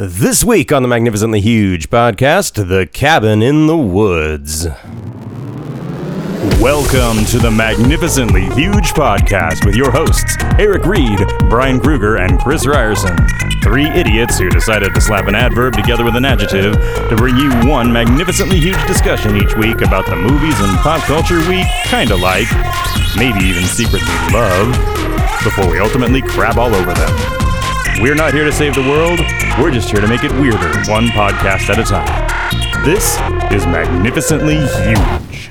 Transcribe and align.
This 0.00 0.44
week 0.44 0.70
on 0.70 0.82
the 0.82 0.88
Magnificently 0.88 1.40
Huge 1.40 1.90
podcast, 1.90 2.68
The 2.68 2.86
Cabin 2.86 3.42
in 3.42 3.66
the 3.66 3.76
Woods. 3.76 4.64
Welcome 6.62 7.24
to 7.24 7.40
the 7.40 7.50
Magnificently 7.50 8.42
Huge 8.50 8.92
podcast 8.92 9.66
with 9.66 9.74
your 9.74 9.90
hosts, 9.90 10.36
Eric 10.56 10.84
Reed, 10.84 11.18
Brian 11.48 11.80
Kruger, 11.80 12.18
and 12.18 12.38
Chris 12.38 12.64
Ryerson. 12.64 13.16
Three 13.64 13.88
idiots 13.88 14.38
who 14.38 14.48
decided 14.48 14.94
to 14.94 15.00
slap 15.00 15.26
an 15.26 15.34
adverb 15.34 15.74
together 15.74 16.04
with 16.04 16.14
an 16.14 16.24
adjective 16.24 16.74
to 16.74 17.16
bring 17.16 17.36
you 17.36 17.50
one 17.68 17.92
magnificently 17.92 18.60
huge 18.60 18.86
discussion 18.86 19.34
each 19.36 19.56
week 19.56 19.80
about 19.80 20.06
the 20.06 20.14
movies 20.14 20.60
and 20.60 20.78
pop 20.78 21.00
culture 21.08 21.40
we 21.48 21.64
kinda 21.86 22.14
like, 22.14 22.46
maybe 23.16 23.40
even 23.40 23.64
secretly 23.64 24.14
love, 24.32 24.70
before 25.42 25.68
we 25.68 25.80
ultimately 25.80 26.22
crab 26.22 26.56
all 26.56 26.72
over 26.72 26.94
them. 26.94 27.37
We're 28.00 28.14
not 28.14 28.32
here 28.32 28.44
to 28.44 28.52
save 28.52 28.74
the 28.76 28.82
world, 28.82 29.18
we're 29.60 29.72
just 29.72 29.90
here 29.90 30.00
to 30.00 30.06
make 30.06 30.22
it 30.22 30.30
weirder, 30.32 30.68
one 30.90 31.08
podcast 31.08 31.68
at 31.68 31.80
a 31.80 31.82
time. 31.82 32.84
This 32.84 33.16
is 33.52 33.66
Magnificently 33.66 34.54
Huge. 34.56 35.50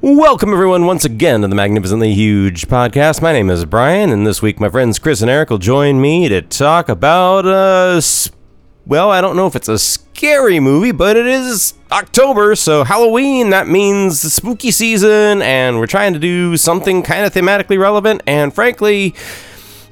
Welcome, 0.00 0.52
everyone, 0.52 0.86
once 0.86 1.04
again 1.04 1.40
to 1.40 1.48
the 1.48 1.56
Magnificently 1.56 2.14
Huge 2.14 2.68
podcast. 2.68 3.20
My 3.20 3.32
name 3.32 3.50
is 3.50 3.64
Brian, 3.64 4.10
and 4.10 4.24
this 4.24 4.40
week 4.40 4.60
my 4.60 4.68
friends 4.68 5.00
Chris 5.00 5.20
and 5.20 5.28
Eric 5.30 5.50
will 5.50 5.58
join 5.58 6.00
me 6.00 6.28
to 6.28 6.40
talk 6.42 6.88
about, 6.88 7.44
uh, 7.44 7.96
s- 7.96 8.30
well, 8.86 9.10
I 9.10 9.20
don't 9.20 9.34
know 9.36 9.48
if 9.48 9.56
it's 9.56 9.68
a 9.68 9.80
scary 9.80 10.60
movie, 10.60 10.92
but 10.92 11.16
it 11.16 11.26
is 11.26 11.74
October, 11.90 12.54
so 12.54 12.84
Halloween, 12.84 13.50
that 13.50 13.66
means 13.66 14.22
the 14.22 14.30
spooky 14.30 14.70
season, 14.70 15.42
and 15.42 15.78
we're 15.80 15.86
trying 15.88 16.12
to 16.12 16.20
do 16.20 16.56
something 16.56 17.02
kind 17.02 17.26
of 17.26 17.34
thematically 17.34 17.78
relevant, 17.80 18.22
and 18.28 18.54
frankly, 18.54 19.12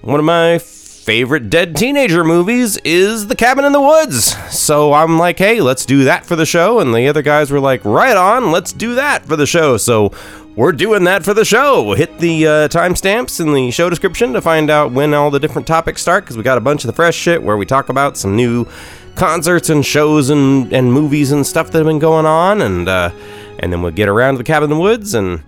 one 0.02 0.18
of 0.18 0.24
my 0.24 0.58
favorite 0.58 1.50
dead 1.50 1.76
teenager 1.76 2.24
movies 2.24 2.78
is 2.78 3.26
The 3.26 3.36
Cabin 3.36 3.64
in 3.64 3.72
the 3.72 3.80
Woods. 3.80 4.36
So 4.54 4.92
I'm 4.92 5.18
like, 5.18 5.38
hey, 5.38 5.60
let's 5.60 5.84
do 5.84 6.04
that 6.04 6.24
for 6.24 6.36
the 6.36 6.46
show. 6.46 6.80
And 6.80 6.94
the 6.94 7.08
other 7.08 7.22
guys 7.22 7.50
were 7.50 7.60
like, 7.60 7.84
right 7.84 8.16
on, 8.16 8.50
let's 8.50 8.72
do 8.72 8.94
that 8.94 9.26
for 9.26 9.36
the 9.36 9.46
show. 9.46 9.76
So 9.76 10.12
we're 10.56 10.72
doing 10.72 11.04
that 11.04 11.24
for 11.24 11.34
the 11.34 11.44
show. 11.44 11.92
Hit 11.94 12.18
the 12.18 12.46
uh, 12.46 12.68
timestamps 12.68 13.40
in 13.40 13.52
the 13.52 13.70
show 13.70 13.90
description 13.90 14.32
to 14.32 14.40
find 14.40 14.70
out 14.70 14.92
when 14.92 15.12
all 15.12 15.30
the 15.30 15.40
different 15.40 15.66
topics 15.66 16.00
start 16.00 16.24
because 16.24 16.36
we 16.36 16.42
got 16.42 16.58
a 16.58 16.62
bunch 16.62 16.84
of 16.84 16.88
the 16.88 16.94
fresh 16.94 17.16
shit 17.16 17.42
where 17.42 17.56
we 17.56 17.66
talk 17.66 17.88
about 17.88 18.16
some 18.16 18.36
new 18.36 18.66
concerts 19.16 19.68
and 19.68 19.84
shows 19.84 20.30
and, 20.30 20.72
and 20.72 20.92
movies 20.92 21.30
and 21.32 21.46
stuff 21.46 21.70
that 21.72 21.78
have 21.78 21.86
been 21.86 21.98
going 21.98 22.26
on. 22.26 22.62
And, 22.62 22.88
uh, 22.88 23.10
and 23.58 23.72
then 23.72 23.82
we'll 23.82 23.92
get 23.92 24.08
around 24.08 24.34
to 24.34 24.38
The 24.38 24.44
Cabin 24.44 24.70
in 24.70 24.76
the 24.76 24.82
Woods 24.82 25.12
and 25.12 25.42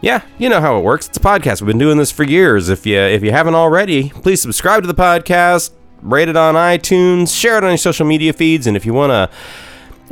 yeah, 0.00 0.22
you 0.38 0.48
know 0.48 0.60
how 0.60 0.78
it 0.78 0.82
works. 0.82 1.08
It's 1.08 1.16
a 1.16 1.20
podcast. 1.20 1.60
We've 1.60 1.68
been 1.68 1.78
doing 1.78 1.98
this 1.98 2.10
for 2.10 2.22
years. 2.22 2.68
If 2.68 2.86
you 2.86 2.98
if 2.98 3.22
you 3.22 3.32
haven't 3.32 3.54
already, 3.54 4.10
please 4.10 4.40
subscribe 4.40 4.82
to 4.82 4.86
the 4.86 4.94
podcast, 4.94 5.72
rate 6.02 6.28
it 6.28 6.36
on 6.36 6.54
iTunes, 6.54 7.36
share 7.36 7.58
it 7.58 7.64
on 7.64 7.70
your 7.70 7.78
social 7.78 8.06
media 8.06 8.32
feeds, 8.32 8.66
and 8.66 8.76
if 8.76 8.86
you 8.86 8.94
want 8.94 9.10
to 9.10 9.30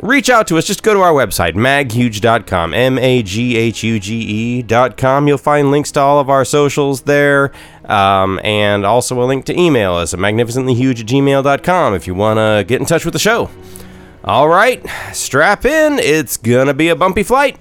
reach 0.01 0.29
out 0.29 0.47
to 0.47 0.57
us, 0.57 0.65
just 0.65 0.83
go 0.83 0.93
to 0.93 0.99
our 0.99 1.13
website, 1.13 1.53
maghuge.com, 1.53 2.73
M 2.73 2.97
A 2.97 3.23
G 3.23 3.55
H 3.55 3.83
U 3.83 3.99
G 3.99 4.59
E.com. 4.59 5.27
You'll 5.27 5.37
find 5.37 5.71
links 5.71 5.91
to 5.93 5.99
all 5.99 6.19
of 6.19 6.29
our 6.29 6.45
socials 6.45 7.01
there, 7.03 7.51
um, 7.85 8.39
and 8.43 8.85
also 8.85 9.21
a 9.21 9.25
link 9.25 9.45
to 9.45 9.57
email 9.57 9.93
us 9.93 10.13
at 10.13 10.19
magnificentlyhuge 10.19 10.99
at 11.01 11.05
gmail.com 11.05 11.93
if 11.95 12.07
you 12.07 12.13
want 12.13 12.37
to 12.37 12.65
get 12.67 12.81
in 12.81 12.85
touch 12.85 13.05
with 13.05 13.13
the 13.13 13.19
show. 13.19 13.49
All 14.23 14.49
right, 14.49 14.85
strap 15.13 15.63
in. 15.63 15.99
It's 15.99 16.35
going 16.35 16.67
to 16.67 16.73
be 16.73 16.89
a 16.89 16.95
bumpy 16.95 17.23
flight. 17.23 17.57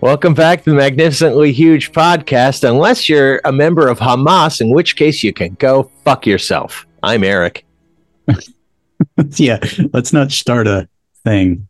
Welcome 0.00 0.32
back 0.32 0.62
to 0.62 0.70
the 0.70 0.76
Magnificently 0.76 1.52
Huge 1.52 1.90
podcast. 1.90 2.62
Unless 2.62 3.08
you're 3.08 3.40
a 3.44 3.50
member 3.50 3.88
of 3.88 3.98
Hamas, 3.98 4.60
in 4.60 4.70
which 4.70 4.94
case 4.94 5.24
you 5.24 5.32
can 5.32 5.54
go 5.54 5.90
fuck 6.04 6.24
yourself. 6.24 6.86
I'm 7.02 7.24
Eric. 7.24 7.66
yeah, 9.34 9.58
let's 9.92 10.12
not 10.12 10.30
start 10.30 10.68
a 10.68 10.88
thing. 11.24 11.66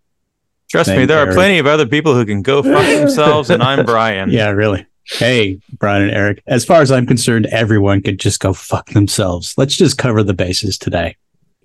Trust 0.71 0.91
me, 0.91 0.97
Thank 0.97 1.09
there 1.09 1.27
are 1.27 1.33
plenty 1.33 1.59
of 1.59 1.67
other 1.67 1.87
people 1.87 2.15
who 2.15 2.27
can 2.27 2.43
go 2.43 2.63
fuck 2.63 2.85
themselves, 3.01 3.49
and 3.49 3.63
I'm 3.63 3.87
Brian. 3.87 4.29
Yeah, 4.29 4.51
really. 4.51 4.85
Hey, 5.07 5.59
Brian 5.79 6.03
and 6.03 6.11
Eric. 6.11 6.43
As 6.47 6.67
far 6.67 6.83
as 6.83 6.93
I'm 6.93 7.07
concerned, 7.07 7.47
everyone 7.47 8.03
could 8.03 8.21
just 8.21 8.41
go 8.41 8.53
fuck 8.53 8.91
themselves. 8.91 9.55
Let's 9.57 9.75
just 9.75 9.97
cover 9.97 10.23
the 10.23 10.35
bases 10.35 10.77
today. 10.77 11.17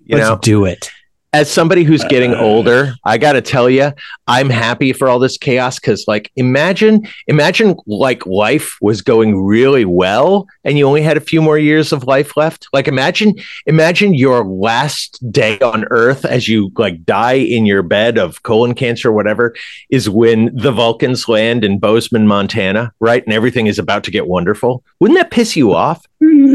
You 0.02 0.16
Let's 0.16 0.30
know, 0.30 0.38
do 0.38 0.64
it. 0.64 0.90
As 1.34 1.50
somebody 1.50 1.82
who's 1.82 2.04
getting 2.04 2.32
Uh. 2.32 2.40
older, 2.40 2.94
I 3.04 3.18
got 3.18 3.32
to 3.32 3.42
tell 3.42 3.68
you, 3.68 3.92
I'm 4.28 4.48
happy 4.48 4.92
for 4.92 5.08
all 5.08 5.18
this 5.18 5.36
chaos 5.36 5.80
because, 5.80 6.04
like, 6.06 6.30
imagine, 6.36 7.08
imagine 7.26 7.76
like 7.86 8.24
life 8.24 8.78
was 8.80 9.02
going 9.02 9.44
really 9.44 9.84
well 9.84 10.46
and 10.62 10.78
you 10.78 10.86
only 10.86 11.02
had 11.02 11.16
a 11.16 11.20
few 11.20 11.42
more 11.42 11.58
years 11.58 11.92
of 11.92 12.04
life 12.04 12.36
left. 12.36 12.68
Like, 12.72 12.86
imagine, 12.86 13.34
imagine 13.66 14.14
your 14.14 14.44
last 14.44 15.18
day 15.32 15.58
on 15.58 15.84
Earth 15.90 16.24
as 16.24 16.46
you 16.46 16.70
like 16.76 17.04
die 17.04 17.32
in 17.32 17.66
your 17.66 17.82
bed 17.82 18.16
of 18.16 18.44
colon 18.44 18.72
cancer 18.72 19.08
or 19.08 19.12
whatever 19.12 19.56
is 19.90 20.08
when 20.08 20.54
the 20.54 20.70
Vulcans 20.70 21.28
land 21.28 21.64
in 21.64 21.80
Bozeman, 21.80 22.28
Montana, 22.28 22.92
right? 23.00 23.24
And 23.24 23.32
everything 23.32 23.66
is 23.66 23.80
about 23.80 24.04
to 24.04 24.12
get 24.12 24.28
wonderful. 24.28 24.84
Wouldn't 25.00 25.18
that 25.18 25.32
piss 25.32 25.56
you 25.56 25.74
off? 25.74 26.06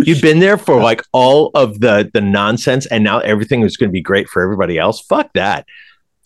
You've 0.06 0.22
been 0.22 0.40
there 0.40 0.58
for 0.58 0.82
like 0.82 1.02
all 1.12 1.52
of 1.54 1.80
the 1.80 2.10
the 2.14 2.22
nonsense, 2.22 2.86
and 2.88 3.04
now 3.04 3.20
everything 3.20 3.62
is 3.64 3.78
going 3.78 3.90
to 3.90 3.94
be 3.94 4.02
great 4.02 4.28
for 4.30 4.42
everybody 4.42 4.78
else. 4.78 5.02
Fuck 5.02 5.32
that. 5.34 5.66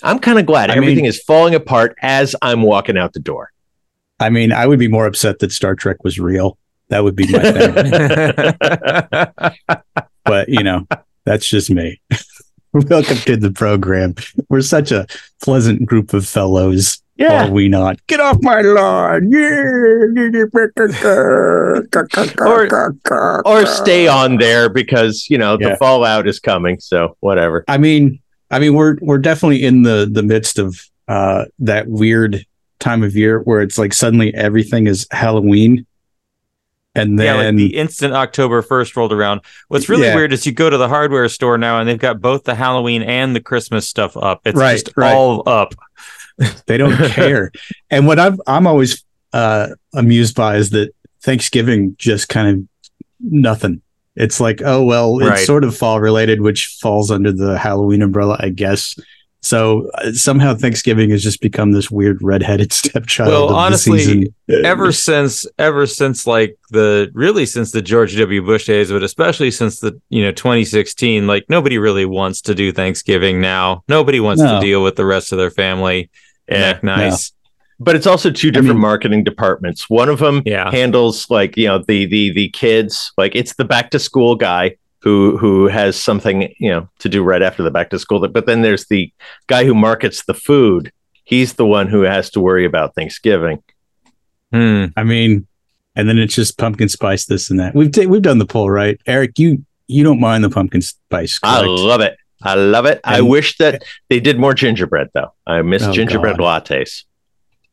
I'm 0.04 0.20
kind 0.20 0.38
of 0.40 0.46
glad 0.46 0.70
I 0.70 0.76
mean- 0.76 0.84
everything 0.84 1.06
is 1.06 1.22
falling 1.24 1.56
apart 1.56 1.96
as 2.02 2.36
I'm 2.42 2.62
walking 2.62 2.98
out 2.98 3.14
the 3.14 3.20
door. 3.20 3.52
I 4.20 4.30
mean, 4.30 4.52
I 4.52 4.68
would 4.68 4.80
be 4.80 4.88
more 4.88 5.06
upset 5.06 5.40
that 5.40 5.52
Star 5.52 5.76
Trek 5.76 6.04
was 6.04 6.20
real. 6.20 6.58
That 6.90 7.04
would 7.04 7.16
be 7.16 7.28
my 7.32 7.40
thing. 7.42 8.54
but, 10.26 10.50
you 10.50 10.64
know, 10.64 10.88
that's 11.26 11.48
just 11.48 11.70
me. 11.70 12.00
Welcome 12.74 13.18
to 13.18 13.38
the 13.38 13.52
program. 13.52 14.16
We're 14.50 14.62
such 14.62 14.92
a 14.92 15.06
pleasant 15.44 15.86
group 15.86 16.14
of 16.14 16.28
fellows. 16.28 17.03
Are 17.22 17.50
we 17.52 17.68
not? 17.70 18.06
Get 18.08 18.20
off 18.20 18.38
my 18.42 18.62
lawn. 18.62 19.32
or 22.40 23.42
or 23.46 23.66
stay 23.66 24.08
on 24.08 24.38
there 24.38 24.70
because 24.70 25.28
you 25.30 25.38
know 25.38 25.58
Yeah. 25.60 25.70
the 25.70 25.78
fallout 25.78 26.28
is 26.28 26.40
coming. 26.40 26.80
So 26.80 27.16
whatever. 27.20 27.64
I 27.68 27.78
mean, 27.78 28.20
I 28.52 28.60
mean, 28.60 28.74
we're 28.74 28.98
we're 29.02 29.18
definitely 29.20 29.64
in 29.64 29.84
the 29.84 30.10
the 30.12 30.24
midst 30.24 30.60
of 30.60 30.80
uh 31.08 31.46
that 31.60 31.88
weird 31.88 32.46
time 32.80 33.04
of 33.04 33.16
year 33.16 33.40
where 33.40 33.62
it's 33.62 33.78
like 33.78 33.94
suddenly 33.94 34.34
everything 34.34 34.88
is 34.88 35.08
Halloween, 35.12 35.86
and 36.96 37.18
yeah, 37.20 37.34
like 37.36 37.44
then 37.44 37.56
the 37.56 37.78
instant 37.78 38.14
October 38.14 38.62
1st 38.62 38.96
rolled 38.96 39.14
around. 39.14 39.42
What's 39.70 39.88
really 39.90 40.04
Yeah. 40.04 40.16
weird 40.16 40.34
is 40.34 40.46
you 40.46 40.52
go 40.52 40.70
to 40.70 40.78
the 40.78 40.90
hardware 40.90 41.30
store 41.30 41.58
now 41.58 41.80
and 41.80 41.88
they've 41.88 41.98
got 41.98 42.20
both 42.22 42.44
the 42.44 42.56
Halloween 42.56 43.02
and 43.02 43.36
the 43.36 43.40
Christmas 43.42 43.88
stuff 43.88 44.18
up. 44.18 44.42
It's 44.46 44.58
Right, 44.58 44.74
just 44.74 44.92
right. 44.98 45.14
all 45.14 45.44
up. 45.48 45.74
they 46.68 46.78
don't 46.78 46.96
care. 47.12 47.52
And 47.90 48.08
what 48.08 48.20
I'm 48.20 48.38
I'm 48.48 48.68
always 48.68 49.04
uh 49.34 49.70
amused 49.94 50.36
by 50.36 50.58
is 50.58 50.72
that 50.72 50.94
Thanksgiving 51.22 51.96
just 51.98 52.30
kind 52.30 52.48
of 52.50 52.90
nothing. 53.20 53.82
It's 54.16 54.40
like, 54.40 54.62
oh 54.64 54.84
well, 54.84 55.20
it's 55.20 55.46
sort 55.46 55.64
of 55.64 55.76
fall 55.76 56.00
related, 56.00 56.42
which 56.42 56.78
falls 56.80 57.10
under 57.10 57.32
the 57.32 57.58
Halloween 57.58 58.02
umbrella, 58.02 58.38
I 58.40 58.50
guess. 58.50 59.00
So 59.44 59.90
uh, 59.96 60.14
somehow 60.14 60.56
Thanksgiving 60.56 61.10
has 61.10 61.22
just 61.22 61.42
become 61.42 61.74
this 61.74 61.92
weird 61.92 62.22
redheaded 62.22 62.72
stepchild. 62.82 63.30
Well, 63.30 63.50
of 63.50 63.56
honestly, 63.56 64.00
season. 64.00 64.36
Ever 64.50 64.92
since 65.08 65.46
ever 65.60 65.86
since 65.86 66.26
like 66.26 66.58
the 66.72 67.12
really 67.14 67.46
since 67.46 67.72
the 67.72 67.82
George 67.82 68.16
W. 68.18 68.42
Bush 68.42 68.66
days, 68.66 68.90
but 68.90 69.04
especially 69.04 69.52
since 69.52 69.80
the 69.82 70.00
you 70.10 70.24
know 70.24 70.32
2016, 70.32 71.28
like 71.28 71.46
nobody 71.50 71.78
really 71.78 72.06
wants 72.06 72.42
to 72.42 72.56
do 72.56 72.72
Thanksgiving 72.72 73.42
now. 73.42 73.84
Nobody 73.90 74.20
wants 74.20 74.42
No. 74.42 74.56
to 74.60 74.66
deal 74.66 74.82
with 74.82 74.96
the 74.96 75.06
rest 75.06 75.32
of 75.34 75.38
their 75.38 75.52
family 75.52 76.10
and 76.48 76.60
Yeah, 76.62 76.68
act 76.68 76.84
nice. 76.84 77.32
But 77.80 77.96
it's 77.98 78.08
also 78.08 78.32
two 78.32 78.50
different 78.52 78.76
mean- 78.76 78.82
marketing 78.82 79.24
departments. 79.26 79.90
One 79.90 80.08
of 80.08 80.20
them 80.20 80.42
Yeah. 80.46 80.72
handles 80.72 81.30
like 81.30 81.58
you 81.58 81.68
know 81.68 81.80
the 81.86 82.06
the 82.06 82.32
the 82.32 82.50
kids. 82.50 83.12
Like 83.18 83.36
it's 83.36 83.56
the 83.56 83.66
back 83.66 83.92
to 83.92 84.00
school 84.00 84.36
guy 84.36 84.78
who 85.04 85.38
who 85.38 85.68
has 85.68 86.02
something 86.02 86.54
you 86.60 86.70
know 86.72 86.90
to 87.00 87.10
do 87.10 87.22
right 87.24 87.42
after 87.42 87.62
the 87.62 87.70
back 87.72 87.90
to 87.90 88.00
school. 88.00 88.26
But 88.28 88.46
then 88.46 88.62
there's 88.62 88.86
the 88.88 89.12
guy 89.48 89.66
who 89.66 89.76
markets 89.76 90.24
the 90.24 90.34
food. 90.34 90.92
He's 91.26 91.54
the 91.54 91.66
one 91.66 91.88
who 91.88 92.02
has 92.02 92.30
to 92.32 92.40
worry 92.40 92.66
about 92.66 92.96
Thanksgiving. 92.96 93.62
Hmm. 94.52 94.86
I 94.98 95.04
mean, 95.04 95.48
and 95.96 96.08
then 96.08 96.18
it's 96.18 96.36
just 96.36 96.58
pumpkin 96.58 96.90
spice, 96.90 97.26
this 97.26 97.50
and 97.50 97.60
that. 97.60 97.74
We've 97.76 97.92
ta- 97.92 98.08
we've 98.08 98.22
done 98.22 98.38
the 98.40 98.46
poll, 98.46 98.70
right? 98.70 99.00
Eric, 99.06 99.38
you 99.40 99.66
you 99.88 100.04
don't 100.04 100.20
mind 100.20 100.44
the 100.44 100.50
pumpkin 100.50 100.82
spice, 100.82 101.40
I 101.44 101.62
love 101.66 102.02
it. 102.02 102.18
I 102.42 102.56
love 102.56 102.86
it. 102.86 103.00
I 103.04 103.22
wish 103.22 103.58
that 103.58 103.84
they 104.10 104.20
did 104.20 104.38
more 104.40 104.54
gingerbread 104.54 105.10
though. 105.14 105.34
I 105.48 105.62
miss 105.62 105.84
Oh, 105.84 105.92
gingerbread 105.94 106.38
lattes. 106.38 107.04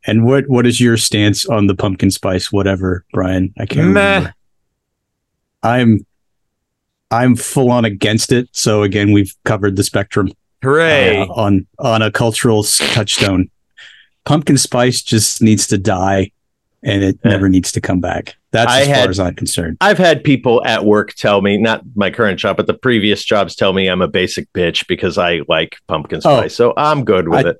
and 0.07 0.25
what 0.25 0.49
what 0.49 0.67
is 0.67 0.81
your 0.81 0.97
stance 0.97 1.45
on 1.47 1.67
the 1.69 1.75
pumpkin 1.75 2.11
spice, 2.11 2.51
whatever, 2.53 3.05
Brian? 3.13 3.53
I 3.59 3.67
can't 3.67 3.89
Meh. 3.89 4.15
remember. 4.15 4.35
I'm 5.63 6.07
I'm 7.11 7.37
full 7.37 7.71
on 7.71 7.85
against 7.85 8.33
it. 8.33 8.49
So 8.53 8.83
again, 8.83 9.13
we've 9.13 9.35
covered 9.45 9.77
the 9.77 9.83
spectrum 9.85 10.31
Hooray! 10.63 11.19
uh, 11.19 11.27
on 11.27 11.67
on 11.79 12.03
a 12.03 12.11
cultural 12.11 12.63
touchstone. 12.65 13.51
Pumpkin 14.25 14.59
spice 14.59 15.03
just 15.03 15.41
needs 15.43 15.67
to 15.69 15.79
die, 15.79 16.31
and 16.83 17.03
it 17.03 17.19
Yeah. 17.25 17.31
never 17.33 17.49
needs 17.49 17.73
to 17.73 17.81
come 17.81 18.01
back. 18.01 18.37
That's 18.53 18.71
I 18.71 18.81
as 18.83 18.87
had- 18.89 19.01
far 19.03 19.11
as 19.11 19.21
I'm 19.21 19.35
concerned. 19.35 19.77
I've 19.81 19.99
had 19.99 20.23
people 20.25 20.63
at 20.67 20.85
work 20.85 21.15
tell 21.15 21.41
me, 21.41 21.57
not 21.57 21.83
my 21.95 22.11
current 22.11 22.39
job, 22.39 22.57
but 22.57 22.67
the 22.67 22.75
previous 22.75 23.25
jobs 23.25 23.55
tell 23.55 23.73
me 23.73 23.89
I'm 23.89 24.03
a 24.03 24.09
basic 24.09 24.53
bitch 24.53 24.87
because 24.89 25.17
I 25.19 25.41
like 25.49 25.77
pumpkin 25.89 26.21
Oh. 26.25 26.39
spice. 26.41 26.55
so 26.55 26.75
I'm 26.77 27.05
good 27.05 27.29
with 27.29 27.47
I- 27.47 27.51
it. 27.51 27.57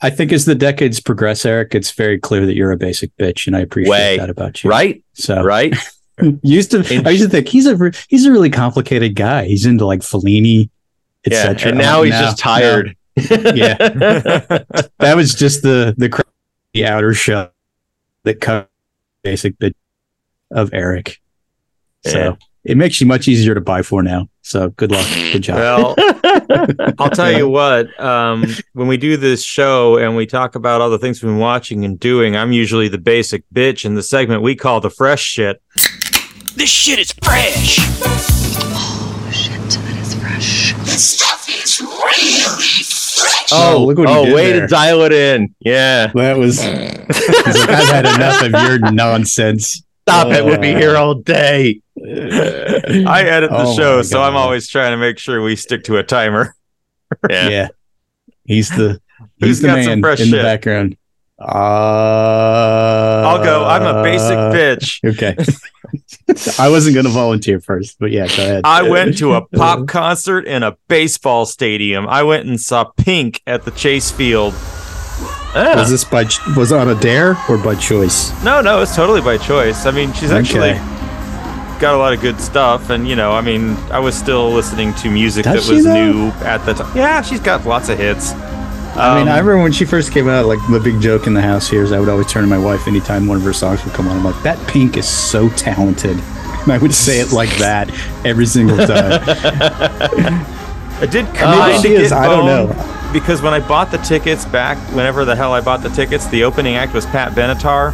I 0.00 0.10
think 0.10 0.32
as 0.32 0.44
the 0.44 0.54
decades 0.56 1.00
progress, 1.00 1.46
Eric, 1.46 1.74
it's 1.74 1.90
very 1.92 2.18
clear 2.18 2.44
that 2.46 2.54
you're 2.54 2.72
a 2.72 2.76
basic 2.76 3.16
bitch, 3.16 3.46
and 3.46 3.56
I 3.56 3.60
appreciate 3.60 3.90
Way. 3.90 4.16
that 4.18 4.28
about 4.28 4.62
you. 4.64 4.68
Right? 4.68 5.02
So 5.14 5.42
Right? 5.42 5.74
used 6.42 6.70
to 6.72 6.78
I 7.04 7.10
used 7.10 7.24
to 7.24 7.28
think 7.28 7.48
he's 7.48 7.66
a 7.66 7.92
he's 8.08 8.26
a 8.26 8.32
really 8.32 8.50
complicated 8.50 9.14
guy. 9.14 9.46
He's 9.46 9.66
into 9.66 9.84
like 9.86 10.00
Fellini, 10.00 10.70
yeah. 11.26 11.48
etc. 11.50 11.70
And 11.70 11.78
now 11.78 12.02
he's 12.02 12.14
just 12.14 12.38
tired. 12.38 12.96
Yeah. 13.16 13.76
That 14.98 15.14
was 15.14 15.34
just 15.34 15.62
the 15.62 15.94
the, 15.96 16.24
the 16.72 16.86
outer 16.86 17.14
shell 17.14 17.52
that 18.24 18.40
cut 18.40 18.68
basic 19.22 19.58
bit 19.58 19.76
of 20.50 20.72
Eric. 20.72 21.20
So 22.04 22.18
Yeah. 22.18 22.32
it 22.64 22.76
makes 22.76 23.00
you 23.00 23.06
much 23.06 23.28
easier 23.28 23.54
to 23.54 23.60
buy 23.60 23.82
for 23.82 24.02
now. 24.02 24.28
So 24.42 24.70
good 24.70 24.90
luck. 24.90 25.06
Good 25.32 25.42
job. 25.42 25.56
Well, 25.56 25.94
I'll 26.98 27.10
tell 27.10 27.32
you 27.32 27.48
what. 27.48 27.98
Um, 28.00 28.44
when 28.72 28.88
we 28.88 28.96
do 28.96 29.16
this 29.16 29.42
show 29.42 29.96
and 29.96 30.16
we 30.16 30.26
talk 30.26 30.54
about 30.54 30.80
all 30.80 30.90
the 30.90 30.98
things 30.98 31.22
we've 31.22 31.30
been 31.30 31.38
watching 31.38 31.84
and 31.84 31.98
doing, 31.98 32.36
I'm 32.36 32.52
usually 32.52 32.88
the 32.88 32.98
basic 32.98 33.44
bitch 33.54 33.84
in 33.84 33.94
the 33.94 34.02
segment 34.02 34.42
we 34.42 34.54
call 34.54 34.80
the 34.80 34.90
fresh 34.90 35.22
shit. 35.22 35.62
This 36.56 36.70
shit 36.70 36.98
is 36.98 37.12
fresh. 37.22 37.78
Oh, 37.80 39.30
shit, 39.32 39.52
that 39.60 39.96
is 40.00 40.14
fresh. 40.14 40.72
This 40.84 41.04
stuff 41.16 41.48
is 41.48 41.80
really 41.80 42.84
fresh. 42.84 43.50
oh, 43.52 43.84
look 43.86 43.98
what 43.98 44.08
he 44.08 44.14
oh 44.14 44.24
did 44.26 44.34
way 44.34 44.52
there. 44.52 44.60
to 44.62 44.66
dial 44.68 45.02
it 45.02 45.12
in. 45.12 45.54
Yeah. 45.60 46.08
that 46.14 46.38
was 46.38 46.58
like, 46.64 47.08
I've 47.10 47.88
had 47.88 48.06
enough 48.06 48.42
of 48.42 48.52
your 48.52 48.78
nonsense. 48.92 49.82
Stop 50.02 50.28
it. 50.28 50.44
We'll 50.44 50.58
be 50.58 50.74
Uh, 50.74 50.78
here 50.78 50.96
all 50.96 51.14
day. 51.14 51.80
I 51.98 53.22
edit 53.26 53.50
the 53.50 53.56
Oh 53.58 53.76
show, 53.76 54.02
so 54.02 54.22
I'm 54.22 54.36
always 54.36 54.68
trying 54.68 54.92
to 54.92 54.96
make 54.98 55.18
sure 55.18 55.42
we 55.42 55.56
stick 55.56 55.84
to 55.84 55.96
a 55.96 56.02
timer. 56.02 56.54
Yeah. 57.28 57.48
Yeah. 57.48 57.68
He's 58.44 58.68
the 58.68 59.00
Who's 59.40 59.48
he's 59.48 59.60
the 59.60 59.68
got 59.68 59.74
some 59.82 59.86
man 59.86 60.00
fresh 60.02 60.20
in 60.20 60.30
the 60.30 60.42
background. 60.42 60.96
Uh, 61.38 63.24
I'll 63.26 63.42
go. 63.44 63.64
I'm 63.64 63.82
a 63.82 64.02
basic 64.02 64.36
bitch. 64.36 65.00
Okay. 65.14 65.36
I 66.58 66.70
wasn't 66.70 66.94
going 66.94 67.04
to 67.06 67.12
volunteer 67.12 67.60
first, 67.60 67.98
but 68.00 68.10
yeah, 68.10 68.26
go 68.26 68.42
ahead. 68.42 68.62
I 68.64 68.82
went 68.82 69.18
to 69.18 69.34
a 69.34 69.46
pop 69.46 69.86
concert 69.86 70.46
in 70.46 70.62
a 70.62 70.76
baseball 70.88 71.46
stadium. 71.46 72.08
I 72.08 72.22
went 72.24 72.46
and 72.48 72.60
saw 72.60 72.84
Pink 72.84 73.40
at 73.46 73.64
the 73.64 73.70
Chase 73.72 74.10
Field. 74.10 74.54
Ah, 75.56 75.74
was 75.76 75.90
this 75.90 76.02
by 76.02 76.24
was 76.56 76.72
on 76.72 76.88
a 76.88 76.94
dare 76.96 77.36
or 77.48 77.58
by 77.58 77.74
choice? 77.76 78.32
No, 78.42 78.60
no, 78.60 78.82
it's 78.82 78.96
totally 78.96 79.20
by 79.20 79.36
choice. 79.38 79.86
I 79.86 79.92
mean, 79.92 80.12
she's 80.14 80.32
actually 80.32 80.70
Okay. 80.72 81.78
got 81.78 81.94
a 81.94 81.98
lot 81.98 82.12
of 82.12 82.20
good 82.20 82.40
stuff, 82.40 82.90
and 82.90 83.06
you 83.06 83.14
know, 83.14 83.32
I 83.32 83.40
mean, 83.40 83.76
I 83.92 84.00
was 84.00 84.16
still 84.16 84.50
listening 84.50 84.94
to 84.94 85.10
music 85.10 85.44
Does 85.44 85.68
that 85.68 85.74
was 85.74 85.84
new 85.84 86.28
at 86.44 86.64
the 86.64 86.74
time. 86.74 86.96
Yeah, 86.96 87.22
she's 87.22 87.40
got 87.40 87.64
lots 87.66 87.88
of 87.88 87.98
hits. 87.98 88.32
I 88.96 89.18
mean, 89.18 89.28
Um, 89.28 89.34
I 89.34 89.38
remember 89.38 89.62
when 89.62 89.72
she 89.72 89.84
first 89.84 90.12
came 90.12 90.28
out, 90.28 90.46
like 90.46 90.58
the 90.70 90.80
big 90.80 91.00
joke 91.00 91.26
in 91.26 91.34
the 91.34 91.42
house 91.42 91.68
here 91.68 91.82
is 91.82 91.92
I 91.92 91.98
would 92.00 92.08
always 92.08 92.30
turn 92.30 92.42
to 92.44 92.48
my 92.48 92.58
wife 92.58 92.86
anytime 92.86 93.26
one 93.26 93.36
of 93.36 93.42
her 93.42 93.52
songs 93.52 93.84
would 93.84 93.94
come 93.94 94.06
on. 94.08 94.16
I'm 94.18 94.24
like, 94.24 94.40
that 94.44 94.58
Pink 94.68 94.96
is 94.96 95.08
so 95.08 95.48
talented. 95.50 96.16
And 96.62 96.72
I 96.72 96.78
would 96.78 96.94
say 96.94 97.20
it 97.20 97.32
like 97.32 97.50
that 97.58 97.90
every 98.24 98.46
single 98.46 98.76
time. 98.78 99.20
I 101.00 101.06
did 101.10 101.24
Maybe 101.24 101.38
kind 101.38 101.74
of 101.74 101.82
she 101.82 101.94
is, 101.94 102.12
I 102.12 102.26
don't 102.28 102.46
know. 102.46 103.10
because 103.12 103.42
when 103.42 103.52
I 103.52 103.60
bought 103.66 103.90
the 103.90 103.98
tickets 103.98 104.44
back, 104.44 104.78
whenever 104.94 105.24
the 105.24 105.34
hell 105.36 105.52
I 105.52 105.60
bought 105.60 105.82
the 105.82 105.88
tickets, 105.90 106.26
the 106.28 106.44
opening 106.44 106.76
act 106.76 106.94
was 106.94 107.04
Pat 107.06 107.32
Benatar, 107.32 107.92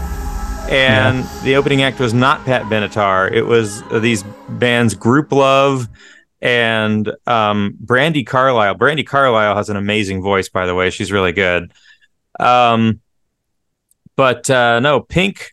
and 0.70 1.24
the 1.42 1.56
opening 1.56 1.82
act 1.82 1.98
was 1.98 2.12
not 2.14 2.44
Pat 2.44 2.64
Benatar. 2.64 3.32
It 3.32 3.42
was 3.42 3.82
uh, 3.90 3.98
these 3.98 4.22
bands 4.50 4.94
Group 4.94 5.32
Love 5.32 5.88
and 6.42 7.10
um, 7.26 7.76
Brandi 7.84 8.26
Carlile. 8.26 8.74
Brandi 8.76 9.06
Carlile 9.06 9.54
has 9.56 9.68
an 9.70 9.76
amazing 9.76 10.22
voice, 10.22 10.48
by 10.48 10.66
the 10.66 10.74
way. 10.74 10.90
She's 10.90 11.12
really 11.12 11.32
good. 11.32 11.72
Um, 12.38 13.00
but 14.16 14.48
uh, 14.50 14.80
no, 14.80 15.00
Pink. 15.00 15.52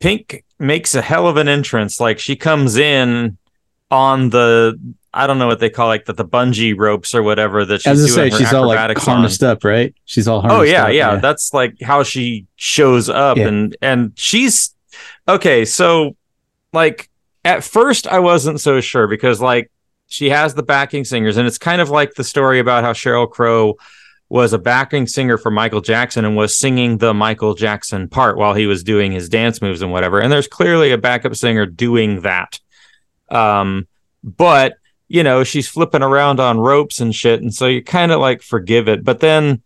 Pink 0.00 0.44
makes 0.58 0.94
a 0.94 1.02
hell 1.02 1.26
of 1.26 1.36
an 1.36 1.48
entrance. 1.48 2.00
Like 2.00 2.18
she 2.18 2.36
comes 2.36 2.76
in 2.76 3.38
on 3.90 4.30
the 4.30 4.78
I 5.14 5.26
don't 5.26 5.38
know 5.38 5.46
what 5.46 5.60
they 5.60 5.70
call 5.70 5.86
like 5.86 6.04
the, 6.04 6.12
the 6.12 6.24
bungee 6.24 6.76
ropes 6.76 7.14
or 7.14 7.22
whatever 7.22 7.64
that 7.64 7.80
she's 7.80 8.04
As 8.04 8.14
doing 8.14 8.30
say, 8.30 8.30
her 8.30 8.36
she's 8.38 8.52
all 8.52 8.66
like 8.66 8.76
acrobatics 8.78 9.08
on. 9.08 9.14
harnessed 9.14 9.42
up, 9.42 9.64
right? 9.64 9.94
She's 10.04 10.28
all 10.28 10.42
harnessed 10.42 10.58
Oh 10.58 10.62
yeah, 10.62 10.84
up, 10.84 10.92
yeah, 10.92 11.16
That's 11.16 11.54
like 11.54 11.80
how 11.80 12.02
she 12.02 12.46
shows 12.56 13.08
up 13.08 13.38
Yeah. 13.38 13.48
and 13.48 13.76
and 13.80 14.12
she's 14.16 14.74
okay, 15.26 15.64
so 15.64 16.14
like 16.74 17.08
at 17.46 17.62
first 17.62 18.08
I 18.08 18.18
wasn't 18.18 18.60
so 18.60 18.80
sure 18.80 19.06
because 19.06 19.40
like 19.40 19.70
she 20.08 20.30
has 20.30 20.54
the 20.54 20.64
backing 20.64 21.04
singers 21.04 21.36
and 21.36 21.46
it's 21.46 21.58
kind 21.58 21.80
of 21.80 21.90
like 21.90 22.14
the 22.14 22.24
story 22.24 22.58
about 22.58 22.82
how 22.82 22.92
Sheryl 22.92 23.30
Crow 23.30 23.76
was 24.28 24.52
a 24.52 24.58
backing 24.58 25.06
singer 25.06 25.38
for 25.38 25.52
Michael 25.52 25.80
Jackson 25.80 26.24
and 26.24 26.36
was 26.36 26.58
singing 26.58 26.98
the 26.98 27.14
Michael 27.14 27.54
Jackson 27.54 28.08
part 28.08 28.36
while 28.36 28.54
he 28.54 28.66
was 28.66 28.82
doing 28.82 29.12
his 29.12 29.28
dance 29.28 29.62
moves 29.62 29.80
and 29.80 29.92
whatever. 29.92 30.20
And 30.20 30.32
there's 30.32 30.48
clearly 30.48 30.90
a 30.90 30.98
backup 30.98 31.36
singer 31.36 31.66
doing 31.66 32.22
that. 32.22 32.58
Um 33.30 33.86
but 34.24 34.74
you 35.06 35.22
know, 35.22 35.44
she's 35.44 35.68
flipping 35.68 36.02
around 36.02 36.40
on 36.40 36.58
ropes 36.58 36.98
and 37.00 37.14
shit 37.14 37.40
and 37.40 37.54
so 37.54 37.68
you 37.68 37.82
kind 37.82 38.10
of 38.10 38.20
like 38.20 38.42
forgive 38.42 38.88
it. 38.88 39.04
But 39.04 39.20
then 39.20 39.62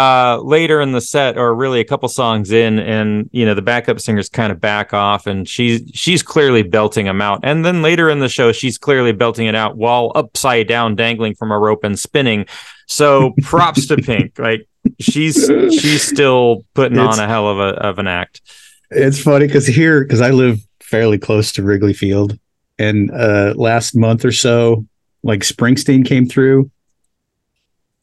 uh 0.00 0.40
later 0.42 0.80
in 0.80 0.92
the 0.92 1.00
set 1.00 1.36
or 1.36 1.54
really 1.54 1.80
a 1.80 1.84
couple 1.84 2.08
songs 2.08 2.50
in 2.52 2.78
and 2.78 3.28
you 3.32 3.44
know 3.44 3.54
the 3.54 3.62
backup 3.62 4.00
singers 4.00 4.28
kind 4.28 4.50
of 4.52 4.60
back 4.60 4.94
off 4.94 5.26
and 5.26 5.48
she's 5.48 5.82
she's 5.94 6.22
clearly 6.22 6.62
belting 6.62 7.06
them 7.06 7.20
out. 7.20 7.40
And 7.42 7.64
then 7.64 7.82
later 7.82 8.08
in 8.08 8.20
the 8.20 8.28
show 8.28 8.52
she's 8.52 8.78
clearly 8.78 9.12
belting 9.12 9.46
it 9.46 9.54
out 9.54 9.76
while 9.76 10.12
upside 10.14 10.66
down 10.68 10.96
dangling 10.96 11.34
from 11.34 11.50
a 11.52 11.58
rope 11.58 11.84
and 11.84 11.98
spinning. 11.98 12.46
So 12.86 13.34
props 13.42 13.86
to 13.88 13.96
pink. 13.96 14.38
Like 14.38 14.66
she's 14.98 15.46
she's 15.80 16.02
still 16.02 16.64
putting 16.74 16.98
It's- 16.98 17.18
on 17.18 17.24
a 17.24 17.28
hell 17.28 17.48
of 17.48 17.58
a 17.58 17.70
of 17.88 17.98
an 17.98 18.06
act. 18.06 18.40
It's 18.92 19.22
funny 19.22 19.46
because 19.46 19.66
here, 19.68 20.02
because 20.02 20.20
I 20.20 20.30
live 20.30 20.58
fairly 20.80 21.16
close 21.18 21.52
to 21.52 21.62
Wrigley 21.62 21.92
Field, 21.92 22.36
and 22.76 23.08
uh, 23.12 23.54
last 23.56 23.94
month 23.94 24.24
or 24.24 24.32
so, 24.32 24.84
like 25.22 25.42
Springsteen 25.42 26.04
came 26.04 26.26
through, 26.26 26.68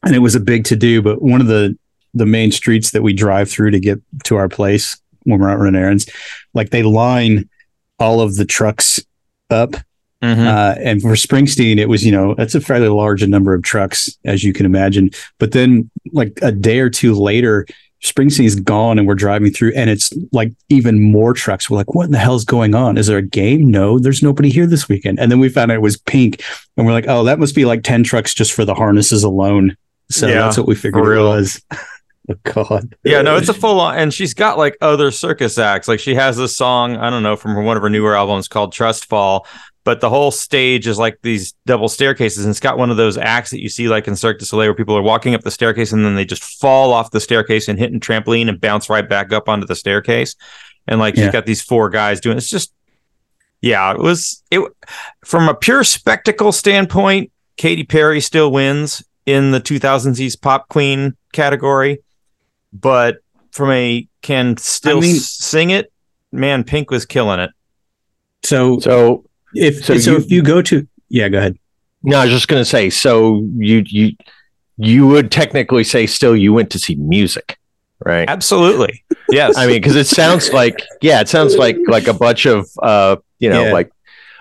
and 0.02 0.16
it 0.16 0.20
was 0.20 0.34
a 0.36 0.40
big 0.40 0.64
to 0.66 0.78
do. 0.78 1.02
But 1.02 1.22
one 1.22 1.42
of 1.42 1.48
the 1.48 1.78
the 2.18 2.26
main 2.26 2.52
streets 2.52 2.92
that 2.92 3.04
we 3.04 3.14
drive 3.14 3.50
through 3.50 3.72
to 3.72 3.80
get 3.80 4.00
to 4.26 4.36
our 4.36 4.50
place 4.50 5.00
when 5.24 5.40
we're 5.40 5.50
out 5.50 5.60
running 5.60 5.80
errands, 5.80 6.10
like 6.54 6.70
they 6.70 6.84
line 6.84 7.50
all 8.00 8.22
of 8.22 8.36
the 8.36 8.46
trucks 8.46 9.00
up. 9.50 9.72
Mhm. 10.24 10.48
Uh, 10.48 10.76
and 10.80 11.02
for 11.02 11.10
Springsteen, 11.10 11.78
it 11.78 11.90
was, 11.90 12.04
you 12.06 12.12
know, 12.12 12.34
that's 12.36 12.56
a 12.56 12.62
fairly 12.62 12.88
large 12.88 13.26
number 13.28 13.54
of 13.54 13.62
trucks, 13.62 14.10
as 14.26 14.44
you 14.44 14.52
can 14.52 14.66
imagine. 14.66 15.12
But 15.38 15.52
then, 15.52 15.90
like 16.12 16.40
a 16.42 16.52
day 16.52 16.80
or 16.80 16.90
two 16.90 17.14
later, 17.14 17.66
Springsteen's 18.04 18.56
gone 18.56 19.00
and 19.00 19.08
we're 19.08 19.16
driving 19.16 19.52
through 19.52 19.74
and 19.76 19.90
it's 19.90 20.14
like 20.32 20.54
even 20.70 21.02
more 21.02 21.34
trucks. 21.34 21.70
We're 21.70 21.78
like, 21.78 21.96
what 21.96 22.06
in 22.06 22.12
the 22.12 22.20
hell's 22.20 22.46
going 22.46 22.76
on? 22.76 22.98
Is 22.98 23.08
there 23.08 23.18
a 23.18 23.24
game? 23.24 23.70
No, 23.70 23.98
there's 24.00 24.22
nobody 24.22 24.50
here 24.50 24.68
this 24.68 24.88
weekend. 24.88 25.20
And 25.20 25.32
then 25.32 25.40
we 25.40 25.50
found 25.50 25.72
out 25.72 25.76
it 25.76 25.82
was 25.82 25.98
pink. 25.98 26.44
And 26.78 26.86
we're 26.86 26.94
like, 26.94 27.08
oh, 27.08 27.24
that 27.24 27.40
must 27.40 27.56
be 27.56 27.66
like 27.66 27.84
10 27.84 28.04
trucks 28.04 28.34
just 28.36 28.54
for 28.54 28.66
the 28.66 28.76
harnesses 28.76 29.24
alone. 29.24 29.76
So 30.10 30.28
Yeah, 30.28 30.36
that's 30.42 30.58
what 30.58 30.68
we 30.68 30.76
figured 30.76 31.06
it 31.18 31.22
was. 31.22 31.62
oh, 32.30 32.36
God. 32.44 32.96
Yeah, 33.04 33.22
no, 33.22 33.38
it's 33.38 33.50
a 33.50 33.54
full 33.54 33.80
on, 33.80 33.98
and 33.98 34.14
she's 34.14 34.34
got 34.34 34.58
like 34.58 34.78
other 34.82 35.12
circus 35.12 35.58
acts. 35.58 35.88
Like 35.88 36.00
she 36.00 36.16
has 36.16 36.38
this 36.38 36.56
song, 36.58 36.98
I 36.98 37.10
don't 37.10 37.24
know, 37.24 37.36
from 37.36 37.64
one 37.64 37.78
of 37.78 37.84
her 37.84 37.90
newer 37.90 38.16
albums 38.16 38.48
called 38.48 38.74
Trust 38.74 39.06
Fall, 39.06 39.48
but 39.84 40.02
the 40.02 40.10
whole 40.10 40.32
stage 40.32 40.86
is 40.88 41.00
like 41.00 41.20
these 41.22 41.54
double 41.66 41.88
staircases, 41.88 42.44
and 42.44 42.52
it's 42.52 42.60
got 42.60 42.78
one 42.78 42.92
of 42.92 42.98
those 42.98 43.18
acts 43.18 43.52
that 43.52 43.62
you 43.62 43.70
see 43.70 43.88
like 43.88 44.08
in 44.08 44.16
Cirque 44.16 44.40
du 44.40 44.46
Soleil, 44.46 44.68
where 44.68 44.76
people 44.76 44.98
are 44.98 45.02
walking 45.02 45.34
up 45.34 45.42
the 45.42 45.52
staircase 45.52 45.94
and 45.94 46.04
then 46.04 46.16
they 46.16 46.26
just 46.26 46.44
fall 46.44 46.92
off 46.92 47.12
the 47.12 47.22
staircase 47.22 47.68
and 47.70 47.80
hit 47.80 47.94
a 47.94 48.00
trampoline 48.00 48.50
and 48.50 48.60
bounce 48.60 48.90
right 48.90 49.08
back 49.08 49.32
up 49.32 49.48
onto 49.48 49.66
the 49.66 49.76
staircase, 49.76 50.36
and 50.88 51.00
like 51.00 51.16
Yeah. 51.16 51.26
she's 51.26 51.32
got 51.32 51.46
these 51.46 51.62
four 51.62 51.90
guys 51.90 52.20
doing. 52.20 52.36
It's 52.36 52.50
just, 52.50 52.74
yeah, 53.62 53.92
it 53.92 54.00
was 54.00 54.44
it 54.52 54.62
from 55.24 55.48
a 55.48 55.54
pure 55.54 55.84
spectacle 55.86 56.52
standpoint. 56.52 57.32
Katy 57.56 57.86
Perry 57.86 58.20
still 58.22 58.52
wins 58.52 59.04
in 59.26 59.52
the 59.52 59.60
2000s 59.60 60.40
pop 60.42 60.68
queen 60.70 61.16
category 61.34 62.00
but 62.74 63.18
from 63.52 63.72
a 63.72 64.08
can 64.22 64.58
still 64.58 64.98
I 64.98 65.02
mean- 65.02 65.16
sing 65.16 65.70
it 65.72 65.92
man 66.32 66.64
pink 66.64 66.92
was 66.92 67.06
killing 67.06 67.40
it 67.40 67.52
So, 68.44 68.80
So 68.80 69.26
if 69.56 69.84
so 69.86 69.98
so, 69.98 70.12
you- 70.12 70.18
if 70.18 70.32
you 70.32 70.42
go 70.42 70.62
to, 70.62 70.88
yeah, 71.10 71.30
go 71.30 71.38
ahead. 71.40 71.58
no, 72.04 72.20
I 72.20 72.26
was 72.26 72.34
just 72.34 72.48
gonna 72.48 72.66
say, 72.66 72.90
so 72.90 73.44
you 73.58 73.84
you 73.88 74.12
you 74.78 75.08
would 75.08 75.32
technically 75.32 75.84
say 75.84 76.06
still 76.06 76.36
you 76.36 76.54
went 76.54 76.70
to 76.72 76.80
see 76.80 76.96
music, 76.96 77.58
right? 78.06 78.30
absolutely 78.30 79.04
yes 79.32 79.58
I 79.58 79.66
mean, 79.68 79.78
because 79.82 79.96
it 79.96 80.08
sounds 80.08 80.54
like 80.54 80.78
yeah, 81.02 81.20
it 81.22 81.30
sounds 81.30 81.56
like 81.56 81.78
like 81.88 82.08
a 82.08 82.14
bunch 82.14 82.46
of 82.46 82.68
uh, 82.84 83.16
you 83.40 83.50
know, 83.50 83.66
Yeah. 83.66 83.74
like 83.74 83.90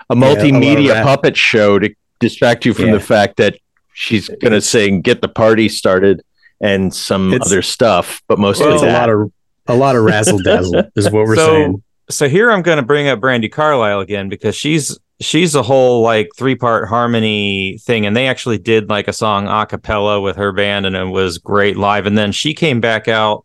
a 0.09 0.13
a 0.13 0.15
lot 0.15 0.37
of 0.37 0.43
multimedia 0.43 1.03
puppet 1.03 1.35
show 1.35 1.79
to 1.79 1.89
distract 2.19 2.65
you 2.65 2.73
from 2.73 2.87
Yeah. 2.87 2.93
the 2.93 2.99
fact 3.13 3.37
that 3.37 3.57
she's 3.93 4.29
gonna 4.41 4.61
sing 4.61 5.01
"Get 5.01 5.21
the 5.21 5.27
Party 5.27 5.67
Started" 5.69 6.21
and 6.61 6.93
some 6.93 7.33
It's- 7.33 7.49
other 7.49 7.61
stuff, 7.61 8.21
but 8.27 8.39
mostly 8.39 8.65
Well, 8.67 8.75
it's 8.75 8.83
a 8.83 8.87
lot 8.93 9.09
of 9.09 9.31
a 9.69 9.75
lot 9.75 9.95
of 9.95 10.03
razzle 10.03 10.39
dazzle 10.39 10.83
is 10.95 11.05
what 11.11 11.25
we're 11.25 11.35
So- 11.35 11.45
saying. 11.47 11.83
so 12.09 12.29
here 12.29 12.49
I'm 12.51 12.61
going 12.61 12.77
to 12.77 12.83
bring 12.85 13.07
up 13.09 13.19
Brandi 13.19 13.51
Carlile 13.51 13.99
again 13.99 14.29
because 14.29 14.55
she's 14.55 14.97
she's 15.19 15.55
a 15.55 15.63
whole 15.63 16.01
like 16.01 16.29
three 16.37 16.55
part 16.55 16.87
harmony 16.87 17.77
thing, 17.83 18.05
and 18.05 18.15
they 18.15 18.27
actually 18.27 18.57
did 18.59 18.89
like 18.89 19.07
a 19.07 19.13
song 19.13 19.47
a 19.47 19.65
cappella 19.65 20.21
with 20.21 20.35
her 20.37 20.51
band, 20.53 20.85
and 20.85 20.95
it 20.95 21.05
was 21.05 21.37
great 21.37 21.75
live. 21.77 22.05
And 22.05 22.17
then 22.17 22.31
she 22.31 22.53
came 22.53 22.79
back 22.79 23.07
out 23.07 23.43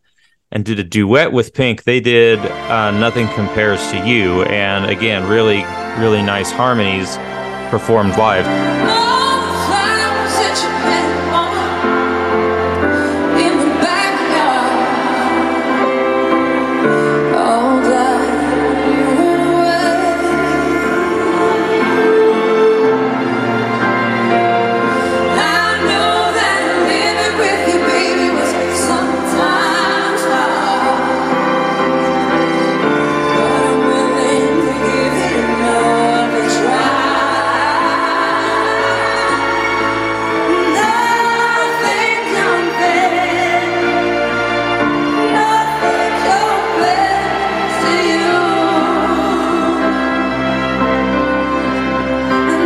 and 0.53 0.65
did 0.67 0.79
a 0.79 0.85
duet 0.85 1.33
with 1.33 1.55
Pink. 1.55 1.85
They 1.85 1.99
did 1.99 2.39
uh, 2.39 2.91
"Nothing 2.93 3.27
Compares 3.29 3.81
to 3.91 4.07
You," 4.07 4.43
and 4.45 4.85
again, 4.91 5.29
really 5.29 5.65
really 5.99 6.23
nice 6.23 6.51
harmonies 6.53 7.17
performed 7.71 8.17
live. 8.17 9.12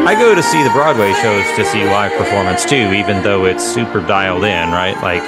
I 0.07 0.15
go 0.15 0.35
to 0.37 0.43
see 0.43 0.63
the 0.63 0.71
Broadway 0.71 1.13
shows 1.15 1.45
to 1.57 1.65
see 1.65 1.85
live 1.85 2.17
performance 2.17 2.65
too, 2.65 2.93
even 2.93 3.23
though 3.25 3.45
it's 3.45 3.65
super 3.65 4.01
dialed 4.01 4.45
in, 4.45 4.71
right? 4.71 4.95
Like, 5.03 5.23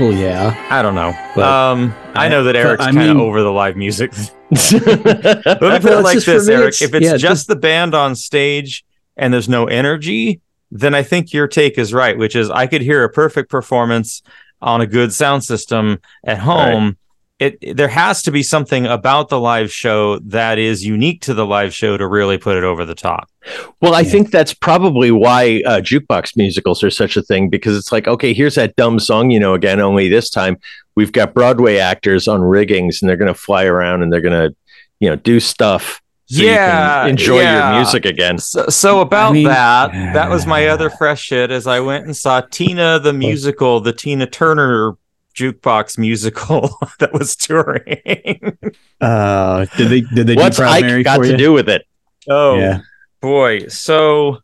Well, 0.00 0.12
yeah. 0.12 0.54
I 0.70 0.82
don't 0.82 0.94
know. 0.94 1.12
But 1.34 1.44
um, 1.44 1.92
I, 2.14 2.26
I- 2.26 2.28
know 2.28 2.44
that 2.44 2.54
Eric's 2.54 2.82
I 2.84 2.92
kind 2.92 3.10
of 3.10 3.16
mean- 3.16 3.26
over 3.26 3.42
the 3.42 3.50
live 3.50 3.76
music. 3.76 4.12
Let 4.50 4.72
me 4.72 4.80
put 4.80 5.84
it 5.84 6.02
like 6.02 6.18
this, 6.20 6.48
Eric. 6.48 6.60
it's- 6.74 6.82
If 6.82 6.94
it's 6.94 7.04
yeah, 7.04 7.16
just 7.16 7.48
the 7.48 7.56
band 7.56 7.92
on 7.94 8.14
stage 8.14 8.84
and 9.16 9.34
there's 9.34 9.48
no 9.48 9.66
energy, 9.66 10.40
then 10.70 10.94
I 10.94 11.02
think 11.02 11.32
your 11.32 11.48
take 11.48 11.76
is 11.76 11.92
right, 11.92 12.16
which 12.16 12.36
is 12.36 12.50
I 12.50 12.68
could 12.68 12.82
hear 12.82 13.02
a 13.02 13.10
perfect 13.10 13.50
performance 13.50 14.22
on 14.62 14.80
a 14.80 14.86
good 14.86 15.12
sound 15.12 15.42
system 15.42 15.98
at 16.24 16.38
home. 16.38 16.88
It, 16.90 16.96
it- 17.40 17.76
there 17.76 17.88
has 17.88 18.22
to 18.22 18.30
be 18.30 18.42
something 18.42 18.86
about 18.86 19.28
the 19.30 19.40
live 19.40 19.72
show 19.72 20.18
that 20.20 20.58
is 20.58 20.84
unique 20.84 21.22
to 21.22 21.34
the 21.34 21.46
live 21.46 21.74
show 21.74 21.96
to 21.96 22.06
really 22.06 22.38
put 22.38 22.56
it 22.56 22.64
over 22.64 22.84
the 22.84 22.94
top. 22.94 23.28
Well, 23.80 23.94
I 23.94 24.04
think 24.04 24.30
that's 24.30 24.52
probably 24.54 25.10
why 25.10 25.62
uh, 25.66 25.80
jukebox 25.80 26.36
musicals 26.36 26.84
are 26.84 26.90
such 26.90 27.16
a 27.16 27.22
thing 27.22 27.48
because 27.48 27.76
it's 27.76 27.90
like, 27.90 28.06
okay, 28.06 28.34
here's 28.34 28.54
that 28.56 28.76
dumb 28.76 28.98
song, 29.00 29.30
you 29.30 29.40
know, 29.40 29.54
again, 29.54 29.80
only 29.80 30.08
this 30.08 30.28
time 30.30 30.58
we've 30.96 31.12
got 31.12 31.32
Broadway 31.34 31.78
actors 31.78 32.28
on 32.28 32.42
riggings 32.42 33.00
and 33.00 33.08
they're 33.08 33.16
going 33.16 33.32
to 33.32 33.40
fly 33.40 33.64
around 33.64 34.02
and 34.02 34.12
they're 34.12 34.20
going 34.20 34.50
to, 34.50 34.54
you 35.00 35.08
know, 35.08 35.16
do 35.16 35.40
stuff. 35.40 36.02
So 36.26 36.42
you 36.42 36.48
Yeah, 36.50 37.00
can 37.00 37.10
enjoy 37.10 37.40
yeah. 37.40 37.70
your 37.72 37.80
music 37.80 38.04
again. 38.04 38.38
So, 38.38 38.66
so 38.68 39.00
about 39.00 39.32
mean- 39.32 39.46
that, 39.48 39.90
that 40.14 40.28
was 40.30 40.46
my 40.46 40.68
other 40.68 40.90
fresh 40.90 41.22
shit. 41.22 41.50
As 41.50 41.66
I 41.66 41.80
went 41.80 42.04
and 42.04 42.14
saw 42.16 42.40
Tina 42.42 42.98
the 43.00 43.12
musical, 43.14 43.80
the 43.80 43.92
Tina 43.94 44.26
Turner 44.26 44.96
jukebox 45.40 45.98
musical 45.98 46.70
that 46.98 47.12
was 47.12 47.34
touring. 47.36 48.58
Uh, 49.00 49.66
did 49.76 49.88
they 49.88 50.00
did 50.02 50.26
they 50.26 50.34
What's 50.34 50.56
do 50.56 50.62
Proud 50.62 50.72
Ike 50.72 50.84
Mary 50.84 51.02
got 51.02 51.16
for 51.18 51.24
to 51.24 51.30
you? 51.32 51.36
do 51.36 51.52
with 51.52 51.68
it? 51.68 51.86
oh 52.28 52.58
Yeah. 52.58 52.80
boy! 53.20 53.66
So 53.68 54.38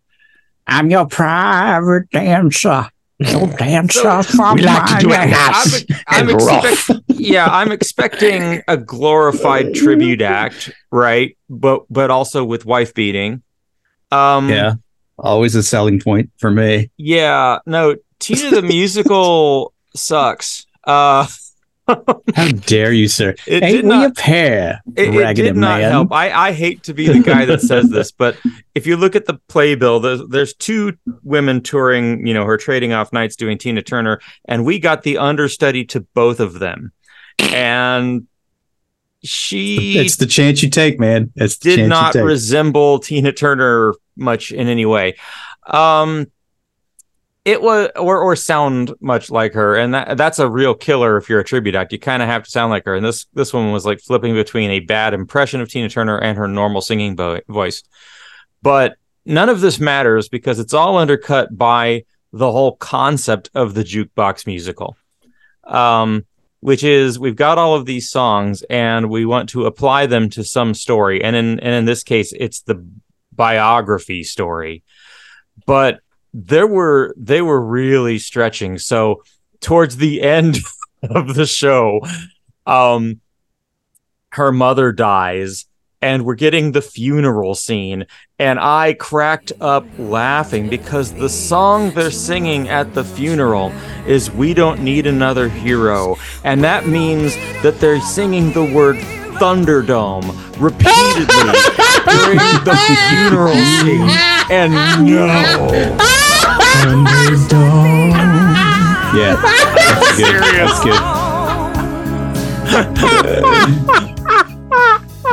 I'm 0.67 0.91
your 0.91 1.07
private 1.07 2.11
dancer. 2.11 2.89
No 3.19 3.47
dancer 3.59 4.01
So- 4.01 4.23
from 4.23 4.57
We 4.57 4.63
like 4.63 4.87
to 4.87 4.93
my 4.95 5.01
do 5.01 5.09
it 5.13 5.31
nice 5.31 5.85
I'm, 5.91 5.97
I'm 6.09 6.29
and 6.31 6.43
rough. 6.43 6.65
expect- 6.65 7.01
yeah, 7.09 7.47
I'm 7.47 7.73
expecting 7.73 8.63
a 8.69 8.77
glorified 8.77 9.75
tribute 9.75 10.21
act, 10.23 10.71
right? 10.91 11.37
But 11.49 11.85
but 11.91 12.11
also 12.11 12.45
with 12.45 12.65
wife 12.67 12.93
beating. 12.95 13.43
Um, 14.11 14.49
Yeah. 14.51 14.75
Always 15.19 15.55
a 15.55 15.63
selling 15.63 15.99
point 16.01 16.31
for 16.39 16.51
me. 16.51 16.91
yeah. 16.99 17.59
No, 17.67 17.97
Tina 18.19 18.51
the 18.51 18.61
musical 18.63 19.73
sucks. 19.95 20.67
Uh, 20.87 21.27
How 22.35 22.49
dare 22.49 22.93
you, 22.93 23.07
sir? 23.09 23.35
it 23.47 23.63
Ain't 23.63 23.73
did 23.73 23.85
we 23.85 23.91
not 23.91 24.11
a 24.11 24.15
pair? 24.15 24.83
It, 24.97 25.15
it 25.15 25.35
did 25.37 25.57
not 25.57 25.81
man. 25.81 25.91
help. 25.91 26.13
I, 26.13 26.49
I 26.49 26.53
hate 26.53 26.83
to 26.85 26.95
be 26.95 27.07
the 27.07 27.21
guy 27.21 27.45
that 27.45 27.61
says 27.61 27.89
this, 27.91 28.11
but 28.11 28.37
if 28.75 28.87
you 28.87 28.97
look 28.97 29.15
at 29.15 29.27
the 29.27 29.35
playbill, 29.49 30.01
there's, 30.01 30.21
there's 30.29 30.55
two 30.55 30.97
women 31.23 31.63
touring, 31.63 32.27
you 32.27 32.35
know, 32.35 32.45
her 32.45 32.57
trading 32.57 32.93
off 32.93 33.13
nights 33.13 33.37
doing 33.37 33.59
Tina 33.59 33.83
Turner, 33.83 34.21
and 34.47 34.65
we 34.65 34.79
got 34.79 35.03
the 35.03 35.19
understudy 35.19 35.85
to 35.87 36.01
both 36.01 36.41
of 36.41 36.59
them. 36.59 36.93
And 37.39 38.27
she 39.23 39.99
It's 39.99 40.17
the 40.17 40.27
chance 40.27 40.63
you 40.63 40.71
take, 40.71 40.99
man. 40.99 41.33
It's 41.37 41.59
the 41.59 41.71
did 41.71 41.77
chance 41.77 41.89
not 41.91 42.15
you 42.15 42.21
take. 42.21 42.27
resemble 42.27 42.99
Tina 42.99 43.33
Turner 43.33 43.95
much 44.17 44.51
in 44.53 44.69
any 44.69 44.87
way. 44.87 45.17
Um, 45.67 46.27
it 47.47 47.63
was 47.63 47.89
or 47.95 48.19
or 48.19 48.35
sound 48.35 48.93
much 49.01 49.31
like 49.31 49.55
her, 49.55 49.77
and 49.77 49.95
that 49.95 50.17
that's 50.17 50.41
a 50.41 50.51
real 50.51 50.75
killer 50.75 51.17
if 51.17 51.29
you're 51.29 51.39
a 51.39 51.45
tribute 51.45 51.77
act. 51.77 51.93
You 51.93 51.99
kind 51.99 52.21
of 52.21 52.29
have 52.29 52.43
to 52.43 52.51
sound 52.51 52.71
like 52.71 52.85
her. 52.87 52.97
And 52.97 53.07
this 53.07 53.27
this 53.35 53.53
one 53.53 53.71
was 53.71 53.87
like 53.87 54.01
flipping 54.01 54.35
between 54.35 54.71
a 54.73 54.81
bad 54.81 55.15
impression 55.15 55.61
of 55.61 55.71
Tina 55.71 55.89
Turner 55.89 56.19
and 56.19 56.37
her 56.37 56.49
normal 56.49 56.81
singing 56.81 57.15
bo- 57.15 57.41
voice. 57.49 57.85
But 58.63 58.97
none 59.25 59.49
of 59.49 59.61
this 59.61 59.79
matters 59.79 60.29
because 60.29 60.59
it's 60.59 60.75
all 60.75 60.99
undercut 60.99 61.57
by 61.57 62.05
the 62.33 62.51
whole 62.51 62.75
concept 62.77 63.49
of 63.55 63.75
the 63.75 63.85
jukebox 63.85 64.45
musical. 64.45 64.97
Um, 65.63 66.27
which 66.59 66.83
is 66.83 67.17
we've 67.17 67.37
got 67.37 67.59
all 67.59 67.77
of 67.77 67.87
these 67.87 68.11
songs 68.11 68.63
and 68.63 69.09
we 69.09 69.25
want 69.25 69.51
to 69.51 69.67
apply 69.67 70.07
them 70.07 70.31
to 70.31 70.43
some 70.43 70.75
story 70.75 71.23
and 71.23 71.37
in 71.37 71.61
and 71.61 71.75
in 71.75 71.85
this 71.85 72.03
case 72.03 72.33
it's 72.33 72.63
the 72.63 72.85
biography 73.33 74.25
story 74.25 74.83
but 75.67 76.01
there 76.37 76.67
were 76.67 77.15
they 77.17 77.41
were 77.41 77.61
really 77.61 78.19
stretching. 78.19 78.79
So 78.79 79.23
towards 79.61 79.97
the 79.97 80.21
end 80.21 80.59
of 81.03 81.35
the 81.35 81.47
show 81.47 82.01
um 82.67 83.21
her 84.33 84.53
mother 84.53 84.93
dies 84.93 85.65
and 86.03 86.27
we're 86.27 86.35
getting 86.35 86.73
the 86.73 86.83
funeral 86.83 87.55
scene. 87.55 88.07
And 88.39 88.61
i 88.61 88.93
cracked 88.93 89.53
up 89.63 89.87
laughing 89.99 90.69
because 90.69 91.15
the 91.15 91.31
song 91.31 91.91
they're 91.93 92.11
singing 92.11 92.69
at 92.69 92.93
the 92.93 93.03
funeral 93.03 93.73
is 94.07 94.31
we 94.31 94.53
don't 94.53 94.83
need 94.83 95.07
another 95.07 95.49
hero. 95.49 96.17
And 96.45 96.63
that 96.65 96.87
means 96.87 97.35
that 97.63 97.81
they're 97.81 98.01
singing 98.03 98.53
the 98.53 98.65
word 98.75 98.97
thunderdome 99.41 100.27
repeatedly 100.61 101.53
during 102.05 102.39
the 102.65 102.77
funeral 103.11 103.55
scene. 103.55 104.11
And 104.51 105.07
no 105.07 106.26
Yeah. 109.17 109.37
That's 109.41 110.17
good. 110.19 110.43
That's 110.43 110.81
good. 110.85 110.97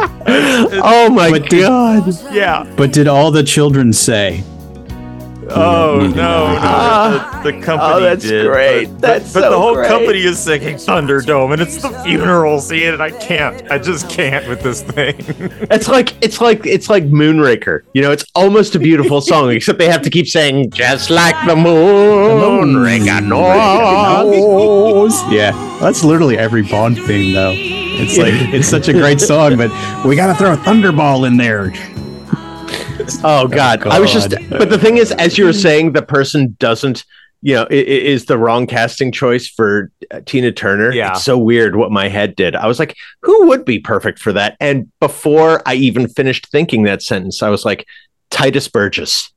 Oh 0.86 1.10
my 1.10 1.30
But 1.30 1.50
did- 1.50 1.62
god! 1.62 2.08
yeah 2.32 2.66
But 2.78 2.92
did 2.94 3.08
all 3.08 3.32
the 3.32 3.44
children 3.44 3.94
say? 3.94 4.44
Oh 5.56 6.00
need 6.02 6.16
no, 6.16 6.54
no, 6.54 6.58
Ah. 6.60 7.42
the, 7.44 7.52
the 7.52 7.62
company 7.62 7.94
Oh, 7.94 8.00
that's 8.00 8.24
did, 8.24 8.46
great. 8.48 8.86
But, 8.86 9.02
That's 9.02 9.34
but, 9.34 9.42
but 9.42 9.50
the 9.52 9.58
whole 9.60 9.76
great. 9.76 9.88
company 9.88 10.20
is 10.24 10.40
singing 10.40 10.76
Thunderdome, 10.78 11.54
and 11.54 11.62
it's 11.62 11.82
the 11.82 11.90
funeral 12.04 12.60
scene, 12.60 12.94
and 12.94 13.02
I 13.04 13.12
can't. 13.12 13.70
I 13.72 13.78
just 13.78 14.10
can't 14.10 14.48
with 14.48 14.62
this 14.62 14.82
thing. 14.82 15.16
It's 15.72 15.88
like 15.88 16.14
it's 16.24 16.40
like 16.42 16.66
it's 16.66 16.90
like 16.90 17.06
Moonraker. 17.06 17.82
You 17.94 18.02
know, 18.04 18.12
it's 18.12 18.26
almost 18.36 18.76
a 18.76 18.80
beautiful 18.80 19.22
song, 19.32 19.50
except 19.52 19.80
they 19.80 19.90
have 19.90 20.02
to 20.04 20.10
keep 20.10 20.28
saying 20.28 20.72
just 20.72 21.10
like 21.10 21.36
the 21.48 21.56
moon, 21.56 22.76
Moonraker 22.76 23.24
knows. 23.28 25.14
Yeah, 25.32 25.52
that's 25.80 26.04
literally 26.04 26.38
every 26.38 26.62
Bond 26.64 26.98
theme, 27.04 27.34
though. 27.34 27.54
It's 27.56 28.18
like 28.18 28.34
it's 28.54 28.68
such 28.68 28.88
a 28.88 28.94
great 28.94 29.20
song, 29.22 29.58
but 29.58 29.72
we 30.06 30.16
got 30.16 30.28
to 30.28 30.36
throw 30.36 30.54
a 30.54 30.58
thunderball 30.58 31.26
in 31.28 31.38
there. 31.38 31.72
Oh 33.24 33.48
God. 33.48 33.86
I 33.88 34.00
was 34.00 34.12
just. 34.12 34.30
But 34.50 34.70
the 34.70 34.78
thing 34.78 34.98
is, 34.98 35.12
as 35.14 35.38
you 35.38 35.46
were 35.46 35.54
saying, 35.54 35.94
the 35.94 36.02
person 36.02 36.56
doesn't. 36.60 37.04
You 37.46 37.56
know, 37.56 37.64
i- 37.64 37.74
i- 37.74 37.76
is 38.14 38.26
the 38.26 38.38
wrong 38.38 38.68
casting 38.68 39.12
choice 39.12 39.50
for 39.50 39.92
uh, 40.12 40.22
Tina 40.26 40.54
Turner. 40.54 40.94
Yeah. 40.94 41.12
It's 41.12 41.24
so 41.26 41.38
weird 41.38 41.76
what 41.76 41.92
my 41.92 42.08
head 42.08 42.38
did. 42.38 42.56
I 42.56 42.68
was 42.68 42.80
like, 42.80 42.96
who 43.22 43.48
would 43.48 43.66
be 43.66 43.80
perfect 43.80 44.20
for 44.20 44.32
that? 44.32 44.56
And 44.62 44.90
before 45.02 45.62
I 45.66 45.74
even 45.74 46.08
finished 46.08 46.48
thinking 46.52 46.84
that 46.84 47.02
sentence, 47.02 47.44
I 47.44 47.50
was 47.50 47.66
like, 47.66 47.86
Tituss 48.32 48.72
Burgess, 48.72 49.30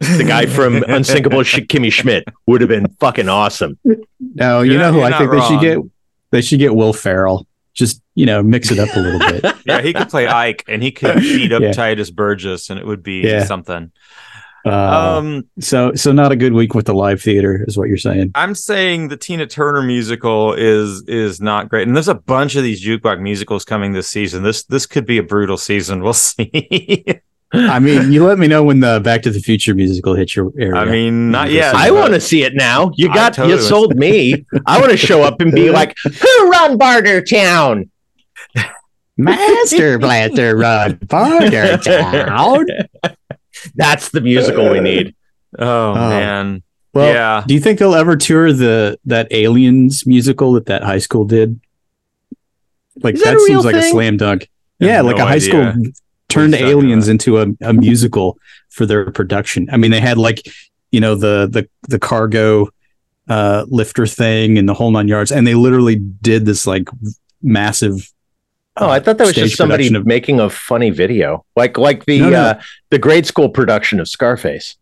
the 0.00 0.24
guy 0.26 0.46
from 0.58 0.82
Unsinkable 0.88 1.44
Sh- 1.44 1.60
Kimmy 1.60 1.92
Schmidt, 1.92 2.24
would 2.46 2.60
have 2.60 2.68
been 2.68 2.88
fucking 2.98 3.28
awesome. 3.28 3.78
No, 4.18 4.62
you 4.62 4.72
You're 4.72 4.80
know 4.80 4.90
not- 4.90 4.94
who 4.94 5.02
I 5.02 5.16
think 5.18 5.32
not 5.32 5.40
they 5.40 5.54
should 5.54 5.60
get? 5.60 5.90
They 6.32 6.40
should 6.42 6.58
get 6.58 6.74
Will 6.74 6.92
Ferrell. 6.92 7.46
Just 7.74 8.00
you 8.14 8.24
know 8.26 8.42
mix 8.42 8.70
it 8.70 8.78
up 8.78 8.94
a 8.96 9.00
little 9.00 9.18
bit. 9.18 9.44
Yeah, 9.66 9.80
he 9.82 9.92
could 9.92 10.08
play 10.10 10.26
Ike 10.28 10.62
and 10.68 10.82
he 10.82 10.92
could 10.92 11.16
beat 11.20 11.52
up 11.52 11.62
Yeah. 11.62 11.70
Tituss 11.72 12.14
Burgess 12.14 12.70
and 12.70 12.78
it 12.78 12.86
would 12.86 13.02
be 13.02 13.20
Yeah. 13.22 13.44
something. 13.44 13.90
Uh, 14.66 15.16
Um, 15.18 15.42
so 15.60 15.92
so 15.94 16.12
not 16.12 16.32
a 16.32 16.36
good 16.36 16.52
week 16.54 16.74
with 16.74 16.86
the 16.86 16.94
live 16.94 17.20
theater 17.20 17.64
is 17.68 17.76
what 17.76 17.88
you're 17.88 17.96
saying. 17.98 18.30
I'm 18.34 18.54
saying 18.54 19.08
the 19.08 19.16
Tina 19.16 19.46
Turner 19.46 19.82
musical 19.82 20.54
is 20.54 21.02
is 21.06 21.40
not 21.40 21.68
great, 21.68 21.86
and 21.86 21.94
there's 21.96 22.08
a 22.08 22.14
bunch 22.14 22.56
of 22.56 22.62
these 22.62 22.82
jukebox 22.84 23.20
musicals 23.20 23.64
coming 23.64 23.92
this 23.92 24.08
season. 24.08 24.42
This 24.42 24.64
this 24.64 24.86
could 24.86 25.04
be 25.06 25.18
a 25.18 25.22
brutal 25.22 25.56
season. 25.58 26.02
We'll 26.02 26.12
see. 26.14 27.04
I 27.54 27.78
mean, 27.78 28.10
you 28.12 28.26
let 28.26 28.38
me 28.38 28.46
know 28.48 28.64
when 28.64 28.80
the 28.80 29.00
Back 29.04 29.22
to 29.22 29.30
the 29.30 29.38
Future 29.40 29.74
musical 29.74 30.14
hits 30.14 30.34
your 30.34 30.52
area. 30.58 30.74
I 30.74 30.84
mean, 30.84 31.30
not 31.30 31.50
yet. 31.50 31.74
I 31.74 31.90
want 31.92 32.12
to 32.14 32.20
see 32.20 32.42
it 32.42 32.54
now. 32.54 32.90
You 32.96 33.08
got 33.14 33.34
totally 33.34 33.50
you 33.50 33.56
wanna 33.56 33.68
sold 33.68 33.96
me. 33.96 34.44
I 34.66 34.80
want 34.80 34.90
to 34.90 34.96
show 34.96 35.22
up 35.22 35.40
and 35.40 35.52
be 35.52 35.70
like, 35.70 35.96
"Who 36.04 36.50
run 36.50 36.76
Barter 36.78 37.22
Town?" 37.22 37.90
Master 39.16 39.98
Blaster 39.98 40.56
Run 40.56 40.98
Barter 41.06 41.76
Town. 41.84 42.66
That's 43.74 44.10
the 44.10 44.20
musical 44.20 44.70
we 44.70 44.80
need. 44.80 45.14
Oh, 45.58 45.90
Oh. 45.92 45.94
man, 45.94 46.62
Well, 46.92 47.12
yeah. 47.14 47.44
do 47.46 47.54
you 47.54 47.60
think 47.60 47.78
they'll 47.78 47.94
ever 47.94 48.16
tour 48.16 48.52
the 48.52 48.98
that 49.04 49.28
Aliens 49.30 50.04
musical 50.06 50.52
that 50.54 50.66
that 50.66 50.82
high 50.82 50.98
school 50.98 51.24
did? 51.24 51.60
Like 53.02 53.14
Is 53.14 53.22
that 53.22 53.30
that, 53.30 53.34
a 53.34 53.36
real 53.36 53.62
seems 53.62 53.64
like 53.64 53.76
a 53.76 53.82
slam 53.82 54.16
dunk. 54.16 54.48
Yeah, 54.80 54.96
have 54.96 55.06
like 55.06 55.16
no 55.18 55.24
a 55.24 55.26
high 55.26 55.34
idea 55.36 55.48
school 55.48 55.72
turned 56.34 56.54
aliens 56.54 57.08
into 57.08 57.38
a, 57.38 57.46
a 57.62 57.72
musical 57.72 58.38
for 58.70 58.86
their 58.86 59.10
production. 59.10 59.68
I 59.70 59.76
mean, 59.76 59.90
they 59.90 60.00
had 60.00 60.18
like 60.18 60.42
you 60.90 61.00
know 61.00 61.14
the 61.14 61.48
the 61.50 61.68
the 61.88 61.98
cargo 61.98 62.68
uh 63.28 63.64
lifter 63.68 64.06
thing 64.06 64.58
and 64.58 64.68
the 64.68 64.74
whole 64.74 64.90
nine 64.90 65.08
yards, 65.08 65.32
and 65.32 65.46
they 65.46 65.54
literally 65.54 65.96
did 65.96 66.46
this 66.46 66.66
like 66.66 66.88
massive. 67.42 68.10
Oh, 68.76 68.88
I 68.88 68.98
thought 68.98 69.18
that 69.18 69.26
was 69.26 69.36
just 69.36 69.56
somebody 69.56 69.94
of- 69.94 70.04
making 70.04 70.40
a 70.40 70.50
funny 70.50 70.90
video, 70.90 71.44
like 71.56 71.78
like 71.78 72.04
the 72.06 72.20
No, 72.20 72.30
no. 72.30 72.42
Uh, 72.42 72.60
the 72.90 72.98
grade 72.98 73.26
school 73.26 73.48
production 73.48 74.00
of 74.00 74.08
Scarface. 74.08 74.76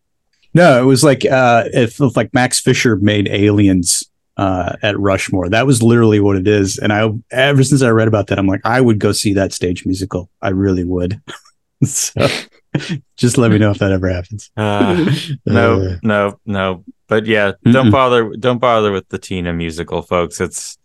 No, 0.55 0.81
it 0.81 0.85
was 0.85 1.03
like 1.03 1.25
uh 1.25 1.65
if, 1.73 1.99
if 1.99 2.17
like 2.17 2.33
Max 2.33 2.59
Fisher 2.59 2.95
made 2.95 3.27
aliens 3.27 4.03
uh 4.37 4.75
at 4.81 4.97
Rushmore. 4.99 5.49
That 5.49 5.67
was 5.67 5.83
literally 5.83 6.19
what 6.19 6.35
it 6.37 6.47
is. 6.47 6.77
And 6.79 6.91
I 6.91 7.09
ever 7.31 7.63
since 7.63 7.81
I 7.81 7.89
read 7.89 8.07
about 8.07 8.27
that, 8.27 8.39
I'm 8.39 8.47
like, 8.47 8.61
I 8.65 8.81
would 8.81 8.99
go 8.99 9.11
see 9.11 9.33
that 9.33 9.53
stage 9.53 9.85
musical. 9.85 10.29
I 10.41 10.49
really 10.49 10.83
would. 10.83 11.21
so 11.83 12.25
just 13.17 13.37
let 13.37 13.51
me 13.51 13.57
know 13.59 13.71
if 13.71 13.77
that 13.79 13.91
ever 13.91 14.09
happens. 14.09 14.49
Uh, 14.57 15.13
no, 15.45 15.81
Uh, 15.81 15.97
no, 16.01 16.39
no. 16.45 16.83
But 17.07 17.25
yeah, 17.27 17.51
don't 17.63 17.87
Mm-mm. 17.87 17.91
bother. 17.91 18.31
Don't 18.39 18.57
bother 18.59 18.91
with 18.91 19.07
the 19.09 19.19
Tina 19.19 19.53
musical, 19.53 20.01
folks. 20.01 20.41
It's 20.41 20.77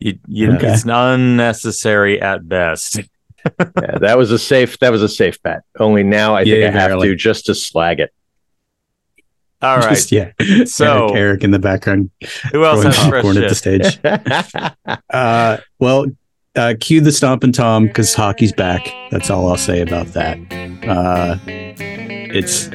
you, 0.00 0.18
you 0.26 0.52
Okay. 0.54 0.72
it's 0.72 0.84
unnecessary 0.84 2.20
at 2.20 2.48
best. 2.48 3.00
Yeah, 3.60 3.98
that 4.00 4.18
was 4.18 4.30
a 4.32 4.38
safe. 4.38 4.78
That 4.80 4.90
was 4.90 5.02
a 5.02 5.08
safe 5.08 5.40
bet. 5.42 5.62
Only 5.78 6.02
now 6.02 6.34
I 6.34 6.44
think 6.44 6.56
Yeah, 6.58 6.68
I 6.68 6.70
have 6.70 6.90
barely. 6.90 7.08
to 7.08 7.14
just 7.16 7.46
to 7.46 7.54
slag 7.54 8.00
it. 8.00 8.12
All 9.62 9.76
right. 9.78 9.88
just, 9.90 10.12
yeah. 10.12 10.32
So- 10.64 11.08
Eric, 11.08 11.16
Eric 11.16 11.44
in 11.44 11.50
the 11.50 11.58
background 11.58 12.10
Who 12.52 12.64
else 12.64 12.84
has 12.84 12.96
popcorn 12.96 13.36
at 13.38 13.48
the 13.48 13.54
stage. 13.54 13.98
Uh 15.10 15.58
well 15.78 16.06
uh 16.56 16.74
cue 16.80 17.00
the 17.00 17.12
Stompin' 17.12 17.52
Tom 17.52 17.86
because 17.86 18.14
hockey's 18.14 18.52
back. 18.52 18.86
That's 19.10 19.30
all 19.30 19.48
I'll 19.48 19.56
say 19.56 19.80
about 19.80 20.06
that. 20.08 20.38
Uh 20.86 21.36
it's 21.46 22.68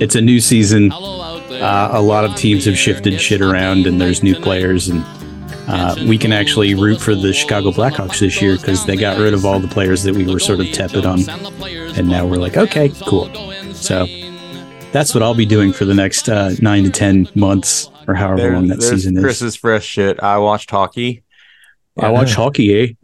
it's 0.00 0.14
a 0.14 0.20
new 0.20 0.40
season. 0.40 0.92
Uh, 0.92 1.88
a 1.92 2.00
lot 2.00 2.24
of 2.24 2.36
teams 2.36 2.64
have 2.66 2.76
shifted 2.78 3.20
shit 3.20 3.40
around 3.40 3.86
and 3.86 4.00
there's 4.00 4.22
new 4.22 4.34
players 4.40 4.88
and 4.88 5.04
uh, 5.66 5.94
we 6.08 6.16
can 6.16 6.32
actually 6.32 6.74
root 6.74 6.98
for 7.00 7.14
the 7.14 7.32
Chicago 7.32 7.70
Blackhawks 7.70 8.20
this 8.20 8.40
year 8.40 8.56
because 8.56 8.86
they 8.86 8.96
got 8.96 9.18
rid 9.18 9.34
of 9.34 9.44
all 9.44 9.58
the 9.60 9.68
players 9.68 10.02
that 10.04 10.14
we 10.14 10.24
were 10.24 10.38
sort 10.38 10.60
of 10.60 10.72
tepid 10.72 11.04
on, 11.04 11.28
and 11.28 12.08
now 12.08 12.24
we're 12.24 12.36
like, 12.38 12.56
okay, 12.56 12.90
cool. 13.06 13.26
So 13.74 14.06
that's 14.92 15.14
what 15.14 15.22
I'll 15.22 15.34
be 15.34 15.46
doing 15.46 15.72
for 15.72 15.84
the 15.84 15.94
next 15.94 16.28
uh, 16.28 16.52
nine 16.60 16.84
to 16.84 16.90
ten 16.90 17.28
months 17.34 17.90
or 18.06 18.14
however 18.14 18.36
There- 18.42 18.52
long 18.54 18.68
that 18.68 18.82
season 18.82 19.16
is. 19.16 19.22
Chris's 19.22 19.56
fresh 19.56 19.84
shit. 19.84 20.20
I 20.22 20.38
watched 20.38 20.70
hockey. 20.70 21.22
I 22.00 22.10
watch 22.10 22.34
hockey, 22.34 22.96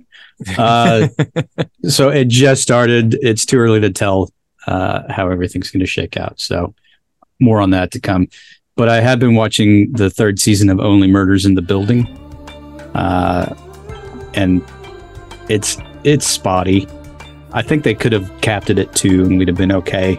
eh? 0.49 0.55
Uh, 0.57 1.09
so 1.89 2.11
it 2.11 2.29
just 2.29 2.63
started. 2.63 3.19
It's 3.23 3.45
too 3.45 3.59
early 3.59 3.81
to 3.81 3.91
tell 3.91 4.31
uh, 4.67 5.03
how 5.13 5.29
everything's 5.31 5.71
going 5.71 5.81
to 5.81 5.87
shake 5.87 6.17
out. 6.17 6.41
So 6.41 6.75
more 7.41 7.61
on 7.61 7.71
that 7.71 7.91
to 7.93 8.01
come. 8.01 8.29
But 8.77 8.89
I 8.89 9.01
have 9.01 9.19
been 9.19 9.35
watching 9.35 9.93
the 9.93 10.11
third 10.11 10.39
season 10.39 10.69
of 10.71 10.81
Only 10.81 11.09
Murders 11.09 11.45
in 11.45 11.55
the 11.55 11.63
Building, 11.63 12.07
uh, 12.95 13.55
and 14.35 14.65
it's 15.49 15.77
it's 16.05 16.27
spotty. 16.27 16.87
I 17.53 17.63
think 17.63 17.85
they 17.85 17.95
could 17.95 18.13
have 18.13 18.31
capped 18.41 18.71
it 18.71 18.79
at 18.79 18.95
two, 18.95 19.25
and 19.25 19.39
we'd 19.39 19.49
have 19.49 19.57
been 19.57 19.73
okay. 19.73 20.19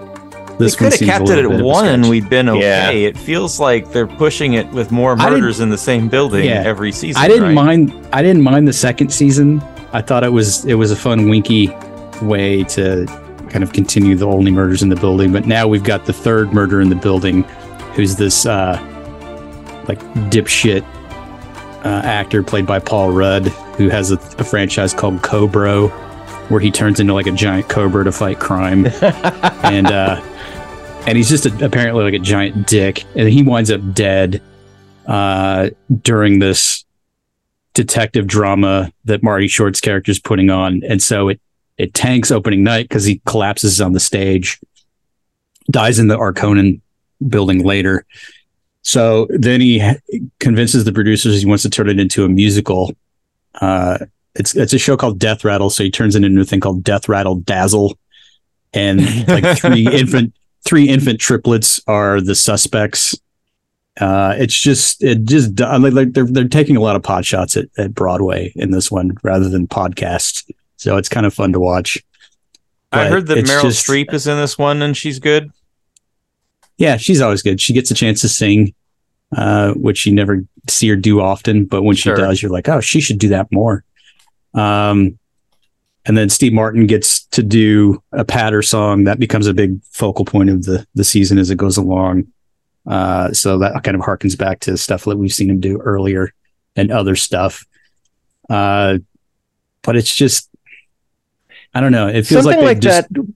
They 0.57 0.65
This 0.65 0.75
could 0.75 0.85
one 0.85 0.91
have 0.91 0.99
kept 1.01 1.29
it 1.29 1.45
at 1.45 1.61
one 1.61 1.85
and 1.85 2.09
we'd 2.09 2.29
been 2.29 2.47
okay. 2.49 2.61
Yeah. 2.61 2.89
It 3.09 3.17
feels 3.17 3.59
like 3.59 3.91
they're 3.91 4.07
pushing 4.07 4.53
it 4.53 4.67
with 4.69 4.91
more 4.91 5.15
murders 5.15 5.59
in 5.59 5.69
the 5.69 5.77
same 5.77 6.07
building 6.07 6.45
Yeah. 6.45 6.63
every 6.65 6.91
season. 6.91 7.21
I 7.21 7.27
didn't 7.27 7.43
right? 7.43 7.53
mind. 7.53 8.07
I 8.13 8.21
didn't 8.21 8.41
mind 8.41 8.67
the 8.67 8.73
second 8.73 9.09
season. 9.11 9.61
I 9.91 10.01
thought 10.01 10.23
it 10.23 10.31
was 10.31 10.65
it 10.65 10.75
was 10.75 10.91
a 10.91 10.95
fun, 10.95 11.29
winky 11.29 11.69
way 12.21 12.63
to 12.63 13.05
kind 13.49 13.63
of 13.63 13.73
continue 13.73 14.15
the 14.15 14.27
only 14.27 14.51
murders 14.51 14.81
in 14.81 14.89
the 14.89 14.95
building. 14.95 15.31
But 15.33 15.45
now 15.45 15.67
we've 15.67 15.83
got 15.83 16.05
the 16.05 16.13
third 16.13 16.53
murder 16.53 16.79
in 16.81 16.89
the 16.89 16.95
building, 16.95 17.43
who's 17.93 18.15
this 18.15 18.45
uh, 18.45 18.77
like 19.87 19.99
dipshit 20.31 20.83
uh, 21.85 22.01
actor 22.03 22.43
played 22.43 22.65
by 22.65 22.79
Paul 22.79 23.11
Rudd, 23.11 23.47
who 23.77 23.89
has 23.89 24.11
a, 24.11 24.15
a 24.39 24.43
franchise 24.43 24.93
called 24.93 25.21
Cobra, 25.21 25.87
where 26.49 26.59
he 26.59 26.71
turns 26.71 26.99
into 26.99 27.13
like 27.13 27.27
a 27.27 27.31
giant 27.31 27.69
cobra 27.69 28.03
to 28.03 28.11
fight 28.11 28.39
crime, 28.39 28.85
and 29.63 29.87
uh, 29.87 30.19
and 31.07 31.17
he's 31.17 31.29
just 31.29 31.45
a, 31.45 31.65
apparently 31.65 32.03
like 32.03 32.13
a 32.13 32.19
giant 32.19 32.67
dick, 32.67 33.03
and 33.15 33.29
he 33.29 33.43
winds 33.43 33.71
up 33.71 33.93
dead 33.93 34.41
uh, 35.05 35.69
during 36.01 36.39
this 36.39 36.83
detective 37.73 38.25
drama 38.27 38.91
that 39.05 39.21
Marty 39.21 39.47
Short's 39.47 39.81
character 39.81 40.11
is 40.11 40.19
putting 40.19 40.49
on, 40.49 40.81
and 40.87 41.01
so 41.01 41.29
it 41.29 41.39
it 41.77 41.93
tanks 41.93 42.31
opening 42.31 42.63
night 42.63 42.87
because 42.87 43.05
he 43.05 43.21
collapses 43.25 43.81
on 43.81 43.93
the 43.93 43.99
stage, 43.99 44.59
dies 45.69 45.99
in 45.99 46.07
the 46.07 46.17
Arconia 46.17 46.79
building 47.27 47.63
later. 47.63 48.05
So 48.81 49.27
then 49.29 49.61
he 49.61 49.83
convinces 50.39 50.85
the 50.85 50.93
producers 50.93 51.41
he 51.41 51.47
wants 51.47 51.63
to 51.63 51.69
turn 51.69 51.89
it 51.89 51.99
into 51.99 52.23
a 52.23 52.29
musical. 52.29 52.91
Uh, 53.55 53.97
it's 54.35 54.55
it's 54.55 54.73
a 54.73 54.77
show 54.77 54.97
called 54.97 55.19
Death 55.19 55.43
Rattle, 55.43 55.69
so 55.69 55.83
he 55.83 55.91
turns 55.91 56.15
it 56.15 56.23
into 56.23 56.41
a 56.41 56.45
thing 56.45 56.59
called 56.59 56.83
Death 56.83 57.09
Rattle 57.09 57.35
Dazzle, 57.35 57.97
and 58.73 59.27
like 59.27 59.57
three 59.57 59.87
infant 59.91 60.33
three 60.65 60.89
infant 60.89 61.19
triplets 61.19 61.79
are 61.87 62.19
the 62.21 62.35
suspects. 62.35 63.15
Uh, 63.99 64.35
it's 64.37 64.59
just 64.59 65.01
it 65.01 65.23
just 65.23 65.57
like 65.59 66.11
they're 66.11 66.25
they're 66.25 66.47
taking 66.49 66.75
a 66.75 66.81
lot 66.81 66.97
of 66.97 67.03
pot 67.03 67.23
shots 67.23 67.55
at, 67.55 67.65
at 67.77 67.93
Broadway 67.93 68.51
in 68.55 68.71
this 68.71 68.91
one 68.91 69.17
rather 69.23 69.47
than 69.47 69.67
podcasts, 69.67 70.49
so 70.75 70.97
it's 70.97 71.07
kind 71.07 71.25
of 71.25 71.33
fun 71.33 71.53
to 71.53 71.59
watch. 71.59 72.03
I 72.91 73.07
heard 73.07 73.27
that 73.27 73.45
Meryl 73.45 73.61
just- 73.63 73.85
Streep 73.87 74.13
is 74.13 74.27
in 74.27 74.37
this 74.37 74.57
one 74.57 74.81
and 74.81 74.95
she's 74.95 75.19
good. 75.19 75.51
Yeah, 76.77 76.97
she's 76.97 77.21
always 77.21 77.41
good. 77.41 77.61
She 77.61 77.73
gets 77.73 77.89
a 77.91 77.93
chance 77.93 78.21
to 78.21 78.29
sing, 78.29 78.73
uh, 79.35 79.73
which 79.73 80.05
you 80.05 80.13
never 80.13 80.43
see 80.69 80.87
her 80.89 80.95
do 80.97 81.21
often. 81.21 81.65
But 81.65 81.83
when 81.83 81.95
Sure. 81.95 82.15
she 82.15 82.21
does, 82.21 82.41
you're 82.41 82.51
like, 82.51 82.67
oh, 82.69 82.81
she 82.81 82.99
should 83.01 83.17
do 83.19 83.29
that 83.29 83.49
more. 83.51 83.83
Um, 84.53 85.17
and 86.05 86.17
then 86.17 86.29
Steve 86.29 86.53
Martin 86.53 86.85
gets 86.85 87.24
to 87.35 87.43
do 87.43 88.01
a 88.11 88.25
patter 88.25 88.61
song 88.61 89.03
that 89.05 89.19
becomes 89.19 89.47
a 89.47 89.53
big 89.53 89.81
focal 89.91 90.25
point 90.25 90.49
of 90.49 90.63
the 90.63 90.85
the 90.95 91.03
season 91.03 91.37
as 91.37 91.49
it 91.49 91.57
goes 91.57 91.77
along. 91.77 92.27
Uh, 92.87 93.31
so 93.33 93.57
that 93.59 93.83
kind 93.83 93.95
of 93.95 94.01
harkens 94.01 94.37
back 94.37 94.59
to 94.61 94.77
stuff 94.77 95.05
that 95.05 95.17
we've 95.17 95.33
seen 95.33 95.49
him 95.49 95.59
do 95.59 95.77
earlier 95.79 96.33
and 96.75 96.91
other 96.91 97.15
stuff. 97.15 97.65
Uh, 98.49 98.99
but 99.81 99.95
it's 99.95 100.13
just, 100.13 100.49
I 101.73 101.81
don't 101.81 101.91
know. 101.91 102.07
It 102.07 102.27
feels 102.27 102.43
something 102.43 102.59
like, 102.59 102.75
like, 102.75 102.79
just- 102.79 103.07
that. 103.11 103.33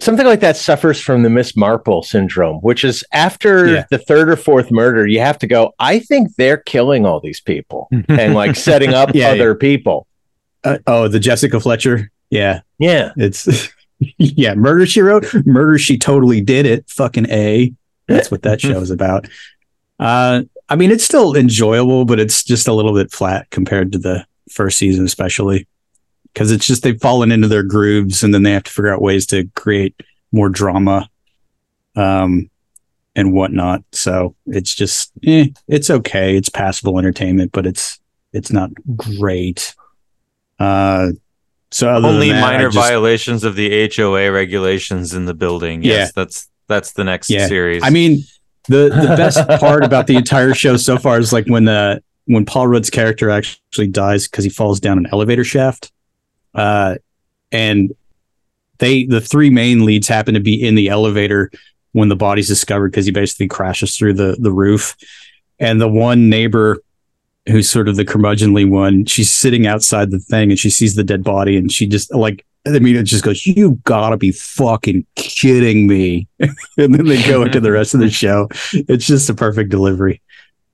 Something 0.00 0.26
like 0.26 0.40
that 0.40 0.56
suffers 0.56 1.00
from 1.00 1.22
the 1.22 1.30
Miss 1.30 1.56
Marple 1.56 2.02
syndrome, 2.02 2.56
which 2.58 2.84
is 2.84 3.04
after 3.12 3.66
Yeah. 3.68 3.84
the 3.90 3.96
third 3.98 4.28
or 4.28 4.36
fourth 4.36 4.70
murder, 4.70 5.06
you 5.06 5.20
have 5.20 5.38
to 5.38 5.46
go. 5.46 5.72
I 5.78 6.00
think 6.00 6.34
they're 6.36 6.56
killing 6.58 7.06
all 7.06 7.20
these 7.20 7.40
people 7.40 7.88
and 8.08 8.34
like 8.34 8.54
setting 8.56 8.92
up 8.92 9.10
Yeah, 9.14 9.28
other 9.30 9.54
people. 9.54 10.06
Uh, 10.62 10.78
oh, 10.86 11.08
the 11.08 11.20
Jessica 11.20 11.58
Fletcher. 11.60 12.10
Yeah, 12.34 12.60
Yeah, 12.78 13.12
It's 13.16 13.70
yeah, 14.18 14.54
murder 14.54 14.86
she 14.86 15.00
wrote, 15.00 15.24
murder 15.46 15.78
she 15.78 15.96
totally 15.96 16.40
did 16.40 16.66
it. 16.66 16.88
Fucking 16.90 17.30
a. 17.30 17.72
That's 18.08 18.30
what 18.30 18.42
that 18.42 18.60
show 18.60 18.80
is 18.80 18.90
about. 18.90 19.28
Uh, 20.00 20.42
I 20.68 20.76
mean, 20.76 20.90
it's 20.90 21.04
still 21.04 21.36
enjoyable, 21.36 22.04
but 22.04 22.18
it's 22.18 22.42
just 22.42 22.66
a 22.66 22.72
little 22.72 22.92
bit 22.92 23.12
flat 23.12 23.48
compared 23.50 23.92
to 23.92 23.98
the 23.98 24.26
first 24.50 24.78
season, 24.78 25.04
especially 25.04 25.68
because 26.32 26.50
it's 26.50 26.66
just 26.66 26.82
they've 26.82 27.00
fallen 27.00 27.30
into 27.30 27.46
their 27.46 27.62
grooves, 27.62 28.24
and 28.24 28.34
then 28.34 28.42
they 28.42 28.52
have 28.52 28.64
to 28.64 28.70
figure 28.70 28.92
out 28.92 29.00
ways 29.00 29.26
to 29.26 29.48
create 29.54 29.94
more 30.32 30.48
drama, 30.48 31.08
um, 31.94 32.50
and 33.14 33.32
whatnot. 33.32 33.84
So 33.92 34.34
it's 34.46 34.74
just, 34.74 35.12
eh, 35.24 35.46
it's 35.68 35.88
okay. 35.88 36.36
It's 36.36 36.48
passable 36.48 36.98
entertainment, 36.98 37.52
but 37.52 37.64
it's 37.64 38.00
it's 38.32 38.50
not 38.50 38.70
great. 38.96 39.76
Uh, 40.58 41.12
so 41.74 41.88
Only 41.88 42.30
that, 42.30 42.40
minor 42.40 42.70
just- 42.70 42.76
violations 42.76 43.42
of 43.44 43.56
the 43.56 43.88
HOA 43.94 44.30
regulations 44.30 45.12
in 45.14 45.24
the 45.24 45.34
building. 45.34 45.82
Yes, 45.82 46.08
Yeah. 46.08 46.10
that's 46.22 46.48
that's 46.68 46.92
the 46.92 47.04
next 47.04 47.28
Yeah. 47.30 47.46
series. 47.48 47.82
I 47.84 47.90
mean, 47.90 48.22
the 48.68 48.84
the 48.88 49.14
best 49.16 49.46
part 49.60 49.84
about 49.84 50.06
the 50.06 50.16
entire 50.16 50.54
show 50.54 50.76
so 50.76 50.96
far 50.98 51.18
is 51.18 51.32
like 51.32 51.46
when 51.46 51.64
the 51.64 52.02
when 52.26 52.44
Paul 52.46 52.68
Rudd's 52.68 52.90
character 52.90 53.28
actually 53.28 53.88
dies 53.88 54.28
because 54.28 54.44
he 54.44 54.50
falls 54.50 54.80
down 54.80 54.96
an 54.98 55.06
elevator 55.12 55.44
shaft. 55.44 55.90
Uh, 56.54 56.94
and 57.52 57.92
they 58.78 59.04
the 59.04 59.20
three 59.20 59.50
main 59.50 59.84
leads 59.84 60.06
happen 60.08 60.34
to 60.34 60.40
be 60.40 60.54
in 60.54 60.74
the 60.76 60.88
elevator 60.88 61.50
when 61.92 62.08
the 62.08 62.16
body's 62.16 62.48
discovered 62.48 62.90
because 62.92 63.04
he 63.06 63.12
basically 63.12 63.48
crashes 63.48 63.96
through 63.96 64.14
the 64.14 64.36
the 64.38 64.52
roof. 64.52 64.96
And 65.58 65.80
the 65.80 65.88
one 65.88 66.28
neighbor 66.28 66.78
who's 67.48 67.68
sort 67.68 67.88
of 67.88 67.96
the 67.96 68.04
curmudgeonly 68.04 68.68
one, 68.68 69.04
she's 69.04 69.30
sitting 69.30 69.66
outside 69.66 70.10
the 70.10 70.18
thing 70.18 70.50
and 70.50 70.58
she 70.58 70.70
sees 70.70 70.94
the 70.94 71.04
dead 71.04 71.22
body 71.22 71.56
and 71.56 71.70
she 71.70 71.86
just 71.86 72.14
like 72.14 72.44
I 72.66 72.78
mean, 72.78 72.96
it 72.96 73.02
just 73.02 73.24
goes, 73.24 73.44
You 73.46 73.80
gotta 73.84 74.16
be 74.16 74.32
fucking 74.32 75.06
kidding 75.16 75.86
me. 75.86 76.28
and 76.40 76.94
then 76.94 77.04
they 77.04 77.22
go 77.22 77.42
into 77.42 77.60
the 77.60 77.72
rest 77.72 77.94
of 77.94 78.00
the 78.00 78.10
show. 78.10 78.48
It's 78.72 79.06
just 79.06 79.28
a 79.28 79.34
perfect 79.34 79.70
delivery. 79.70 80.22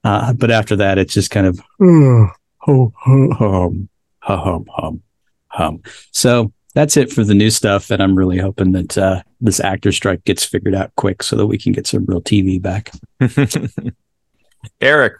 Uh, 0.05 0.33
but 0.33 0.51
after 0.51 0.77
that, 0.77 0.99
it's 0.99 1.13
just 1.13 1.31
kind 1.31 1.47
of 1.47 1.61
hum, 1.79 2.33
hum, 2.59 2.93
hum, 3.33 3.89
hum, 4.21 4.67
hum, 4.71 5.03
hum. 5.49 5.83
So 6.13 6.53
that's 6.75 6.97
it 6.97 7.13
for 7.13 7.25
the 7.25 7.35
new 7.35 7.51
stuff. 7.51 7.91
And 7.91 8.03
I'm 8.03 8.17
really 8.17 8.39
hoping 8.39 8.73
that 8.73 8.97
uh, 8.97 9.23
this 9.41 9.61
actor 9.61 9.93
strike 9.93 10.25
gets 10.25 10.45
figured 10.45 10.75
out 10.75 10.95
quick 10.97 11.23
so 11.23 11.37
that 11.37 11.47
we 11.47 11.59
can 11.59 11.73
get 11.73 11.87
some 11.87 12.05
real 12.07 12.23
TV 12.23 12.63
back. 12.63 12.93
Eric, 14.81 15.15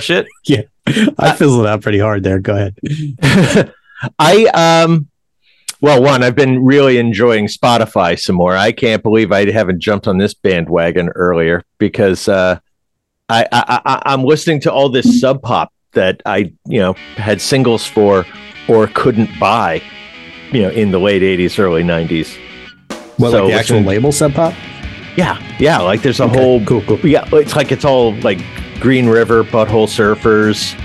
fresh 0.00 0.10
it. 0.46 0.68
I 1.18 1.32
fizzled 1.34 1.66
out 1.66 1.82
pretty 1.82 1.98
hard 1.98 2.22
there. 2.22 2.38
Go 2.40 2.54
ahead. 2.56 3.72
I 4.18 4.44
um 4.46 5.08
well 5.80 6.02
one 6.02 6.22
I've 6.22 6.34
been 6.36 6.64
really 6.64 6.98
enjoying 6.98 7.46
Spotify 7.46 8.18
some 8.20 8.36
more. 8.36 8.56
I 8.56 8.72
can't 8.72 9.02
believe 9.02 9.32
I 9.32 9.50
haven't 9.50 9.80
jumped 9.80 10.06
on 10.08 10.18
this 10.18 10.34
bandwagon 10.34 11.08
earlier 11.10 11.62
because 11.78 12.28
uh 12.28 12.58
I, 13.30 13.46
I, 13.50 13.80
I 13.86 14.02
I'm 14.12 14.24
listening 14.24 14.60
to 14.62 14.72
all 14.72 14.90
this 14.90 15.20
sub 15.20 15.40
pop 15.42 15.72
that 15.92 16.20
I 16.26 16.52
you 16.66 16.80
know 16.80 16.92
had 17.16 17.40
singles 17.40 17.86
for 17.86 18.26
or 18.68 18.88
couldn't 18.88 19.30
buy 19.40 19.80
you 20.52 20.62
know 20.62 20.70
in 20.70 20.90
the 20.90 20.98
late 21.00 21.22
80s 21.22 21.58
early 21.58 21.82
90s. 21.82 22.36
What, 23.16 23.30
So 23.30 23.44
like 23.44 23.52
the 23.52 23.58
actual 23.58 23.76
listen- 23.76 23.86
label 23.88 24.12
Sub 24.12 24.34
Pop? 24.34 24.52
Yeah, 25.16 25.38
yeah, 25.60 25.78
like 25.80 26.02
there's 26.02 26.18
a 26.18 26.24
Okay, 26.24 26.36
whole 26.40 26.64
cool, 26.66 26.82
cool. 26.82 26.98
yeah, 27.06 27.24
it's 27.34 27.54
like 27.54 27.70
it's 27.70 27.84
all 27.84 28.12
like 28.22 28.40
Green 28.80 29.08
River, 29.08 29.44
Butthole 29.44 29.88
Surfers, 29.88 30.78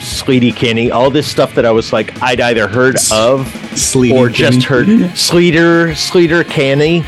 Sleety 0.00 0.52
Kinney, 0.52 0.90
all 0.90 1.10
this 1.10 1.30
stuff 1.30 1.54
that 1.54 1.64
I 1.64 1.70
was 1.70 1.92
like 1.92 2.20
I'd 2.22 2.40
either 2.40 2.66
heard 2.68 2.96
of 3.12 3.46
Sleety 3.78 4.16
or 4.16 4.28
just 4.28 4.62
heard 4.64 4.86
Sleeter, 5.14 5.94
Sleeter 5.94 6.44
Canny, 6.48 7.02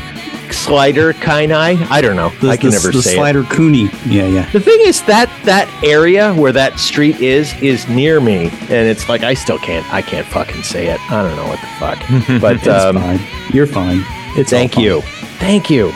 Slider 0.51 1.13
Kini. 1.13 1.53
I 1.53 2.01
don't 2.01 2.15
know. 2.15 2.29
The, 2.41 2.49
I 2.49 2.57
can 2.57 2.69
the, 2.69 2.75
never 2.75 2.91
the 2.91 3.01
say 3.01 3.13
it. 3.13 3.15
Slider 3.15 3.43
Cooney. 3.43 3.89
Yeah, 4.05 4.27
yeah. 4.27 4.49
The 4.51 4.59
thing 4.59 4.79
is 4.81 5.01
that 5.03 5.29
that 5.45 5.69
area 5.83 6.33
where 6.33 6.51
that 6.51 6.79
street 6.79 7.19
is 7.19 7.53
is 7.61 7.87
near 7.87 8.21
me, 8.21 8.49
and 8.49 8.71
it's 8.87 9.09
like 9.09 9.23
I 9.23 9.33
still 9.33 9.59
can't. 9.59 9.85
I 9.93 10.01
can't 10.01 10.27
fucking 10.27 10.63
say 10.63 10.87
it. 10.87 10.99
I 11.11 11.23
don't 11.27 11.35
know 11.35 11.47
what 11.47 11.59
the 11.59 11.67
fuck. 11.79 12.41
But 12.41 12.67
um, 12.67 12.95
fine. 12.95 13.19
You're 13.53 13.67
fine. 13.67 14.03
It's 14.37 14.49
thank 14.49 14.73
fine. 14.73 14.83
you, 14.83 15.01
thank 15.39 15.69
you. 15.69 15.87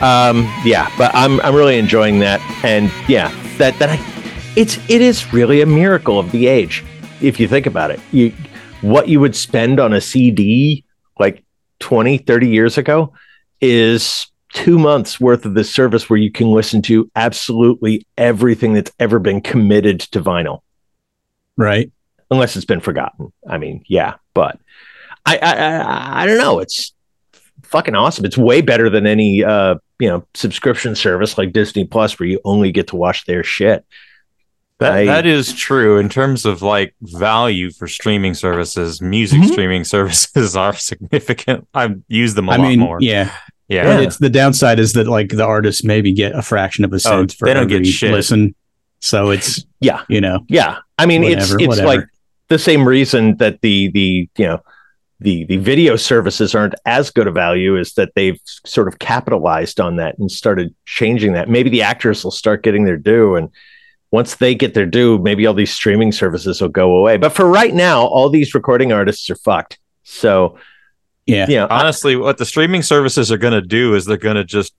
Um, 0.00 0.50
yeah, 0.64 0.90
but 0.96 1.10
I'm 1.14 1.40
I'm 1.40 1.54
really 1.54 1.78
enjoying 1.78 2.20
that, 2.20 2.40
and 2.64 2.90
yeah, 3.08 3.30
that 3.60 3.78
that 3.78 3.90
I, 3.90 4.52
it's 4.56 4.76
it 4.90 5.00
is 5.00 5.32
really 5.32 5.60
a 5.60 5.66
miracle 5.66 6.18
of 6.18 6.30
the 6.32 6.46
age 6.48 6.84
if 7.20 7.38
you 7.38 7.46
think 7.46 7.66
about 7.66 7.90
it. 7.90 8.00
You 8.10 8.32
what 8.80 9.08
you 9.08 9.20
would 9.20 9.36
spend 9.36 9.78
on 9.78 9.92
a 9.92 10.00
CD 10.00 10.84
like 11.18 11.44
20, 11.80 12.18
30 12.18 12.48
years 12.48 12.78
ago 12.78 13.12
is 13.60 14.26
two 14.52 14.78
months 14.78 15.20
worth 15.20 15.44
of 15.44 15.54
this 15.54 15.72
service 15.72 16.08
where 16.10 16.18
you 16.18 16.32
can 16.32 16.48
listen 16.48 16.80
to 16.82 17.10
absolutely 17.14 18.06
everything 18.18 18.72
that's 18.72 18.90
ever 18.98 19.18
been 19.18 19.40
committed 19.40 20.00
to 20.00 20.20
vinyl 20.20 20.60
Right. 21.56 21.92
unless 22.30 22.56
it's 22.56 22.64
been 22.64 22.80
forgotten. 22.80 23.32
I 23.48 23.58
mean, 23.58 23.84
yeah, 23.86 24.14
but 24.34 24.58
I 25.26 25.36
I 25.36 25.52
I, 25.52 26.22
I 26.22 26.26
don't 26.26 26.38
know. 26.38 26.60
It's 26.60 26.92
fucking 27.62 27.94
awesome. 27.94 28.24
It's 28.24 28.38
way 28.38 28.60
better 28.60 28.88
than 28.90 29.06
any 29.06 29.44
uh 29.44 29.76
you 29.98 30.08
know 30.08 30.24
subscription 30.34 30.94
service 30.94 31.36
like 31.38 31.52
Disney 31.52 31.84
Plus 31.84 32.18
where 32.18 32.28
you 32.28 32.40
only 32.44 32.72
get 32.72 32.88
to 32.88 32.96
watch 32.96 33.24
their 33.26 33.42
shit. 33.44 33.84
That 34.78 34.92
I- 34.94 35.04
that 35.04 35.26
is 35.26 35.52
true 35.52 35.98
in 35.98 36.08
terms 36.08 36.46
of 36.46 36.62
like 36.62 36.94
value 37.02 37.70
for 37.70 37.86
streaming 37.86 38.34
services. 38.34 39.02
Music 39.02 39.40
Mhm. 39.40 39.50
streaming 39.52 39.84
services 39.96 40.56
are 40.56 40.72
significant. 40.74 41.68
I've 41.74 42.00
used 42.08 42.36
them 42.36 42.48
a 42.48 42.52
I 42.52 42.56
lot 42.56 42.68
mean, 42.68 42.78
more. 42.80 42.98
yeah. 43.00 43.30
yeah. 43.68 43.84
But 43.84 44.02
it's 44.04 44.16
the 44.16 44.30
downside 44.30 44.78
is 44.78 44.94
that 44.94 45.06
like 45.06 45.28
the 45.30 45.44
artists 45.44 45.84
maybe 45.84 46.12
get 46.12 46.34
a 46.34 46.40
fraction 46.42 46.84
of 46.84 46.92
a 46.94 46.98
cent 47.00 47.34
for 47.34 47.46
Oh, 47.46 47.50
they 47.50 47.54
don't 47.54 47.66
get 47.68 47.76
every 47.76 47.86
shit. 47.86 48.12
listen. 48.12 48.54
So 49.00 49.30
it's 49.30 49.64
Yeah, 49.80 50.02
you 50.08 50.20
know 50.20 50.44
yeah. 50.48 50.78
I 50.98 51.06
mean, 51.06 51.22
Whatever, 51.22 51.40
it's 51.42 51.52
it's 51.52 51.66
whatever. 51.68 51.86
like 51.88 52.00
the 52.48 52.58
same 52.58 52.86
reason 52.88 53.36
that 53.36 53.60
the 53.60 53.90
the 53.92 54.28
you 54.38 54.46
know 54.46 54.62
the 55.20 55.44
the 55.44 55.58
video 55.58 55.96
services 55.96 56.54
aren't 56.54 56.74
as 56.86 57.10
good 57.10 57.26
a 57.26 57.32
value 57.32 57.76
is 57.76 57.92
that 57.94 58.12
they've 58.14 58.40
sort 58.64 58.88
of 58.88 58.98
capitalized 58.98 59.78
on 59.78 59.96
that 59.96 60.18
and 60.18 60.30
started 60.30 60.74
changing 60.86 61.34
that. 61.34 61.48
Maybe 61.48 61.70
the 61.70 61.82
actors 61.82 62.24
will 62.24 62.30
start 62.30 62.62
getting 62.62 62.84
their 62.84 62.96
due 62.96 63.36
and 63.36 63.50
once 64.10 64.36
they 64.36 64.54
get 64.54 64.74
their 64.74 64.86
due, 64.86 65.18
maybe 65.18 65.46
all 65.46 65.54
these 65.54 65.72
streaming 65.72 66.12
services 66.12 66.60
will 66.60 66.68
go 66.68 66.96
away. 66.96 67.16
But 67.16 67.32
for 67.32 67.46
right 67.48 67.72
now, 67.72 68.02
all 68.06 68.28
these 68.28 68.54
recording 68.54 68.92
artists 68.92 69.30
are 69.30 69.36
fucked. 69.36 69.78
So, 70.02 70.58
yeah. 71.26 71.46
you 71.48 71.56
know, 71.56 71.66
I- 71.66 71.80
honestly, 71.80 72.16
what 72.16 72.38
the 72.38 72.44
streaming 72.44 72.82
services 72.82 73.30
are 73.30 73.38
going 73.38 73.52
to 73.52 73.66
do 73.66 73.94
is 73.94 74.04
they're 74.04 74.16
going 74.16 74.36
to 74.36 74.44
just 74.44 74.74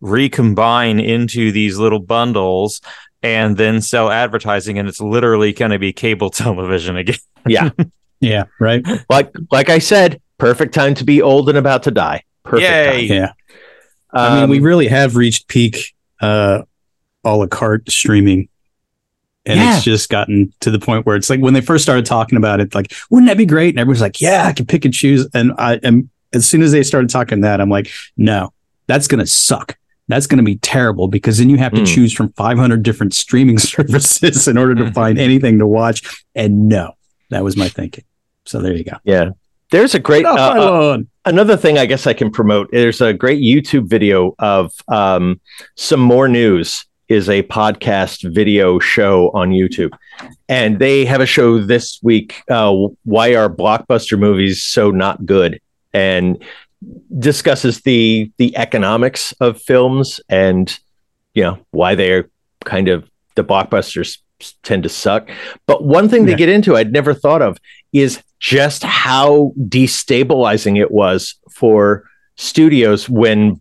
recombine 0.00 1.00
into 1.00 1.52
these 1.52 1.78
little 1.78 2.00
bundles 2.00 2.80
and 3.22 3.56
then 3.56 3.80
sell 3.80 4.10
advertising, 4.10 4.78
and 4.78 4.88
it's 4.88 5.00
literally 5.00 5.52
going 5.52 5.70
to 5.70 5.78
be 5.78 5.92
cable 5.92 6.30
television 6.30 6.96
again. 6.96 7.16
yeah, 7.46 7.70
Yeah. 8.20 8.44
Right. 8.60 8.84
like 9.08 9.32
like 9.50 9.68
I 9.70 9.78
said, 9.78 10.20
perfect 10.38 10.74
time 10.74 10.94
to 10.94 11.04
be 11.04 11.20
old 11.22 11.48
and 11.48 11.58
about 11.58 11.82
to 11.84 11.90
die. 11.90 12.22
Perfect 12.44 12.70
Yay. 12.70 13.08
time. 13.08 13.16
Yeah. 13.16 13.32
I 14.12 14.40
mean, 14.40 14.48
we 14.50 14.58
Um, 14.58 14.64
really 14.64 14.86
have 14.88 15.16
reached 15.16 15.48
peak 15.48 15.94
uh 16.20 16.62
a 17.24 17.36
la 17.36 17.46
carte 17.46 17.90
streaming. 17.90 18.48
And 19.44 19.60
Yeah. 19.60 19.76
it's 19.76 19.84
just 19.84 20.08
gotten 20.08 20.52
to 20.60 20.70
the 20.70 20.78
point 20.78 21.06
where 21.06 21.14
it's 21.16 21.28
like 21.30 21.40
when 21.40 21.54
they 21.54 21.60
first 21.60 21.84
started 21.84 22.04
talking 22.06 22.36
about 22.38 22.60
it, 22.60 22.74
like, 22.74 22.92
wouldn't 23.10 23.28
that 23.28 23.36
be 23.36 23.46
great? 23.46 23.70
And 23.70 23.78
everyone's 23.80 24.00
like, 24.00 24.20
Yeah, 24.20 24.44
I 24.46 24.52
can 24.52 24.66
pick 24.66 24.84
and 24.84 24.94
choose. 24.94 25.28
And 25.34 25.52
I 25.58 25.74
am 25.82 26.08
as 26.32 26.46
soon 26.48 26.62
as 26.62 26.72
they 26.72 26.82
started 26.82 27.10
talking 27.10 27.40
that, 27.42 27.60
I'm 27.60 27.70
like, 27.70 27.90
no, 28.16 28.52
that's 28.86 29.06
gonna 29.08 29.26
suck. 29.26 29.76
That's 30.08 30.26
gonna 30.26 30.42
be 30.42 30.56
terrible 30.58 31.08
because 31.08 31.38
then 31.38 31.50
you 31.50 31.56
have 31.58 31.72
to 31.74 31.80
Mm. 31.82 31.86
choose 31.94 32.12
from 32.12 32.32
500 32.32 32.82
different 32.82 33.14
streaming 33.14 33.58
services 33.74 34.46
in 34.48 34.56
order 34.58 34.74
to 34.76 34.84
Mhm. 34.84 34.94
find 34.94 35.18
anything 35.18 35.58
to 35.58 35.66
watch. 35.66 36.02
And 36.34 36.68
no, 36.68 36.92
that 37.30 37.44
was 37.44 37.56
my 37.56 37.68
thinking. 37.68 38.04
So 38.44 38.60
there 38.60 38.74
you 38.74 38.84
go. 38.84 38.96
yeah. 39.04 39.30
There's 39.72 39.96
a 39.96 39.98
great 39.98 40.24
uh, 40.24 40.34
uh, 40.34 40.98
another 41.24 41.56
thing 41.56 41.76
I 41.76 41.86
guess 41.86 42.06
I 42.06 42.12
can 42.12 42.30
promote. 42.30 42.70
There's 42.70 43.00
a 43.00 43.12
great 43.12 43.42
YouTube 43.42 43.88
video 43.88 44.36
of 44.38 44.72
um, 44.86 45.40
some 45.74 45.98
more 45.98 46.28
news 46.28 46.86
is 47.08 47.28
a 47.28 47.42
podcast 47.44 48.32
video 48.32 48.78
show 48.78 49.30
on 49.34 49.50
YouTube, 49.50 49.90
and 50.48 50.78
they 50.78 51.04
have 51.04 51.20
a 51.20 51.26
show 51.26 51.58
this 51.58 51.98
week. 52.00 52.42
Uh, 52.48 52.72
why 53.04 53.34
are 53.34 53.48
blockbuster 53.50 54.16
movies 54.16 54.62
so 54.62 54.92
not 54.92 55.26
good? 55.26 55.60
And 55.92 56.40
discusses 57.18 57.80
the 57.80 58.30
the 58.36 58.56
economics 58.56 59.32
of 59.40 59.60
films 59.60 60.20
and 60.28 60.78
you 61.34 61.42
know 61.42 61.58
why 61.70 61.94
they're 61.94 62.28
kind 62.64 62.88
of 62.88 63.08
the 63.34 63.42
blockbusters 63.42 64.18
tend 64.62 64.82
to 64.82 64.88
suck. 64.88 65.28
But 65.66 65.84
one 65.84 66.08
thing 66.08 66.22
Yeah. 66.22 66.32
they 66.32 66.36
get 66.36 66.48
into 66.48 66.76
I'd 66.76 66.92
never 66.92 67.14
thought 67.14 67.42
of 67.42 67.58
is 67.92 68.22
just 68.38 68.82
how 68.82 69.52
destabilizing 69.58 70.78
it 70.78 70.90
was 70.90 71.34
for 71.50 72.04
studios 72.36 73.08
when 73.08 73.60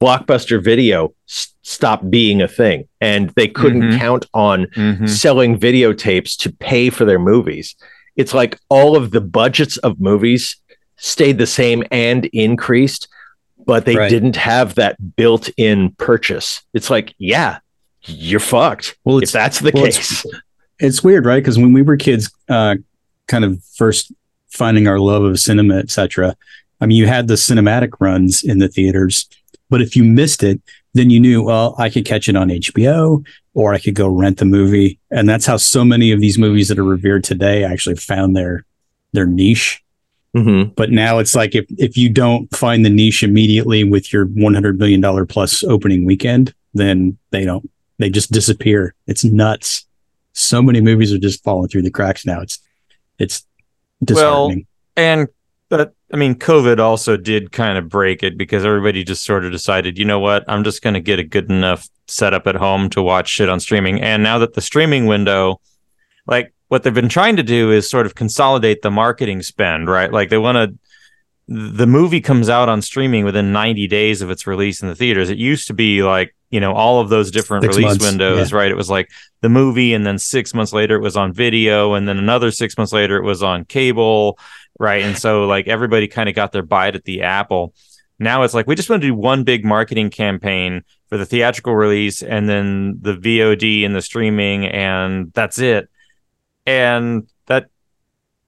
blockbuster 0.00 0.62
video 0.62 1.12
s- 1.28 1.54
stopped 1.62 2.10
being 2.10 2.40
a 2.42 2.48
thing 2.48 2.84
and 3.00 3.30
they 3.30 3.48
couldn't 3.48 3.82
Mhm. 3.92 3.98
count 3.98 4.26
on 4.34 4.66
Mhm. 4.76 5.08
selling 5.08 5.58
videotapes 5.58 6.36
to 6.38 6.52
pay 6.52 6.90
for 6.90 7.04
their 7.04 7.18
movies. 7.18 7.74
It's 8.16 8.34
like 8.34 8.58
all 8.68 8.96
of 8.96 9.10
the 9.10 9.20
budgets 9.20 9.76
of 9.78 10.00
movies 10.00 10.56
stayed 10.96 11.38
the 11.38 11.46
same 11.46 11.82
and 11.90 12.26
increased, 12.26 13.08
but 13.66 13.84
they 13.86 13.96
Right. 13.96 14.10
didn't 14.10 14.36
have 14.36 14.74
that 14.74 14.96
built-in 15.16 15.92
purchase. 15.98 16.62
It's 16.74 16.90
like, 16.90 17.14
yeah, 17.18 17.58
you're 18.04 18.40
fucked. 18.40 18.96
Well, 19.04 19.22
if 19.22 19.32
that's 19.32 19.60
the 19.60 19.72
well, 19.74 19.84
case. 19.84 20.24
it's 20.78 21.02
weird, 21.04 21.26
right? 21.26 21.42
Because 21.42 21.58
when 21.58 21.72
we 21.72 21.82
were 21.82 21.96
kids, 21.96 22.30
uh, 22.48 22.76
kind 23.28 23.44
of 23.44 23.62
first 23.76 24.12
finding 24.50 24.88
our 24.88 24.98
love 24.98 25.22
of 25.22 25.38
cinema, 25.38 25.76
etc. 25.76 26.36
I 26.80 26.86
mean, 26.86 26.96
you 26.96 27.06
had 27.06 27.28
the 27.28 27.34
cinematic 27.34 27.90
runs 28.00 28.42
in 28.42 28.58
the 28.58 28.68
theaters, 28.68 29.28
but 29.68 29.82
if 29.82 29.94
you 29.94 30.02
missed 30.04 30.42
it, 30.42 30.60
then 30.94 31.10
you 31.10 31.20
knew, 31.20 31.42
well, 31.42 31.74
I 31.78 31.88
could 31.88 32.04
catch 32.04 32.28
it 32.28 32.36
on 32.36 32.48
HBO 32.48 33.24
or 33.54 33.74
I 33.74 33.78
could 33.78 33.94
go 33.94 34.08
rent 34.08 34.38
the 34.38 34.44
movie, 34.44 34.98
and 35.10 35.28
that's 35.28 35.46
how 35.46 35.56
so 35.56 35.84
many 35.84 36.12
of 36.12 36.20
these 36.20 36.38
movies 36.38 36.68
that 36.68 36.78
are 36.78 36.84
revered 36.84 37.24
today 37.24 37.64
actually 37.64 37.96
found 37.96 38.36
their 38.36 38.64
their 39.12 39.26
niche. 39.26 39.82
Mhm. 40.36 40.74
But 40.76 40.90
now 40.90 41.18
it's 41.18 41.34
like 41.34 41.54
if 41.56 41.66
if 41.76 41.96
you 41.96 42.08
don't 42.08 42.52
find 42.54 42.84
the 42.84 42.90
niche 42.90 43.22
immediately 43.22 43.82
with 43.82 44.12
your 44.12 44.26
100 44.26 44.78
million 44.78 45.00
dollar 45.00 45.26
plus 45.26 45.64
opening 45.64 46.04
weekend, 46.04 46.54
then 46.74 47.18
they 47.30 47.44
don't. 47.44 47.68
They 48.00 48.08
just 48.08 48.32
disappear. 48.32 48.94
It's 49.06 49.24
nuts. 49.24 49.86
So 50.32 50.62
many 50.62 50.80
movies 50.80 51.12
are 51.12 51.18
just 51.18 51.44
falling 51.44 51.68
through 51.68 51.82
the 51.82 51.90
cracks 51.90 52.24
now. 52.24 52.40
It's 52.40 52.58
it's 53.18 53.44
disheartening. 54.02 54.66
and 54.96 55.28
but 55.68 55.94
I 56.12 56.16
mean, 56.16 56.34
COVID 56.34 56.80
also 56.80 57.18
did 57.18 57.52
kind 57.52 57.76
of 57.76 57.90
break 57.90 58.22
it 58.22 58.38
because 58.38 58.64
everybody 58.64 59.04
just 59.04 59.24
sort 59.24 59.44
of 59.44 59.52
decided, 59.52 59.98
you 59.98 60.06
know 60.06 60.18
what, 60.18 60.44
I'm 60.48 60.64
just 60.64 60.82
going 60.82 60.94
to 60.94 61.00
get 61.00 61.18
a 61.18 61.22
good 61.22 61.50
enough 61.50 61.88
setup 62.08 62.46
at 62.46 62.56
home 62.56 62.88
to 62.90 63.02
watch 63.02 63.28
shit 63.28 63.50
on 63.50 63.60
streaming. 63.60 64.00
And 64.00 64.22
now 64.22 64.38
that 64.38 64.54
the 64.54 64.62
streaming 64.62 65.04
window, 65.04 65.60
like 66.26 66.54
what 66.68 66.82
they've 66.82 66.94
been 66.94 67.10
trying 67.10 67.36
to 67.36 67.42
do 67.42 67.70
is 67.70 67.88
sort 67.88 68.06
of 68.06 68.14
consolidate 68.14 68.80
the 68.80 68.90
marketing 68.90 69.42
spend, 69.42 69.88
right? 69.88 70.10
Like 70.10 70.30
they 70.30 70.38
want 70.38 70.56
to. 70.56 70.78
The 71.52 71.86
movie 71.86 72.20
comes 72.20 72.48
out 72.48 72.68
on 72.68 72.80
streaming 72.80 73.24
within 73.24 73.52
90 73.52 73.88
days 73.88 74.22
of 74.22 74.30
its 74.30 74.46
release 74.46 74.82
in 74.82 74.88
the 74.88 74.94
theaters. 74.94 75.30
It 75.30 75.38
used 75.38 75.66
to 75.66 75.74
be 75.74 76.00
like, 76.00 76.32
you 76.50 76.58
know, 76.58 76.72
all 76.72 77.00
of 77.00 77.08
those 77.08 77.30
different 77.30 77.64
Six 77.64 77.76
release 77.76 77.90
months, 77.90 78.04
windows, 78.04 78.52
right? 78.52 78.70
It 78.70 78.76
was 78.76 78.90
like 78.90 79.10
the 79.40 79.48
movie, 79.48 79.94
and 79.94 80.04
then 80.04 80.18
six 80.18 80.52
months 80.52 80.72
later 80.72 80.96
it 80.96 81.00
was 81.00 81.16
on 81.16 81.32
video, 81.32 81.94
and 81.94 82.08
then 82.08 82.18
another 82.18 82.50
six 82.50 82.76
months 82.76 82.92
later 82.92 83.16
it 83.16 83.24
was 83.24 83.42
on 83.42 83.64
cable, 83.64 84.38
right? 84.78 85.02
And 85.02 85.16
so 85.16 85.46
like 85.46 85.68
everybody 85.68 86.08
kind 86.08 86.28
of 86.28 86.34
got 86.34 86.52
their 86.52 86.62
bite 86.62 86.96
at 86.96 87.04
the 87.04 87.22
apple. 87.22 87.72
Now 88.18 88.42
it's 88.42 88.52
like 88.52 88.66
we 88.66 88.74
just 88.74 88.90
want 88.90 89.00
to 89.00 89.08
do 89.08 89.14
one 89.14 89.44
big 89.44 89.64
marketing 89.64 90.10
campaign 90.10 90.82
for 91.08 91.16
the 91.16 91.26
theatrical 91.26 91.74
release, 91.74 92.22
and 92.22 92.48
then 92.48 92.98
the 93.00 93.14
VOD 93.14 93.86
and 93.86 93.94
the 93.94 94.02
streaming, 94.02 94.66
and 94.66 95.32
that's 95.32 95.58
it. 95.60 95.88
And 96.66 97.28
that 97.46 97.70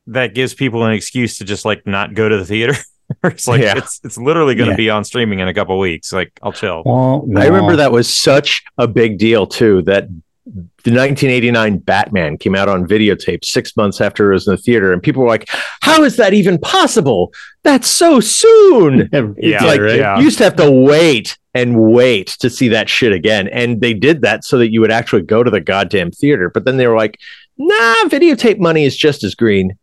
that 0.08 0.34
gives 0.34 0.54
people 0.54 0.84
an 0.84 0.92
excuse 0.92 1.38
to 1.38 1.44
just 1.44 1.64
like 1.64 1.86
not 1.86 2.14
go 2.14 2.28
to 2.28 2.36
the 2.36 2.44
theater. 2.44 2.74
it's 3.24 3.46
like 3.48 3.60
Yeah. 3.62 3.78
it's 3.78 4.00
it's 4.04 4.18
literally 4.18 4.54
going 4.54 4.66
to 4.68 4.72
Yeah. 4.72 4.76
be 4.76 4.90
on 4.90 5.04
streaming 5.04 5.38
in 5.40 5.48
a 5.48 5.54
couple 5.54 5.78
weeks. 5.78 6.12
Like 6.12 6.38
I'll 6.42 6.52
chill. 6.52 6.82
Wah, 6.84 7.20
I 7.36 7.46
remember 7.46 7.76
that 7.76 7.92
was 7.92 8.12
such 8.14 8.62
a 8.78 8.86
big 8.88 9.18
deal 9.18 9.46
too. 9.46 9.82
That 9.82 10.08
the 10.44 10.90
1989 10.90 11.78
Batman 11.78 12.36
came 12.36 12.56
out 12.56 12.68
on 12.68 12.84
videotape 12.86 13.44
six 13.44 13.76
months 13.76 14.00
after 14.00 14.30
it 14.30 14.34
was 14.34 14.48
in 14.48 14.54
the 14.54 14.56
theater, 14.60 14.92
and 14.92 15.00
people 15.00 15.22
were 15.22 15.28
like, 15.28 15.48
"How 15.82 16.02
is 16.02 16.16
that 16.16 16.34
even 16.34 16.58
possible? 16.58 17.32
That's 17.62 17.86
so 17.88 18.18
soon." 18.20 19.08
Yeah, 19.12 19.28
Yeah, 19.38 19.64
like 19.64 19.80
right. 19.80 19.98
yeah. 19.98 20.18
you 20.18 20.24
used 20.24 20.38
to 20.38 20.44
have 20.44 20.56
to 20.56 20.68
wait 20.70 21.38
and 21.54 21.78
wait 21.92 22.28
to 22.40 22.50
see 22.50 22.68
that 22.68 22.88
shit 22.88 23.12
again, 23.12 23.46
and 23.48 23.80
they 23.80 23.94
did 23.94 24.22
that 24.22 24.42
so 24.42 24.58
that 24.58 24.72
you 24.72 24.80
would 24.80 24.90
actually 24.90 25.22
go 25.22 25.44
to 25.44 25.50
the 25.50 25.60
goddamn 25.60 26.10
theater. 26.10 26.50
But 26.50 26.64
then 26.64 26.76
they 26.76 26.88
were 26.88 26.96
like, 26.96 27.18
"Nah, 27.56 28.04
videotape 28.06 28.58
money 28.58 28.84
is 28.84 28.96
just 28.96 29.22
as 29.22 29.36
green." 29.36 29.78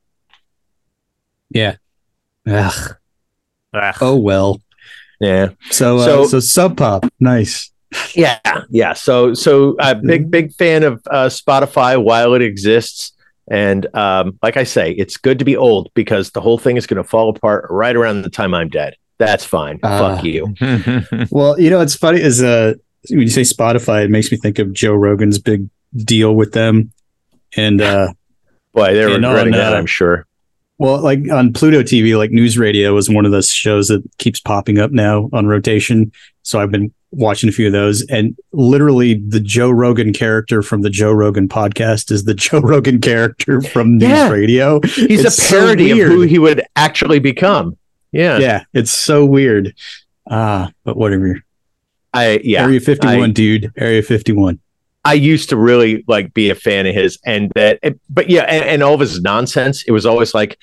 Yeah. 1.52 1.75
Ugh. 2.45 2.95
Ugh. 3.73 3.95
Oh 4.01 4.17
well. 4.17 4.62
Yeah. 5.19 5.49
So 5.71 5.97
uh, 5.97 6.05
So- 6.05 6.25
so, 6.27 6.39
Sub 6.39 6.77
Pop, 6.77 7.05
nice. 7.19 7.71
Yeah, 8.13 8.38
yeah. 8.69 8.93
So, 8.93 9.34
so 9.34 9.75
uh, 9.79 9.95
big, 9.95 10.29
big 10.29 10.53
fan 10.53 10.84
of 10.84 11.01
uh, 11.10 11.25
Spotify 11.25 12.01
while 12.01 12.36
it 12.36 12.43
exists, 12.43 13.13
and 13.49 13.88
um, 13.95 14.38
like 14.43 14.58
I 14.58 14.63
say, 14.63 14.91
it's 14.91 15.17
good 15.17 15.39
to 15.39 15.45
be 15.45 15.58
old 15.58 15.89
because 15.95 16.29
the 16.29 16.39
whole 16.39 16.60
thing 16.60 16.77
is 16.77 16.86
going 16.86 17.01
to 17.01 17.03
fall 17.03 17.29
apart 17.29 17.65
right 17.71 17.95
around 17.95 18.21
the 18.21 18.29
time 18.29 18.53
I'm 18.53 18.69
dead. 18.69 18.93
That's 19.17 19.43
fine. 19.43 19.79
Ah. 19.82 20.15
Fuck 20.15 20.23
you. 20.23 20.53
Well, 21.32 21.60
you 21.60 21.71
know, 21.71 21.82
it's 21.82 21.95
funny 21.95 22.21
is 22.21 22.43
uh 22.43 22.75
when 23.10 23.21
you 23.21 23.29
say 23.29 23.41
Spotify, 23.41 24.03
it 24.05 24.12
makes 24.12 24.32
me 24.32 24.38
think 24.38 24.60
of 24.60 24.71
Joe 24.71 24.93
Rogan's 24.93 25.39
big 25.39 25.67
deal 25.95 26.36
with 26.36 26.51
them. 26.53 26.91
And 27.58 27.82
uh 27.82 28.13
Boy, 28.71 28.93
they're 28.93 29.10
And 29.10 29.25
on, 29.25 29.32
regretting 29.34 29.53
that. 29.53 29.73
uh, 29.73 29.77
I'm 29.77 29.88
sure. 29.88 30.27
Well, 30.80 31.00
like 31.02 31.30
on 31.32 31.54
Pluto 31.54 31.84
TV, 31.84 32.18
like 32.18 32.32
News 32.32 32.58
Radio 32.58 32.98
is 32.98 33.10
one 33.10 33.26
of 33.26 33.32
those 33.32 33.52
shows 33.54 33.89
that 33.89 34.02
keeps 34.18 34.39
popping 34.39 34.80
up 34.80 34.92
now 34.92 35.30
on 35.34 35.46
rotation. 35.46 36.12
So 36.42 36.60
I've 36.60 36.72
been 36.72 36.92
watching 37.12 37.50
a 37.50 37.52
few 37.52 37.68
of 37.68 37.74
those, 37.74 38.04
and 38.08 38.36
literally 38.54 39.15
the 39.15 39.39
Joe 39.39 39.70
Rogan 39.70 40.13
character 40.13 40.62
from 40.62 40.82
the 40.82 40.89
Joe 40.89 41.12
Rogan 41.12 41.48
podcast 41.48 42.12
is 42.12 42.24
the 42.24 42.34
Joe 42.36 42.60
Rogan 42.62 43.00
character 43.02 43.62
from 43.62 43.98
News 43.98 44.10
Yeah. 44.10 44.30
Radio. 44.30 44.80
He's 44.82 45.24
it's 45.26 45.38
a 45.38 45.42
so 45.42 45.60
parody 45.60 45.92
of 45.92 45.98
who 46.00 46.22
he 46.22 46.39
would 46.39 46.62
actually 46.76 47.20
become. 47.20 47.78
Yeah, 48.12 48.39
Yeah, 48.39 48.63
it's 48.74 48.89
so 48.92 49.26
weird. 49.26 49.76
Ah, 50.30 50.72
but 50.84 50.98
whatever. 50.98 51.44
I 52.13 52.39
yeah. 52.44 52.63
Area 52.63 52.80
51, 52.80 53.22
I- 53.30 53.34
dude. 53.34 53.72
Area 53.78 54.02
51. 54.02 54.60
I 55.10 55.13
used 55.13 55.50
to 55.50 55.58
really 55.58 56.04
like 56.08 56.34
be 56.34 56.50
a 56.52 56.56
fan 56.56 56.86
of 56.86 56.93
his, 56.93 57.17
and 57.26 57.52
that, 57.56 57.80
but 58.10 58.30
yeah, 58.30 58.41
and, 58.43 58.63
and 58.65 58.84
all 58.84 58.93
of 58.93 59.00
his 59.00 59.22
nonsense. 59.22 59.84
It 59.84 59.91
was 59.91 60.06
always 60.06 60.34
like, 60.34 60.58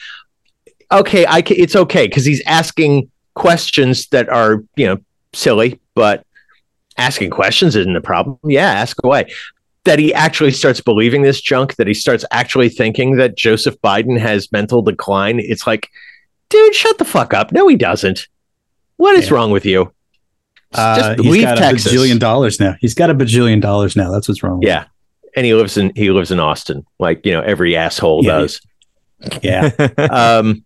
okay, 0.93 1.27
I 1.27 1.43
can, 1.43 1.57
it's 1.59 1.75
okay 1.75 2.07
because 2.07 2.25
he's 2.25 2.43
asking 2.47 3.11
questions 3.35 4.07
that 4.09 4.29
are 4.29 4.63
you 4.77 4.87
know 4.87 4.99
silly, 5.33 5.81
but 5.95 6.25
asking 6.97 7.31
questions 7.31 7.75
isn't 7.77 7.97
a 7.97 8.01
problem. 8.01 8.39
Yeah, 8.45 8.71
ask 8.71 8.97
away. 9.03 9.33
That 9.85 9.99
he 9.99 10.15
actually 10.15 10.53
starts 10.53 10.81
believing 10.81 11.23
this 11.23 11.41
junk. 11.41 11.75
That 11.77 11.87
he 11.89 11.95
starts 11.95 12.25
actually 12.31 12.69
thinking 12.69 13.17
that 13.17 13.37
Joseph 13.37 13.77
Biden 13.83 14.19
has 14.19 14.53
mental 14.53 14.81
decline. 14.83 15.41
It's 15.41 15.67
like, 15.67 15.89
dude, 16.51 16.75
shut 16.75 16.99
the 16.99 17.05
fuck 17.05 17.35
up. 17.35 17.51
No, 17.53 17.67
he 17.69 17.77
doesn't. 17.77 18.29
What 18.97 19.17
is 19.17 19.29
Yeah. 19.29 19.35
wrong 19.35 19.51
with 19.51 19.67
you? 19.67 19.93
Uh, 20.79 20.97
Just 20.97 21.21
he's 21.23 21.33
leave 21.33 21.43
got 21.43 21.59
Texas. 21.59 21.93
a 21.93 21.95
bajillion 21.97 22.19
dollars 22.19 22.61
now. 22.61 22.75
He's 22.81 22.95
got 22.95 23.11
a 23.11 23.15
bajillion 23.15 23.61
dollars 23.61 23.97
now. 23.97 24.11
That's 24.11 24.29
what's 24.29 24.43
wrong. 24.43 24.59
with 24.61 24.69
Yeah. 24.69 24.85
And 25.37 25.45
he 25.45 25.53
lives 25.55 25.77
in 25.77 25.93
he 25.95 26.11
lives 26.11 26.31
in 26.31 26.41
Austin, 26.41 26.87
like 26.99 27.25
you 27.27 27.33
know 27.33 27.41
every 27.43 27.77
asshole 27.77 28.25
Yeah. 28.25 28.39
does. 28.39 28.61
him. 29.21 29.41
Yeah. 29.43 29.71
um, 30.11 30.65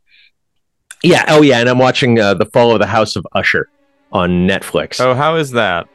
yeah. 1.02 1.24
Oh 1.28 1.42
yeah. 1.42 1.58
And 1.60 1.68
I'm 1.68 1.78
watching 1.78 2.18
uh, 2.20 2.34
the 2.34 2.46
Fall 2.46 2.72
of 2.72 2.78
the 2.78 2.86
House 2.86 3.16
of 3.16 3.26
Usher 3.32 3.68
on 4.12 4.46
Netflix. 4.48 5.00
oh, 5.00 5.14
how 5.14 5.36
is 5.36 5.50
that? 5.52 5.88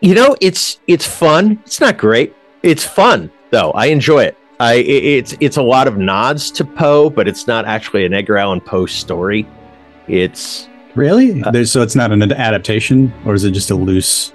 You 0.00 0.14
know, 0.14 0.36
it's 0.40 0.80
it's 0.86 1.06
fun. 1.06 1.60
It's 1.66 1.80
not 1.80 1.98
great. 1.98 2.34
It's 2.62 2.84
fun 2.84 3.30
though. 3.50 3.70
I 3.72 3.86
enjoy 3.86 4.24
it. 4.24 4.36
I 4.60 4.74
it, 4.74 5.04
it's 5.04 5.34
it's 5.40 5.56
a 5.56 5.62
lot 5.62 5.88
of 5.88 5.98
nods 5.98 6.50
to 6.52 6.64
Poe, 6.64 7.10
but 7.10 7.26
it's 7.26 7.46
not 7.46 7.64
actually 7.64 8.04
an 8.04 8.12
Edgar 8.14 8.36
Allan 8.38 8.60
Poe 8.60 8.86
story. 8.86 9.46
It's 10.08 10.68
Really? 10.94 11.42
Uh, 11.42 11.64
so 11.64 11.82
it's 11.82 11.94
not 11.96 12.12
an 12.12 12.22
adaptation, 12.32 13.12
or 13.24 13.34
is 13.34 13.44
it 13.44 13.52
just 13.52 13.70
a 13.70 13.74
loose? 13.74 14.32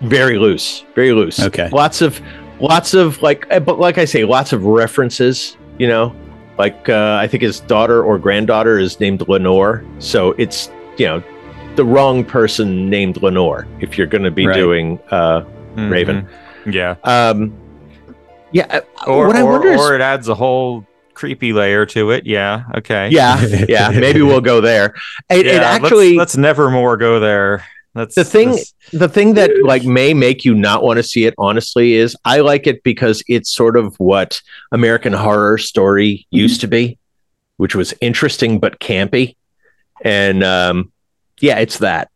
very 0.00 0.38
loose, 0.38 0.84
very 0.94 1.10
loose. 1.12 1.40
Okay. 1.40 1.68
Lots 1.70 2.02
of 2.02 2.20
lots 2.60 2.94
of 2.94 3.20
like, 3.20 3.46
eh, 3.50 3.58
but 3.58 3.80
like 3.80 3.98
I 3.98 4.04
say, 4.04 4.24
lots 4.24 4.52
of 4.52 4.64
references. 4.64 5.56
You 5.78 5.88
know, 5.88 6.14
like 6.56 6.88
uh, 6.88 7.18
I 7.20 7.26
think 7.26 7.42
his 7.42 7.58
daughter 7.60 8.02
or 8.04 8.16
granddaughter 8.18 8.78
is 8.78 9.00
named 9.00 9.26
Lenore, 9.28 9.84
so 9.98 10.32
it's 10.38 10.70
you 10.98 11.06
know 11.06 11.22
the 11.74 11.84
wrong 11.84 12.24
person 12.24 12.88
named 12.88 13.20
Lenore 13.22 13.66
if 13.80 13.98
you're 13.98 14.06
going 14.06 14.22
to 14.24 14.30
be 14.30 14.46
Right. 14.46 14.54
doing. 14.54 14.98
Uh, 15.10 15.44
Raven. 15.76 16.28
Mhm. 16.64 16.74
Yeah. 16.74 16.96
um, 17.04 17.52
yeah. 18.52 18.66
uh, 18.68 18.80
Or 19.10 19.26
what 19.28 19.36
I 19.36 19.42
or, 19.42 19.52
wonder 19.52 19.68
is, 19.68 19.80
or 19.80 19.94
it 19.94 20.00
adds 20.00 20.28
a 20.28 20.34
whole 20.34 20.84
creepy 21.18 21.52
layer 21.52 21.84
to 21.86 22.10
it. 22.12 22.24
Yeah. 22.26 22.62
Okay. 22.76 23.08
yeah, 23.10 23.40
yeah. 23.68 23.90
Maybe 23.90 24.22
we'll 24.22 24.40
go 24.40 24.60
there. 24.60 24.94
It, 25.28 25.44
it 25.44 25.46
Yeah, 25.46 25.52
let's- 25.72 25.84
actually, 25.84 26.14
let's, 26.16 26.36
never 26.36 26.70
more 26.70 26.96
go 26.96 27.18
there. 27.18 27.64
That's 27.94 28.14
The 28.14 28.24
thing- 28.24 28.50
that's- 28.50 28.74
the 28.92 29.08
thing 29.08 29.34
that 29.34 29.50
like 29.64 29.82
may 29.84 30.14
make 30.14 30.44
you 30.44 30.54
not 30.54 30.82
want 30.84 30.98
to 30.98 31.02
see 31.02 31.24
it 31.26 31.34
honestly 31.36 31.94
is 31.94 32.16
i 32.24 32.40
like 32.40 32.66
it 32.66 32.82
because 32.82 33.22
it's 33.28 33.50
sort 33.50 33.76
of 33.76 33.94
what 34.00 34.40
american 34.72 35.12
horror 35.12 35.58
story 35.58 36.26
used 36.30 36.62
to 36.62 36.68
be 36.68 36.96
which 37.58 37.74
was 37.74 37.92
interesting 38.00 38.58
but 38.60 38.78
campy 38.80 39.36
and 40.02 40.42
um 40.42 40.90
yeah 41.40 41.58
it's 41.58 41.78
that 41.78 42.08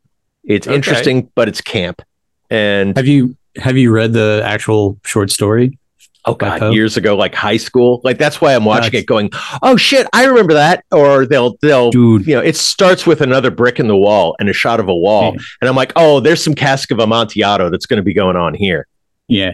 it's 0.45 0.67
Okay. 0.67 0.75
interesting 0.77 1.31
but 1.35 1.47
it's 1.49 1.61
camp 1.61 2.01
and 2.49 2.97
Have 2.97 3.07
you 3.07 3.37
have 3.57 3.77
you 3.77 3.91
read 3.93 4.12
the 4.15 4.41
actual 4.45 4.99
short 5.05 5.31
story? 5.31 5.79
Oh 6.27 6.35
god 6.35 6.73
years 6.73 6.97
ago 6.97 7.17
like 7.17 7.35
high 7.35 7.57
school 7.57 8.01
like 8.05 8.17
that's 8.19 8.41
why 8.41 8.55
i'm 8.55 8.65
watching 8.65 8.85
That's- 8.93 9.03
it 9.03 9.07
going 9.07 9.31
oh 9.63 9.77
shit 9.77 10.07
i 10.13 10.25
remember 10.25 10.53
that 10.55 10.85
or 10.93 11.27
they'll 11.27 11.57
they'll 11.63 11.91
Dude, 11.91 12.27
you 12.27 12.35
know 12.35 12.41
it 12.41 12.57
starts 12.57 13.07
with 13.07 13.21
another 13.21 13.51
brick 13.51 13.81
in 13.81 13.89
the 13.89 13.97
wall 13.97 14.37
and 14.39 14.49
a 14.49 14.53
shot 14.53 14.79
of 14.79 14.89
a 14.89 14.95
wall 14.95 15.33
Yeah. 15.35 15.41
and 15.61 15.69
i'm 15.69 15.75
like 15.77 15.93
oh 15.97 16.21
there's 16.21 16.43
some 16.43 16.55
cask 16.55 16.91
of 16.93 16.99
amontillado 17.01 17.71
that's 17.71 17.87
going 17.87 17.97
to 17.99 18.05
be 18.05 18.15
going 18.15 18.37
on 18.37 18.55
here 18.55 18.87
yeah. 19.29 19.53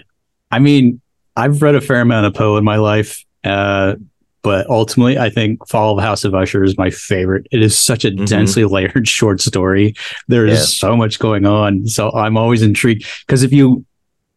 I 0.51 0.59
mean, 0.59 1.01
I've 1.37 1.63
read 1.63 1.75
a 1.77 1.81
fair 1.81 2.01
amount 2.01 2.27
of 2.27 2.35
Poe 2.35 2.57
in 2.57 2.65
my 2.65 2.77
life, 2.77 3.23
uh, 3.45 3.95
but 4.43 4.67
ultimately, 4.69 5.19
I 5.19 5.29
think 5.31 5.69
Fall 5.69 5.93
of 5.93 5.99
the 5.99 6.03
House 6.03 6.25
of 6.25 6.35
Usher 6.35 6.65
is 6.65 6.77
my 6.79 6.91
favorite. 6.91 7.47
It 7.53 7.63
is 7.63 7.79
such 7.79 8.05
a 8.05 8.11
Mhm. 8.11 8.27
densely 8.27 8.65
layered 8.65 9.07
short 9.19 9.41
story. 9.41 9.95
There 10.27 10.47
is 10.47 10.59
Yeah. 10.61 10.65
so 10.89 10.97
much 10.97 11.19
going 11.21 11.45
on, 11.47 11.87
so 11.87 12.11
I'm 12.13 12.37
always 12.39 12.63
intrigued 12.63 13.05
because 13.27 13.43
if 13.45 13.53
you 13.53 13.85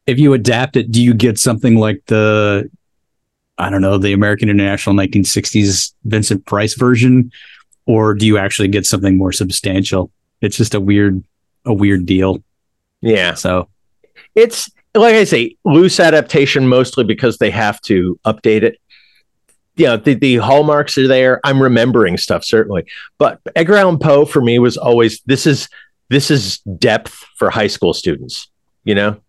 if 0.08 0.20
you 0.20 0.34
adapt 0.34 0.76
it, 0.76 0.92
do 0.92 1.02
you 1.02 1.14
get 1.14 1.40
something 1.40 1.76
like 1.76 2.04
the 2.08 2.70
I 3.58 3.70
don't 3.70 3.82
know 3.82 3.98
the 3.98 4.14
American 4.14 4.50
International 4.50 4.96
1960s 4.96 5.94
Vincent 6.06 6.46
Price 6.46 6.74
version, 6.74 7.32
or 7.86 8.14
do 8.14 8.26
you 8.26 8.38
actually 8.38 8.70
get 8.70 8.86
something 8.86 9.18
more 9.18 9.32
substantial? 9.32 10.12
It's 10.42 10.58
just 10.58 10.74
a 10.74 10.80
weird 10.80 11.24
a 11.66 11.74
weird 11.74 12.06
deal. 12.06 12.44
yeah 13.02 13.36
So 13.36 13.70
it's 14.36 14.70
like 14.94 15.16
I 15.16 15.24
say, 15.24 15.56
loose 15.64 16.00
adaptation 16.00 16.68
mostly 16.68 17.04
because 17.04 17.38
they 17.38 17.52
have 17.52 17.80
to 17.84 18.20
update 18.26 18.64
it. 18.64 18.78
yeah, 19.76 19.96
the, 19.96 20.16
the 20.16 20.36
hallmarks 20.38 20.98
are 20.98 21.08
there. 21.08 21.40
I'm 21.44 21.62
remembering 21.62 22.18
stuff 22.18 22.44
certainly, 22.44 22.86
but 23.18 23.40
Edgar 23.56 23.78
Allan 23.78 24.00
Poe 24.00 24.26
for 24.26 24.42
me 24.42 24.60
was 24.60 24.78
always 24.78 25.22
this 25.26 25.46
is 25.48 25.70
this 26.10 26.30
is 26.30 26.60
depth 26.78 27.14
for 27.38 27.50
high 27.50 27.68
school 27.68 27.94
students. 27.94 28.50
You 28.84 28.96
know, 28.96 29.22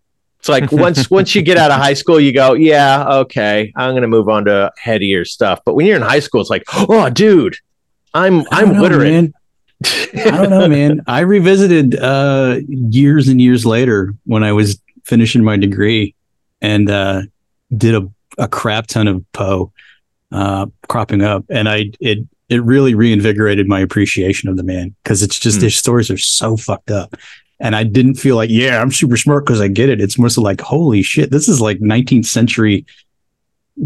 it's 0.43 0.49
like 0.49 0.73
once 0.73 1.09
once 1.19 1.33
you 1.35 1.41
get 1.41 1.55
out 1.55 1.71
of 1.71 1.77
high 1.77 1.93
school, 1.93 2.19
you 2.19 2.33
go, 2.33 2.51
yeah, 2.51 3.05
okay, 3.19 3.71
I'm 3.77 3.93
gonna 3.93 4.09
move 4.09 4.27
on 4.27 4.43
to 4.43 4.73
headier 4.77 5.23
stuff. 5.23 5.61
But 5.65 5.75
when 5.75 5.85
you're 5.85 5.95
in 5.95 6.01
high 6.01 6.19
school, 6.19 6.41
it's 6.41 6.49
like, 6.49 6.63
oh, 6.73 7.09
dude, 7.09 7.55
I'm 8.13 8.43
I'm 8.51 8.73
know, 8.73 8.81
literate. 8.81 9.09
man. 9.09 9.33
I 9.85 10.31
don't 10.31 10.49
know, 10.49 10.67
man. 10.67 11.01
I 11.07 11.21
revisited 11.21 11.95
uh, 11.97 12.59
years 12.67 13.29
and 13.29 13.39
years 13.39 13.65
later 13.65 14.15
when 14.25 14.43
I 14.43 14.51
was 14.51 14.81
finishing 15.05 15.45
my 15.45 15.55
degree 15.55 16.13
and 16.61 16.89
uh, 16.89 17.21
did 17.75 17.95
a, 17.95 18.09
a 18.37 18.49
crap 18.49 18.87
ton 18.87 19.07
of 19.07 19.23
Poe 19.31 19.71
uh, 20.33 20.65
cropping 20.89 21.21
up, 21.21 21.45
and 21.49 21.69
I 21.69 21.91
it 22.01 22.19
it 22.49 22.61
really 22.63 22.95
reinvigorated 22.95 23.69
my 23.69 23.79
appreciation 23.79 24.49
of 24.49 24.57
the 24.57 24.63
man 24.63 24.93
because 25.03 25.23
it's 25.23 25.39
just 25.39 25.59
Hmm. 25.59 25.63
his 25.63 25.77
stories 25.77 26.11
are 26.11 26.17
so 26.17 26.57
fucked 26.57 26.91
up. 26.91 27.15
And 27.59 27.75
I 27.75 27.83
didn't 27.83 28.15
feel 28.15 28.35
like, 28.35 28.49
yeah, 28.49 28.81
I'm 28.81 28.91
super 28.91 29.15
smart 29.17 29.45
because 29.45 29.61
I 29.61 29.67
get 29.67 29.89
it. 29.89 30.01
It's 30.01 30.17
more 30.17 30.29
so 30.29 30.41
like, 30.41 30.59
holy 30.59 31.01
shit, 31.01 31.31
this 31.31 31.47
is 31.47 31.61
like 31.61 31.79
19th 31.79 32.25
century, 32.25 32.85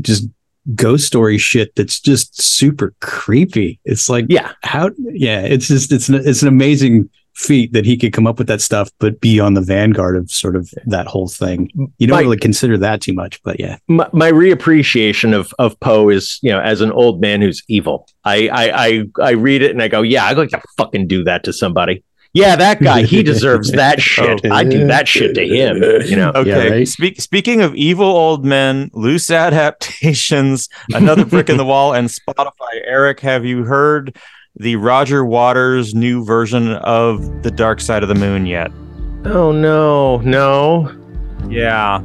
just 0.02 0.28
ghost 0.76 1.06
story 1.06 1.38
shit 1.38 1.76
that's 1.76 2.00
just 2.00 2.42
super 2.42 2.94
creepy. 3.00 3.80
It's 3.86 4.10
like, 4.10 4.26
Yeah, 4.30 4.52
how 4.64 4.90
yeah 4.98 5.42
it's 5.42 5.68
just 5.68 5.92
it's 5.92 6.10
an, 6.10 6.16
it's 6.16 6.42
an 6.42 6.48
amazing 6.48 7.10
feat 7.36 7.72
that 7.72 7.86
he 7.86 7.96
could 7.96 8.12
come 8.12 8.26
up 8.26 8.40
with 8.40 8.48
that 8.48 8.60
stuff 8.60 8.90
but 8.98 9.22
be 9.22 9.40
on 9.40 9.54
the 9.54 9.62
vanguard 9.62 10.18
of 10.18 10.32
sort 10.32 10.56
of 10.56 10.74
that 10.88 11.06
whole 11.06 11.28
thing 11.28 11.70
you 12.00 12.08
don't 12.08 12.16
Mike- 12.16 12.24
really 12.24 12.38
consider 12.38 12.80
that 12.80 13.00
too 13.00 13.14
much 13.14 13.40
but 13.44 13.60
yeah 13.60 13.78
my, 13.88 14.10
my 14.12 14.32
reappreciation 14.32 15.36
of 15.36 15.54
of 15.60 15.80
Poe 15.80 16.10
is 16.10 16.40
you 16.42 16.50
know 16.50 16.60
as 16.60 16.82
an 16.82 16.92
old 16.92 17.22
man 17.22 17.42
who's 17.42 17.64
evil. 17.68 18.08
I 18.26 18.50
I 18.50 18.88
I, 18.88 19.04
I 19.22 19.32
read 19.32 19.62
it 19.62 19.70
and 19.72 19.84
I 19.84 19.88
go, 19.88 20.02
yeah, 20.02 20.26
I'd 20.26 20.38
like 20.38 20.50
to 20.50 20.62
fucking 20.78 21.08
do 21.08 21.24
that 21.26 21.44
to 21.44 21.54
somebody. 21.54 22.04
Yeah, 22.38 22.56
that 22.56 22.82
guy, 22.82 23.04
he 23.04 23.23
deserves 23.32 23.71
that 23.71 24.00
shit. 24.02 24.45
I 24.52 24.63
do 24.63 24.86
that 24.88 25.08
shit 25.08 25.34
to 25.36 25.45
him. 25.47 25.78
You 26.06 26.15
know. 26.15 26.32
Okay. 26.36 26.69
right? 26.69 26.88
Speak, 26.88 27.19
speaking 27.19 27.62
of 27.62 27.73
evil 27.76 28.06
old 28.06 28.45
men, 28.45 28.89
loose 28.93 29.32
adaptations, 29.32 30.69
another 30.93 31.26
brick 31.26 31.50
in 31.50 31.58
the 31.58 31.65
wall, 31.65 31.93
and 31.93 32.08
Spotify. 32.08 32.82
Eric, 32.86 33.19
have 33.21 33.43
you 33.45 33.63
heard 33.63 34.15
the 34.56 34.76
Roger 34.76 35.23
Waters 35.26 35.93
new 35.95 36.23
version 36.26 36.73
of 36.73 37.43
The 37.43 37.52
Dark 37.52 37.80
Side 37.82 38.04
of 38.04 38.10
the 38.10 38.15
Moon 38.15 38.45
yet? 38.45 38.71
Oh 39.26 39.52
no, 39.52 40.17
no. 40.17 40.91
Yeah. 41.50 42.02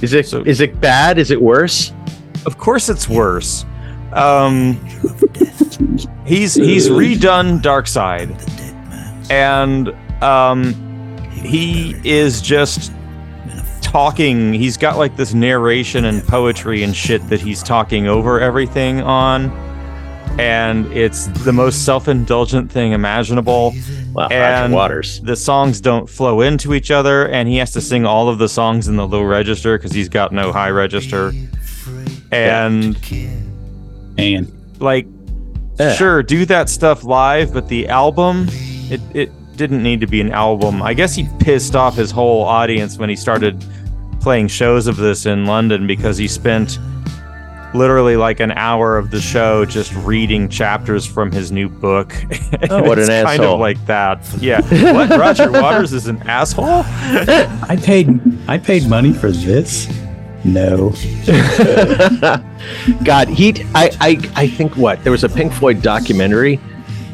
Is 0.00 0.12
it 0.12 0.20
is 0.24 0.30
So- 0.30 0.42
it 0.46 0.80
bad? 0.80 1.18
Is 1.18 1.30
it 1.30 1.40
worse? 1.42 1.92
Of 2.46 2.58
course 2.58 2.88
it's 2.88 3.08
worse. 3.08 3.64
Um 4.12 4.74
he's 6.26 6.54
he's 6.54 6.88
redone 6.88 7.62
Dark 7.62 7.86
Side. 7.86 8.30
And 9.32 9.88
um 10.22 10.74
he 11.30 11.96
is 12.04 12.40
just 12.42 12.92
talking. 13.80 14.52
He's 14.52 14.76
got 14.76 14.96
like 14.98 15.16
this 15.16 15.32
narration 15.34 16.04
and 16.04 16.22
poetry 16.26 16.82
and 16.82 16.94
shit 16.94 17.26
that 17.30 17.40
he's 17.40 17.62
talking 17.62 18.06
over 18.06 18.38
everything 18.40 19.00
on. 19.00 19.50
And 20.38 20.86
it's 20.92 21.26
the 21.44 21.52
most 21.52 21.84
self-indulgent 21.84 22.70
thing 22.70 22.92
imaginable. 22.92 23.74
Well, 24.14 24.32
And- 24.32 24.72
Waters. 24.72 25.20
the 25.22 25.36
songs 25.36 25.80
don't 25.80 26.08
flow 26.08 26.40
into 26.42 26.74
each 26.74 26.90
other 26.90 27.28
and 27.28 27.48
he 27.48 27.56
has 27.56 27.72
to 27.72 27.80
sing 27.80 28.06
all 28.06 28.28
of 28.28 28.38
the 28.38 28.48
songs 28.48 28.88
in 28.88 28.96
the 28.96 29.06
low 29.06 29.22
register 29.22 29.76
because 29.78 29.92
he's 29.92 30.08
got 30.08 30.32
no 30.32 30.52
high 30.52 30.70
register. 30.70 31.32
And 32.30 32.96
and 34.18 34.52
like 34.78 35.06
Yeah. 35.80 35.94
sure 35.94 36.22
do 36.22 36.44
that 36.46 36.68
stuff 36.68 37.02
live 37.04 37.52
but 37.52 37.68
the 37.68 37.88
album 37.88 38.46
it, 38.92 39.00
it 39.14 39.56
didn't 39.56 39.82
need 39.82 40.00
to 40.00 40.06
be 40.06 40.20
an 40.20 40.32
album 40.32 40.82
i 40.82 40.94
guess 40.94 41.14
he 41.14 41.28
pissed 41.38 41.76
off 41.76 41.94
his 41.96 42.10
whole 42.10 42.42
audience 42.42 42.98
when 42.98 43.08
he 43.08 43.16
started 43.16 43.64
playing 44.20 44.48
shows 44.48 44.86
of 44.86 44.96
this 44.96 45.26
in 45.26 45.46
london 45.46 45.86
because 45.86 46.16
he 46.16 46.26
spent 46.28 46.78
literally 47.74 48.16
like 48.16 48.40
an 48.40 48.52
hour 48.52 48.98
of 48.98 49.10
the 49.10 49.20
show 49.20 49.64
just 49.64 49.94
reading 49.94 50.48
chapters 50.48 51.06
from 51.06 51.32
his 51.32 51.50
new 51.50 51.68
book 51.68 52.14
Oh, 52.70 52.82
what 52.82 52.98
an 52.98 53.06
kind 53.06 53.28
asshole. 53.28 53.54
of 53.54 53.60
like 53.60 53.84
that 53.86 54.26
yeah 54.40 54.60
what 54.92 55.10
roger 55.10 55.50
waters 55.50 55.92
is 55.92 56.06
an 56.06 56.22
asshole 56.28 56.82
i 56.84 57.78
paid 57.82 58.20
i 58.48 58.58
paid 58.58 58.88
money 58.88 59.12
for 59.12 59.30
this 59.30 59.88
no 60.44 60.92
God, 63.04 63.28
he. 63.28 63.64
I, 63.74 63.90
I. 64.00 64.30
I 64.34 64.46
think 64.48 64.76
what 64.76 65.02
there 65.04 65.12
was 65.12 65.22
a 65.24 65.28
Pink 65.28 65.52
Floyd 65.52 65.82
documentary 65.82 66.58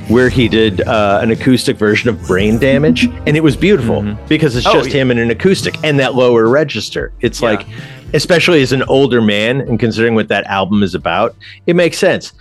where 0.09 0.29
he 0.29 0.49
did 0.49 0.81
uh, 0.83 1.21
an 1.23 1.31
acoustic 1.31 1.77
version 1.77 2.09
of 2.09 2.21
Brain 2.27 2.59
Damage, 2.59 3.05
and 3.27 3.37
it 3.37 3.43
was 3.43 3.57
beautiful 3.57 4.03
because 4.29 4.57
it's 4.57 4.67
Oh, 4.67 4.73
just 4.73 4.89
yeah. 4.91 5.03
him 5.03 5.11
in 5.11 5.19
an 5.19 5.31
acoustic 5.31 5.77
and 5.85 5.99
that 6.01 6.15
lower 6.15 6.49
register. 6.49 7.13
It's 7.21 7.41
Yeah. 7.43 7.51
like, 7.51 7.67
especially 8.15 8.63
as 8.63 8.73
an 8.73 8.83
older 8.85 9.21
man, 9.21 9.61
and 9.61 9.79
considering 9.79 10.15
what 10.15 10.29
that 10.29 10.45
album 10.47 10.83
is 10.83 10.95
about, 10.95 11.35
it 11.67 11.77
makes 11.77 11.99
sense. 11.99 12.33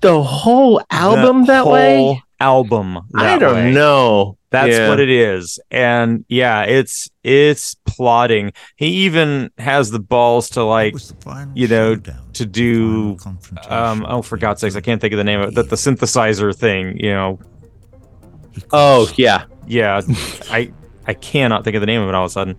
The 0.00 0.22
whole 0.22 0.80
album 0.90 1.42
The 1.44 1.52
that 1.52 1.66
way. 1.66 1.96
whole 1.96 2.18
album 2.40 2.98
I 3.14 3.38
don't 3.38 3.54
way. 3.54 3.72
know. 3.72 4.36
That's 4.50 4.76
Yeah. 4.76 4.88
what 4.88 4.98
it 4.98 5.08
is. 5.10 5.60
And 5.70 6.24
yeah, 6.28 6.62
it's 6.62 7.08
it's 7.22 7.76
plotting. 7.86 8.52
He 8.76 8.86
even 9.06 9.50
has 9.58 9.90
the 9.90 10.00
balls 10.00 10.50
to 10.50 10.64
like 10.64 10.94
you 11.54 11.68
know, 11.68 11.96
to 12.34 12.46
do 12.46 13.16
um 13.68 14.04
oh 14.08 14.22
for 14.22 14.36
God's 14.36 14.60
sakes, 14.60 14.74
I 14.76 14.80
can't 14.80 15.00
think 15.00 15.12
of 15.12 15.18
the 15.18 15.24
name 15.24 15.40
of 15.40 15.50
it. 15.50 15.54
The, 15.54 15.62
the 15.62 15.76
synthesizer 15.76 16.54
thing, 16.54 16.96
you 16.98 17.10
know. 17.10 17.38
Oh 18.72 19.08
yeah. 19.16 19.44
Yeah. 19.66 20.00
I 20.50 20.72
I 21.06 21.14
cannot 21.14 21.62
think 21.64 21.76
of 21.76 21.80
the 21.80 21.86
name 21.86 22.02
of 22.02 22.08
it 22.08 22.14
all 22.14 22.24
of 22.24 22.30
a 22.30 22.32
sudden. 22.32 22.56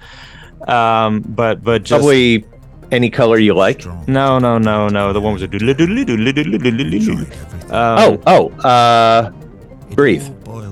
Um 0.68 1.22
but 1.28 1.62
but 1.64 1.84
just 1.84 2.00
Probably 2.02 2.46
any 2.92 3.10
color 3.10 3.38
you 3.38 3.54
like. 3.54 3.86
no 4.08 4.40
no 4.40 4.58
no 4.58 4.88
no 4.88 5.12
the 5.12 5.20
one 5.20 5.34
was 5.34 5.42
a. 5.44 5.46
Um, 7.70 8.00
oh 8.00 8.22
oh. 8.28 8.50
Uh, 8.68 9.32
breathe 9.96 10.28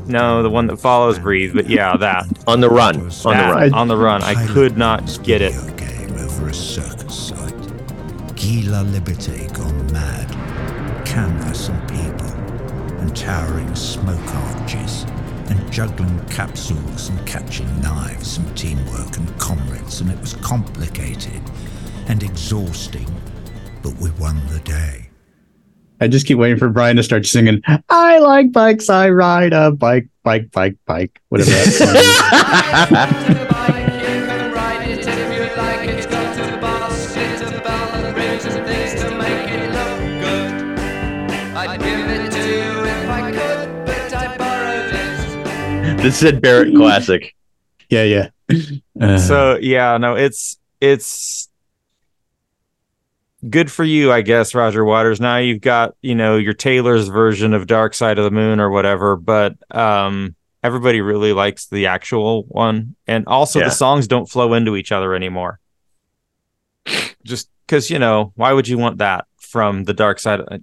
no, 0.10 0.44
the 0.44 0.50
one 0.50 0.68
that 0.68 0.78
follows 0.78 1.20
breathe, 1.20 1.54
but 1.54 1.70
yeah, 1.70 1.96
that. 1.98 2.26
on 2.48 2.60
the 2.62 2.70
run. 2.70 2.96
On 2.98 3.08
the 3.10 3.30
That, 3.30 3.54
run. 3.54 3.74
On 3.74 3.88
the 3.88 3.98
run. 3.98 4.24
I 4.24 4.48
could 4.48 4.78
not 4.78 5.20
get 5.24 5.42
it. 5.42 5.54
game 5.78 6.12
over 6.18 6.50
a 6.50 6.54
circus 6.54 7.28
site. 7.30 7.56
Gila 8.36 8.84
Liberté 8.86 9.52
gone 9.56 9.92
mad. 9.94 10.28
Canvas 11.06 11.70
and 11.70 11.90
people, 11.90 12.32
and 13.00 13.16
towering 13.16 13.74
smoke 13.76 14.20
arches, 14.36 15.04
and 15.50 15.72
juggling 15.72 16.20
capsules 16.28 17.10
and 17.10 17.28
catching 17.28 17.68
knives 17.82 18.38
and 18.38 18.58
teamwork 18.58 19.18
and 19.18 19.40
comrades, 19.40 20.02
and 20.02 20.12
it 20.12 20.20
was 20.20 20.34
complicated 20.36 21.42
and 22.08 22.22
exhausting, 22.24 23.08
but 23.84 23.96
we 23.98 24.12
won 24.12 24.40
the 24.50 24.60
day. 24.60 25.09
I 26.02 26.08
just 26.08 26.26
keep 26.26 26.38
waiting 26.38 26.58
for 26.58 26.70
brian 26.70 26.96
to 26.98 27.04
start 27.04 27.26
singing 27.26 27.62
i 27.90 28.20
like 28.20 28.52
bikes 28.52 28.90
i 28.90 29.10
ride 29.10 29.54
a 29.54 29.72
bike 29.72 30.08
bike 30.24 30.50
bike 30.52 30.78
bike 30.86 31.20
whatever 31.30 31.50
that 31.52 33.20
song 33.30 33.40
is. 33.40 33.50
This 46.02 46.18
Syd 46.20 46.42
Barrett 46.42 46.74
classic. 46.76 47.36
yeah 47.90 48.04
yeah 48.04 48.30
Uh, 49.02 49.18
so 49.18 49.58
yeah 49.62 49.98
no 49.98 50.16
it's 50.16 50.58
it's 50.80 51.49
good 53.50 53.72
for 53.72 53.84
you 53.86 54.12
i 54.12 54.22
guess 54.22 54.54
roger 54.54 54.84
waters. 54.84 55.22
Now 55.22 55.38
you've 55.38 55.62
got 55.62 55.96
you 56.02 56.16
know 56.16 56.36
your 56.38 56.54
taylor's 56.54 57.08
version 57.08 57.54
of 57.54 57.68
dark 57.68 57.94
side 57.94 58.18
of 58.18 58.26
the 58.26 58.32
moon 58.32 58.60
or 58.60 58.70
whatever 58.70 59.16
but 59.16 59.56
um 59.76 60.36
everybody 60.62 61.00
really 61.00 61.32
likes 61.32 61.68
the 61.68 61.86
actual 61.86 62.44
one. 62.50 62.96
And 63.08 63.26
also 63.28 63.60
Yeah. 63.60 63.66
the 63.66 63.72
songs 63.72 64.08
don't 64.10 64.30
flow 64.30 64.54
into 64.54 64.76
each 64.76 64.92
other 64.92 65.16
anymore. 65.16 65.62
Just 67.24 67.50
because 67.66 67.90
you 67.90 67.98
know 68.00 68.34
why 68.36 68.52
would 68.52 68.68
you 68.68 68.78
want 68.78 68.98
that 68.98 69.26
from 69.38 69.86
the 69.86 69.94
dark 69.94 70.20
side? 70.20 70.42
of 70.42 70.62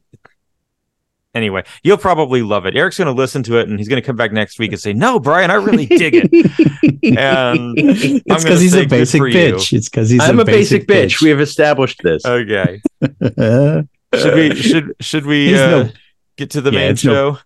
anyway 1.37 1.63
you'll 1.83 1.97
probably 1.99 2.43
love 2.43 2.65
it 2.67 2.75
eric's 2.77 2.97
going 2.99 3.07
to 3.07 3.13
listen 3.13 3.43
to 3.43 3.59
it 3.59 3.69
and 3.69 3.79
he's 3.79 3.89
going 3.89 4.01
to 4.01 4.07
come 4.07 4.17
back 4.17 4.33
next 4.33 4.59
week 4.59 4.73
and 4.73 4.81
say 4.81 4.93
no 4.93 5.21
brian 5.21 5.51
i 5.51 5.55
really 5.55 5.85
dig 5.87 6.15
it 6.15 6.31
and 7.19 7.75
it's 7.79 8.43
because 8.45 8.61
he's 8.61 8.75
a 8.75 8.87
basic 8.87 9.19
for 9.21 9.29
you. 9.29 9.37
bitch 9.55 9.73
it's 9.73 9.89
because 9.89 10.09
he's 10.11 10.23
I'm 10.23 10.41
a 10.41 10.45
basic, 10.45 10.87
bitch. 10.87 11.21
We 11.23 11.29
have 11.31 11.41
established 11.41 12.01
this. 12.03 12.25
Okay. 12.25 12.81
Should 14.15 14.35
we 14.35 14.55
should 14.55 14.93
should 15.01 15.27
we 15.27 15.55
uh, 15.55 15.69
no- 15.85 15.91
get 16.37 16.51
to 16.51 16.61
the 16.61 16.71
Yeah, 16.71 16.79
main 16.79 16.91
it's 16.93 17.05
no- 17.05 17.13
show? 17.13 17.39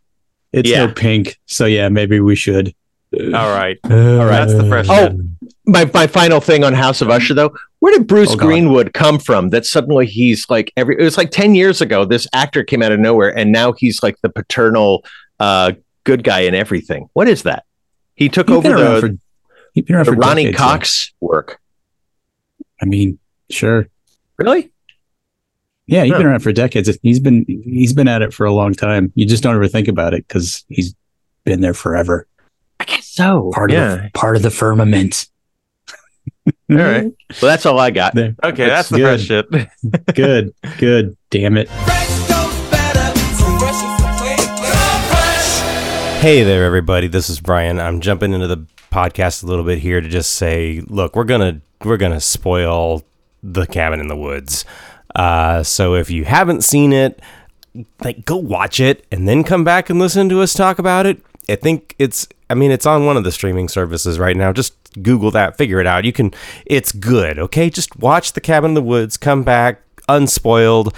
it's 0.53 0.69
Yeah. 0.69 0.87
no 0.87 0.93
pink 0.93 1.39
so 1.47 1.65
yeah 1.65 1.89
maybe 1.89 2.21
we 2.21 2.37
should 2.37 2.75
All 3.13 3.31
right. 3.51 3.79
All 3.85 3.91
right. 3.91 4.47
That's 4.47 4.55
the 4.55 4.67
fresh 4.69 4.87
Oh, 4.89 5.19
my, 5.67 5.85
my 5.93 6.07
final 6.07 6.41
thing 6.41 6.63
on 6.65 6.73
House 6.75 7.01
of 7.01 7.11
Usher 7.11 7.35
though, 7.35 7.53
where 7.81 7.97
did 7.97 8.07
Bruce 8.07 8.33
Oh, 8.33 8.37
Greenwood 8.37 8.93
come 8.95 9.19
from? 9.19 9.51
That 9.51 9.67
suddenly 9.67 10.07
he's 10.07 10.47
like 10.49 10.73
every 10.77 10.97
it 10.99 11.03
was 11.03 11.17
like 11.19 11.31
10 11.31 11.55
years 11.55 11.81
ago, 11.81 12.05
this 12.05 12.27
actor 12.33 12.63
came 12.63 12.83
out 12.83 12.93
of 12.93 13.01
nowhere 13.01 13.37
and 13.37 13.51
now 13.53 13.73
he's 13.73 14.03
like 14.03 14.17
the 14.23 14.29
paternal 14.29 15.05
uh 15.41 15.73
good 16.05 16.23
guy 16.25 16.41
in 16.41 16.55
everything. 16.55 17.09
What 17.15 17.29
is 17.29 17.43
that? 17.45 17.65
He 18.15 18.29
took 18.29 18.49
He's 18.49 18.57
over 18.59 18.69
the, 18.69 19.01
for, 19.01 19.09
he's 19.75 19.85
been 19.85 19.97
around 19.97 20.07
the 20.07 20.13
for 20.13 20.19
Ronnie 20.19 20.45
decades, 20.45 20.59
though. 20.59 20.65
Cox 20.65 21.13
work. 21.21 21.61
I 22.81 22.85
mean, 22.87 23.19
sure. 23.51 23.89
Really? 24.37 24.73
Yeah, 25.87 26.05
he's 26.05 26.13
Huh. 26.13 26.19
been 26.19 26.27
around 26.29 26.41
for 26.41 26.53
decades. 26.53 26.89
He's 27.03 27.19
been 27.21 27.45
he's 27.47 27.93
been 27.93 28.07
at 28.09 28.23
it 28.23 28.33
for 28.33 28.47
a 28.47 28.53
long 28.53 28.73
time. 28.75 29.13
You 29.17 29.27
just 29.27 29.43
don't 29.43 29.55
ever 29.57 29.67
think 29.69 29.89
about 29.89 30.15
it 30.15 30.27
because 30.29 30.65
he's 30.69 30.95
been 31.45 31.61
there 31.61 31.75
forever. 31.75 32.27
I 32.81 32.85
guess 32.85 33.09
so. 33.09 33.51
Part 33.53 33.71
yeah. 33.71 33.93
of 33.93 34.03
the 34.03 34.11
part 34.15 34.37
of 34.37 34.43
the 34.43 34.51
firmament. 34.51 35.29
All 36.71 36.77
right. 36.77 37.13
Well, 37.41 37.49
that's 37.49 37.65
all 37.65 37.79
I 37.79 37.91
got. 37.91 38.15
There. 38.17 38.35
Okay, 38.43 38.67
that's, 38.67 38.89
the 38.89 38.97
good. 38.97 39.49
fresh 39.49 39.71
shit. 39.85 40.07
Good, 40.17 40.53
good. 40.79 41.17
Damn 41.31 41.57
it. 41.57 41.69
Hey 46.19 46.43
there, 46.43 46.65
everybody. 46.65 47.07
This 47.07 47.31
is 47.31 47.39
Brian. 47.39 47.79
I'm 47.79 48.01
jumping 48.01 48.33
into 48.33 48.49
the 48.49 48.67
podcast 48.91 49.45
a 49.45 49.47
little 49.47 49.65
bit 49.65 49.79
here 49.79 50.01
to 50.01 50.09
just 50.09 50.33
say, 50.33 50.83
look, 50.89 51.15
we're 51.15 51.23
gonna 51.23 51.61
we're 51.85 51.99
gonna 51.99 52.21
spoil 52.21 53.05
the 53.45 53.67
cabin 53.67 54.01
in 54.01 54.09
the 54.09 54.17
woods. 54.17 54.65
Uh, 55.15 55.63
so 55.63 55.95
if 55.95 56.11
you 56.11 56.25
haven't 56.25 56.65
seen 56.65 56.93
it, 56.93 57.23
like 58.03 58.25
go 58.25 58.37
watch 58.37 58.81
it 58.81 59.07
and 59.13 59.29
then 59.29 59.45
come 59.45 59.63
back 59.63 59.89
and 59.89 60.01
listen 60.01 60.29
to 60.31 60.41
us 60.41 60.53
talk 60.53 60.81
about 60.81 61.07
it. 61.07 61.23
I 61.51 61.57
think 61.57 61.95
it's 61.99 62.29
I 62.49 62.55
mean 62.55 62.71
it's 62.71 62.87
on 62.87 63.07
one 63.07 63.17
of 63.17 63.25
the 63.25 63.33
streaming 63.33 63.69
services 63.69 64.19
right 64.19 64.37
now. 64.37 64.53
Just 64.53 64.75
Google 65.03 65.31
that, 65.33 65.57
figure 65.57 65.81
it 65.81 65.87
out. 65.87 66.05
You 66.05 66.13
can 66.13 66.33
it's 66.67 66.93
good, 66.93 67.39
okay? 67.39 67.71
Just 67.71 67.97
watch 67.99 68.33
the 68.33 68.41
cabin 68.41 68.71
in 68.71 68.75
the 68.75 68.83
woods, 68.83 69.17
come 69.17 69.43
back 69.43 69.83
unspoiled, 70.09 70.95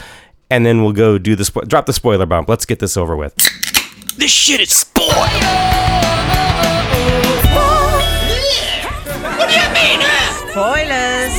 and 0.51 0.65
then 0.65 0.83
we'll 0.83 0.93
go 0.93 1.19
do 1.19 1.35
the 1.37 1.45
spo- 1.45 1.67
drop 1.69 1.87
the 1.87 1.93
spoiler 1.93 2.27
bump. 2.27 2.49
Let's 2.49 2.65
get 2.67 2.79
this 2.79 2.97
over 2.97 3.17
with. 3.17 3.35
This 4.17 4.31
shit 4.31 4.61
is 4.61 4.71
spoiled. 4.71 5.11
What 9.39 9.49
do 9.49 9.55
you 9.55 9.69
mean? 9.73 10.01
Spoilers. 10.51 11.33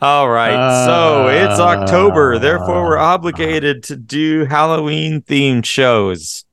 All 0.00 0.28
right. 0.28 0.84
so 0.86 1.28
it's 1.28 1.58
October. 1.60 2.34
Uh, 2.34 2.38
Therefore, 2.38 2.84
we're 2.84 2.98
obligated 2.98 3.82
to 3.84 3.96
do 3.96 4.44
Halloween 4.44 5.22
themed 5.22 5.64
shows. 5.64 6.44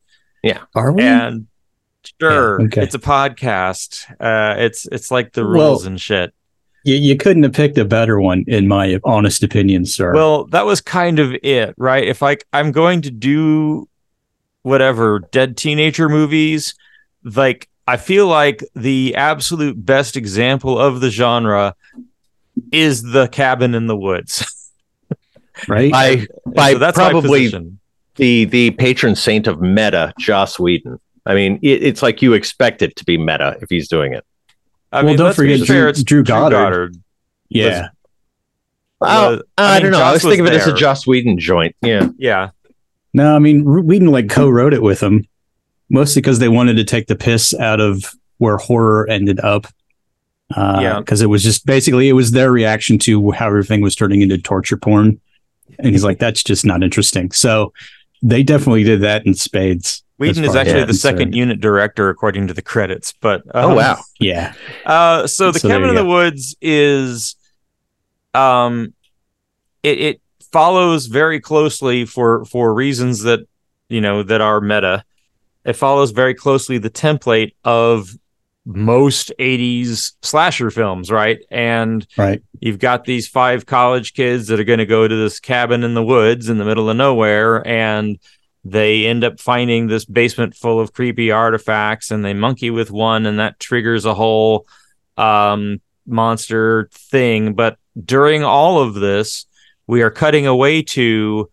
Are 0.75 0.91
we? 0.91 1.01
And 1.03 1.47
sure, 2.21 2.59
Yeah, 2.61 2.67
okay. 2.67 2.83
it's 2.83 2.95
a 2.95 2.99
podcast. 2.99 4.05
Uh, 4.19 4.55
it's 4.59 4.85
it's 4.91 5.11
like 5.11 5.33
the 5.33 5.43
Well- 5.43 5.51
rules 5.71 5.85
and 5.85 5.99
shit. 5.99 6.33
you, 6.83 6.95
you 6.95 7.17
couldn't 7.17 7.43
have 7.43 7.53
picked 7.53 7.77
a 7.77 7.85
better 7.85 8.19
one, 8.21 8.43
in 8.47 8.67
my 8.67 8.99
honest 9.03 9.41
opinion, 9.43 9.85
sir. 9.85 10.13
Well, 10.13 10.45
that 10.47 10.65
was 10.65 10.81
kind 10.81 11.19
of 11.19 11.33
it, 11.43 11.73
right? 11.77 12.07
If 12.07 12.21
I 12.23 12.37
I'm 12.53 12.71
going 12.71 13.01
to 13.03 13.11
do 13.11 13.87
whatever 14.61 15.19
dead 15.31 15.57
teenager 15.57 16.09
movies, 16.09 16.75
like 17.23 17.67
I 17.87 17.97
feel 17.97 18.27
like 18.27 18.63
the 18.75 19.15
absolute 19.15 19.83
best 19.85 20.15
example 20.17 20.77
of 20.79 21.01
the 21.01 21.09
genre 21.09 21.75
is 22.71 23.01
the 23.03 23.27
cabin 23.27 23.73
in 23.75 23.87
the 23.87 23.95
woods. 23.97 24.71
right? 25.67 25.91
By 25.91 26.27
by 26.45 26.73
so 26.73 26.77
that's 26.79 26.97
my 26.97 27.09
probably 27.11 27.45
position. 27.45 27.79
The 28.15 28.45
the 28.45 28.71
patron 28.71 29.15
saint 29.15 29.47
of 29.47 29.61
meta, 29.61 30.13
Joss 30.19 30.59
Whedon. 30.59 30.99
I 31.25 31.33
mean, 31.33 31.59
it, 31.61 31.83
it's 31.83 32.01
like 32.03 32.21
you 32.21 32.33
expect 32.33 32.81
it 32.81 32.95
to 32.97 33.05
be 33.05 33.17
meta 33.17 33.57
if 33.61 33.69
he's 33.69 33.87
doing 33.87 34.13
it. 34.13 34.23
I 34.91 34.97
Well, 34.97 35.05
mean, 35.07 35.17
don't 35.17 35.25
let's 35.27 35.37
be 35.39 35.51
forget 35.53 35.67
fair, 35.67 35.81
Drew- 35.81 35.89
it's 35.89 36.03
Drew 36.03 36.23
Goddard. 36.23 36.95
yeah. 37.49 37.89
Oh, 39.01 39.31
was- 39.31 39.41
I, 39.57 39.73
mean, 39.75 39.83
don't 39.83 39.91
know. 39.91 39.97
I 39.97 40.01
Joss 40.01 40.13
was 40.13 40.21
thinking 40.23 40.47
of 40.47 40.53
it 40.53 40.61
as 40.61 40.67
a. 40.67 40.73
Joss 40.73 41.05
Whedon 41.05 41.37
joint. 41.39 41.75
Yeah. 41.81 42.09
Yeah, 42.17 42.49
No, 43.13 43.35
I 43.35 43.39
mean 43.39 43.63
Whedon 43.85 44.07
like 44.09 44.29
co-wrote 44.29 44.73
it 44.73 44.81
with 44.81 45.01
him, 45.03 45.27
mostly 45.89 46.21
because 46.21 46.39
they 46.39 46.47
wanted 46.49 46.77
to 46.77 46.83
take 46.83 47.07
the 47.07 47.15
piss 47.15 47.53
out 47.55 47.79
of 47.81 48.05
where 48.37 48.57
horror 48.57 49.07
ended 49.09 49.39
up. 49.41 49.67
Uh, 50.55 50.79
Yeah. 50.81 50.99
because 50.99 51.21
it 51.21 51.25
was 51.27 51.43
just 51.43 51.65
basically 51.65 52.07
it 52.07 52.13
was 52.13 52.31
their 52.31 52.51
reaction 52.51 52.97
to 52.99 53.31
how 53.31 53.47
everything 53.47 53.81
was 53.81 53.95
turning 53.95 54.21
into 54.21 54.37
torture 54.37 54.77
porn, 54.77 55.19
and 55.79 55.87
he's 55.87 56.03
like, 56.03 56.19
"That's 56.19 56.43
just 56.43 56.65
not 56.65 56.83
interesting." 56.83 57.31
So 57.31 57.73
they 58.29 58.43
definitely 58.43 58.83
did 58.83 59.01
that 59.01 59.25
in 59.25 59.33
spades. 59.33 60.03
Whedon 60.17 60.43
is 60.45 60.55
actually 60.55 60.81
I'm 60.81 60.87
the 60.87 60.93
second 60.93 61.17
concerned. 61.17 61.35
unit 61.35 61.59
director 61.61 62.09
according 62.09 62.47
to 62.47 62.53
the 62.53 62.61
credits. 62.61 63.13
But 63.19 63.43
Oh 63.53 63.71
um, 63.71 63.75
wow. 63.75 63.97
Yeah, 64.19 64.53
Uh, 64.85 65.27
so 65.27 65.51
the 65.51 65.59
So 65.59 65.67
cabin 65.67 65.83
you 65.83 65.89
in 65.89 65.95
the 65.95 66.05
woods 66.05 66.55
is, 66.61 67.35
um, 68.33 68.93
it, 69.83 69.99
it 69.99 70.21
follows 70.51 71.07
very 71.07 71.39
closely 71.39 72.05
for 72.05 72.45
for 72.45 72.73
reasons 72.73 73.23
that 73.23 73.41
you 73.89 74.01
know 74.01 74.23
that 74.23 74.41
are 74.41 74.61
meta. 74.61 75.03
It 75.65 75.73
follows 75.73 76.11
very 76.11 76.33
closely 76.33 76.77
the 76.77 76.89
template 76.89 77.53
of 77.63 78.09
most 78.65 79.31
80s 79.39 80.13
slasher 80.23 80.71
films, 80.71 81.11
right? 81.11 81.39
And 81.51 82.05
right. 82.17 82.41
you've 82.59 82.79
got 82.79 83.05
these 83.05 83.27
five 83.27 83.65
college 83.65 84.13
kids 84.13 84.47
that 84.47 84.59
are 84.59 84.63
going 84.65 84.79
to 84.79 84.85
go 84.85 85.07
to 85.07 85.15
this 85.15 85.39
cabin 85.39 85.83
in 85.83 85.93
the 85.93 86.03
woods 86.03 86.49
in 86.49 86.57
the 86.57 86.65
middle 86.65 86.89
of 86.89 86.97
nowhere 86.97 87.65
and 87.67 88.17
they 88.67 89.05
end 89.05 89.23
up 89.23 89.39
finding 89.39 89.85
this 89.85 90.05
basement 90.05 90.55
full 90.55 90.79
of 90.79 90.91
creepy 90.91 91.29
artifacts 91.29 92.09
and 92.09 92.25
they 92.25 92.33
monkey 92.33 92.71
with 92.71 92.89
one 92.89 93.27
and 93.27 93.39
that 93.39 93.59
triggers 93.59 94.05
a 94.05 94.15
whole 94.15 94.67
um 95.17 95.79
monster 96.07 96.89
thing 96.91 97.53
but 97.53 97.77
during 98.03 98.43
all 98.43 98.79
of 98.81 98.95
this 98.95 99.45
we 99.85 100.01
are 100.01 100.09
cutting 100.09 100.47
away 100.47 100.81
to 100.81 101.49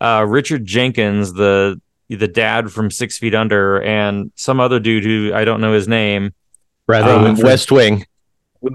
uh 0.00 0.24
Richard 0.28 0.66
Jenkins 0.66 1.32
the 1.32 1.80
the 2.10 2.28
dad 2.28 2.70
from 2.70 2.90
6 2.90 3.18
feet 3.18 3.34
under 3.34 3.82
and 3.82 4.30
some 4.34 4.60
other 4.60 4.80
dude 4.80 5.04
who 5.04 5.32
I 5.34 5.44
don't 5.44 5.60
know 5.60 5.72
his 5.72 5.88
name 5.88 6.34
Rather 6.88 7.12
Um, 7.12 7.24
than 7.36 7.44
West 7.44 7.70
Wing. 7.70 8.04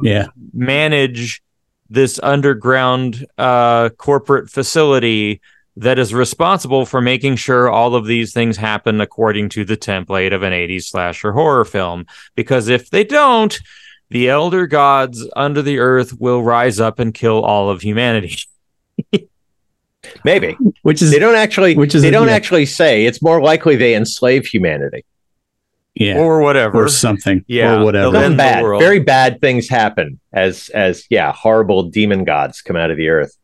yeah, 0.04 0.28
manage 0.54 1.42
this 1.90 2.20
underground 2.24 3.26
uh, 3.38 3.90
corporate 3.90 4.50
facility 4.50 5.42
that 5.78 6.00
is 6.00 6.14
responsible 6.14 6.86
for 6.86 7.02
making 7.02 7.36
sure 7.36 7.70
all 7.70 7.96
of 7.96 8.06
these 8.08 8.34
things 8.34 8.56
happen 8.58 9.02
according 9.02 9.50
to 9.50 9.66
the 9.66 9.76
template 9.76 10.34
of 10.34 10.42
an 10.42 10.54
80s 10.54 10.86
slasher 10.86 11.34
horror 11.34 11.66
film. 11.66 12.06
Because 12.36 12.70
if 12.70 12.90
they 12.90 13.04
don't, 13.04 13.60
the 14.10 14.30
elder 14.30 14.68
gods 14.68 15.28
under 15.36 15.62
the 15.62 15.80
earth 15.80 16.18
will 16.20 16.42
rise 16.42 16.80
up 16.80 16.98
and 17.00 17.14
kill 17.14 17.44
all 17.44 17.70
of 17.70 17.82
humanity. 17.82 18.38
Maybe. 20.24 20.56
which 20.84 21.02
is 21.02 21.12
They 21.12 21.20
don't 21.20 21.36
actually 21.36 21.76
Which 21.76 21.94
is 21.96 22.04
they 22.04 22.08
a- 22.08 22.12
don't 22.12 22.28
yeah. 22.28 22.34
actually 22.36 22.66
say. 22.68 23.06
It's 23.06 23.22
more 23.22 23.42
likely 23.42 23.76
they 23.76 23.96
enslave 23.96 24.46
humanity. 24.46 25.04
Yeah, 25.96 26.18
Or 26.18 26.42
whatever. 26.42 26.84
or 26.84 26.88
something, 26.90 27.44
Yeah, 27.48 27.80
or 27.80 27.86
whatever. 27.86 28.12
they'll 28.12 28.22
Something 28.22 28.32
the 28.38 28.38
bad. 28.38 28.64
world. 28.64 28.82
Very 28.82 29.00
bad 29.00 29.40
things 29.42 29.68
happen 29.70 30.20
as 30.34 30.70
as 30.70 31.06
yeah, 31.10 31.32
horrible 31.34 31.84
demon 31.84 32.24
gods 32.26 32.62
come 32.62 32.76
out 32.76 32.92
of 32.92 32.98
the 32.98 33.08
earth. 33.10 33.36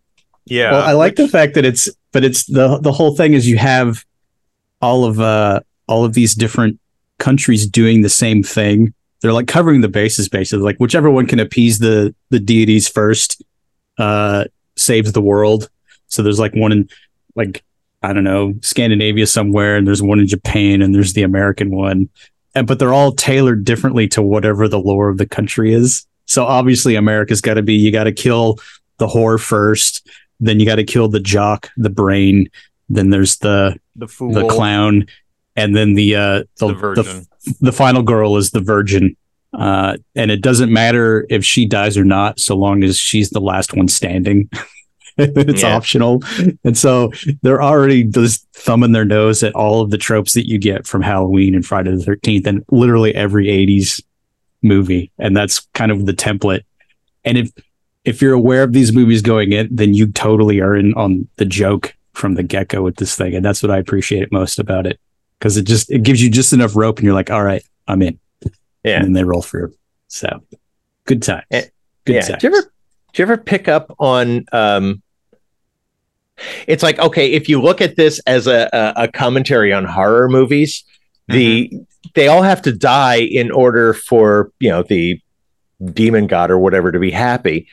yeah. 0.45 0.71
well, 0.71 0.83
I 0.83 0.91
like 0.93 1.15
the 1.15 1.27
fact 1.27 1.53
that 1.55 1.65
it's, 1.65 1.89
but 2.11 2.23
it's 2.23 2.45
the 2.45 2.77
the 2.79 2.91
whole 2.91 3.15
thing 3.15 3.33
is 3.33 3.47
you 3.47 3.57
have 3.57 4.03
all 4.81 5.05
of 5.05 5.19
uh 5.19 5.59
all 5.87 6.03
of 6.05 6.13
these 6.13 6.35
different 6.35 6.79
countries 7.19 7.67
doing 7.67 8.01
the 8.01 8.09
same 8.09 8.43
thing. 8.43 8.93
They're 9.21 9.33
like 9.33 9.47
covering 9.47 9.81
the 9.81 9.87
bases, 9.89 10.27
basically. 10.27 10.63
Like 10.63 10.77
whichever 10.77 11.09
one 11.09 11.27
can 11.27 11.39
appease 11.39 11.79
the 11.79 12.13
the 12.31 12.39
deities 12.39 12.87
first, 12.89 13.43
uh, 13.97 14.45
saves 14.75 15.11
the 15.13 15.21
world. 15.21 15.69
So 16.07 16.23
there's 16.23 16.39
like 16.39 16.53
one 16.55 16.71
in 16.71 16.89
like 17.35 17.63
I 18.03 18.13
don't 18.13 18.23
know 18.23 18.55
Scandinavia 18.61 19.27
somewhere, 19.27 19.77
and 19.77 19.85
there's 19.87 20.01
one 20.01 20.19
in 20.19 20.27
Japan, 20.27 20.81
and 20.81 20.93
there's 20.95 21.13
the 21.13 21.21
American 21.23 21.69
one, 21.69 22.09
and 22.55 22.67
but 22.67 22.79
they're 22.79 22.93
all 22.93 23.11
tailored 23.11 23.63
differently 23.65 24.07
to 24.09 24.21
whatever 24.21 24.67
the 24.67 24.79
lore 24.79 25.09
of 25.09 25.17
the 25.17 25.25
country 25.25 25.73
is. 25.73 26.05
So 26.25 26.45
obviously, 26.45 26.95
America's 26.95 27.41
got 27.41 27.55
to 27.55 27.61
be 27.63 27.73
you 27.75 27.91
got 27.91 28.05
to 28.05 28.11
kill 28.11 28.59
the 28.97 29.07
whore 29.07 29.39
first, 29.39 30.07
then 30.39 30.59
you 30.59 30.65
got 30.65 30.75
to 30.75 30.83
kill 30.83 31.07
the 31.07 31.19
jock, 31.19 31.69
the 31.77 31.89
brain, 31.89 32.49
then 32.89 33.09
there's 33.09 33.37
the 33.37 33.77
the 33.95 34.07
fool. 34.07 34.33
the 34.33 34.47
clown, 34.47 35.07
and 35.55 35.75
then 35.75 35.93
the 35.93 36.15
uh 36.15 36.43
the, 36.59 36.67
The 36.67 36.73
virgin. 36.73 37.03
the, 37.05 37.55
the 37.61 37.71
final 37.71 38.03
girl 38.03 38.37
is 38.37 38.51
the 38.51 38.61
virgin. 38.61 39.15
Uh, 39.53 39.97
and 40.15 40.31
it 40.31 40.41
doesn't 40.41 40.71
matter 40.71 41.25
if 41.29 41.43
she 41.43 41.65
dies 41.65 41.97
or 41.97 42.05
not, 42.05 42.39
so 42.39 42.55
long 42.55 42.83
as 42.83 42.97
she's 42.97 43.31
the 43.31 43.41
last 43.41 43.75
one 43.75 43.87
standing. 43.89 44.49
it's 45.35 45.61
Yeah. 45.63 45.75
optional. 45.75 46.23
And 46.63 46.77
so 46.77 47.11
they're 47.41 47.61
already 47.61 48.03
just 48.03 48.47
thumbing 48.53 48.91
their 48.91 49.05
nose 49.05 49.43
at 49.43 49.53
all 49.55 49.81
of 49.81 49.89
the 49.91 49.97
tropes 49.97 50.33
that 50.33 50.47
you 50.47 50.57
get 50.57 50.85
from 50.87 51.01
Halloween 51.01 51.55
and 51.55 51.65
Friday 51.65 51.91
the 51.95 52.03
13th 52.03 52.45
and 52.47 52.63
literally 52.71 53.13
every 53.15 53.47
80s 53.47 54.01
movie. 54.61 55.11
And 55.17 55.35
that's 55.35 55.61
kind 55.73 55.91
of 55.91 56.05
the 56.05 56.13
template. 56.13 56.61
And 57.25 57.37
if 57.37 57.51
if 58.03 58.19
you're 58.21 58.33
aware 58.33 58.63
of 58.63 58.73
these 58.73 58.91
movies 58.91 59.21
going 59.21 59.51
in, 59.51 59.67
then 59.71 59.93
you 59.93 60.07
totally 60.11 60.59
are 60.59 60.75
in 60.75 60.93
on 60.95 61.27
the 61.35 61.45
joke 61.45 61.95
from 62.13 62.33
the 62.33 62.41
get 62.43 62.67
go 62.69 62.81
with 62.81 62.95
this 62.95 63.15
thing. 63.15 63.35
And 63.35 63.45
that's 63.45 63.61
what 63.61 63.71
I 63.71 63.77
appreciate 63.77 64.31
most 64.31 64.57
about 64.59 64.87
it. 64.87 64.99
Cause 65.39 65.55
it 65.57 65.63
just 65.67 65.91
it 65.91 66.03
gives 66.03 66.21
you 66.21 66.29
just 66.29 66.51
enough 66.53 66.75
rope 66.75 66.97
and 66.97 67.05
you're 67.05 67.13
like, 67.13 67.29
all 67.31 67.43
right, 67.43 67.63
I'm 67.87 68.01
in. 68.01 68.19
Yeah. 68.83 68.95
and 68.97 69.05
then 69.05 69.13
they 69.13 69.23
roll 69.23 69.41
through. 69.43 69.73
So 70.07 70.41
good 71.05 71.21
times. 71.23 71.45
Eh, 71.51 71.65
Good 72.05 72.15
yeah. 72.15 72.21
times. 72.21 72.41
Do 72.41 72.47
you 72.47 72.55
ever 72.57 72.71
do 73.13 73.21
you 73.21 73.23
ever 73.23 73.37
pick 73.37 73.67
up 73.67 73.95
on 73.99 74.45
um 74.51 75.00
it's 76.67 76.83
like 76.83 76.99
okay, 76.99 77.31
if 77.31 77.49
you 77.49 77.61
look 77.61 77.81
at 77.81 77.95
this 77.95 78.19
as 78.27 78.47
a 78.47 78.69
a, 78.73 79.03
a 79.03 79.07
commentary 79.07 79.71
on 79.73 79.85
horror 79.85 80.29
movies, 80.29 80.83
the 81.27 81.67
Mm-hmm. 81.67 81.83
they 82.15 82.27
all 82.27 82.41
have 82.41 82.61
to 82.63 82.71
die 82.71 83.19
in 83.19 83.51
order 83.51 83.93
for, 83.93 84.51
you 84.59 84.69
know, 84.69 84.83
the 84.83 85.21
demon 85.93 86.27
god 86.27 86.51
or 86.51 86.57
whatever 86.59 86.91
to 86.91 86.99
be 86.99 87.11
happy. 87.11 87.67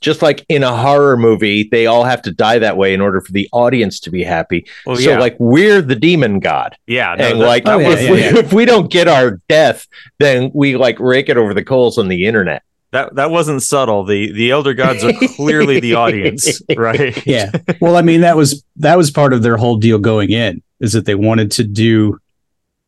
Just 0.00 0.22
like 0.22 0.46
in 0.48 0.62
a 0.62 0.76
horror 0.76 1.16
movie, 1.16 1.64
they 1.64 1.86
all 1.86 2.04
have 2.04 2.22
to 2.22 2.30
die 2.32 2.60
that 2.60 2.76
way 2.76 2.94
in 2.94 3.00
order 3.00 3.20
for 3.20 3.32
the 3.32 3.48
audience 3.52 3.98
to 4.00 4.10
be 4.10 4.22
happy. 4.22 4.64
Well, 4.86 4.94
so 4.94 5.10
yeah. 5.10 5.18
like 5.18 5.34
we're 5.40 5.82
the 5.82 5.96
demon 5.96 6.38
god. 6.38 6.76
yeah, 6.86 7.16
no, 7.18 7.30
and 7.30 7.38
like 7.40 7.64
Oh, 7.66 7.78
yeah, 7.78 7.88
if, 7.90 8.02
yeah, 8.02 8.10
we, 8.12 8.20
if 8.38 8.52
we 8.52 8.64
don't 8.64 8.90
get 8.90 9.08
our 9.08 9.40
death, 9.48 9.88
then 10.20 10.52
we 10.54 10.76
like 10.76 11.00
rake 11.00 11.28
it 11.28 11.36
over 11.36 11.52
the 11.52 11.64
coals 11.64 11.98
on 11.98 12.06
the 12.06 12.26
internet. 12.26 12.62
That 12.90 13.14
that 13.16 13.30
wasn't 13.30 13.62
subtle. 13.62 14.04
The 14.04 14.32
the 14.32 14.50
elder 14.50 14.74
gods 14.74 15.04
are 15.04 15.12
clearly 15.36 15.80
the 15.80 15.94
audience, 15.94 16.60
right? 16.76 17.26
yeah. 17.26 17.50
Well, 17.80 17.96
I 17.96 18.02
mean, 18.02 18.22
that 18.22 18.36
was 18.36 18.64
that 18.76 18.96
was 18.96 19.10
part 19.10 19.32
of 19.32 19.42
their 19.42 19.56
whole 19.56 19.76
deal 19.76 19.98
going 19.98 20.30
in 20.30 20.62
is 20.80 20.92
that 20.92 21.04
they 21.04 21.14
wanted 21.14 21.50
to 21.52 21.64
do 21.64 22.18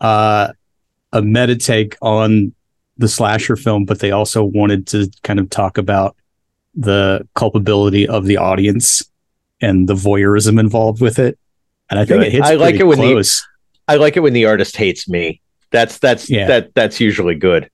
uh, 0.01 0.53
a 1.13 1.23
meta 1.23 1.57
take 1.57 1.97
on 2.01 2.55
the 2.99 3.09
slasher 3.09 3.57
film, 3.57 3.85
but 3.85 3.99
they 3.99 4.11
also 4.11 4.45
wanted 4.45 4.87
to 4.89 5.11
kind 5.23 5.39
of 5.41 5.51
talk 5.51 5.77
about 5.79 6.17
the 6.75 7.27
culpability 7.35 8.07
of 8.07 8.25
the 8.27 8.37
audience 8.37 9.03
and 9.61 9.89
the 9.89 9.95
voyeurism 9.95 10.59
involved 10.61 11.01
with 11.03 11.19
it. 11.19 11.39
And 11.91 11.99
I 11.99 12.05
think 12.05 12.21
Good. 12.21 12.29
it 12.29 12.33
hits 12.33 12.47
I 12.47 12.55
like 12.55 12.77
it 12.77 12.85
when 12.85 12.99
the- 13.01 13.13
close. 13.13 13.47
I 13.89 13.97
like 13.97 14.17
it 14.17 14.21
when 14.21 14.33
the 14.35 14.45
artist 14.47 14.77
hates 14.77 15.09
me. 15.09 15.41
That's 15.73 15.99
that's 15.99 16.31
Yeah. 16.31 16.47
that 16.47 16.75
that's 16.75 17.01
usually 17.01 17.35
good. 17.35 17.69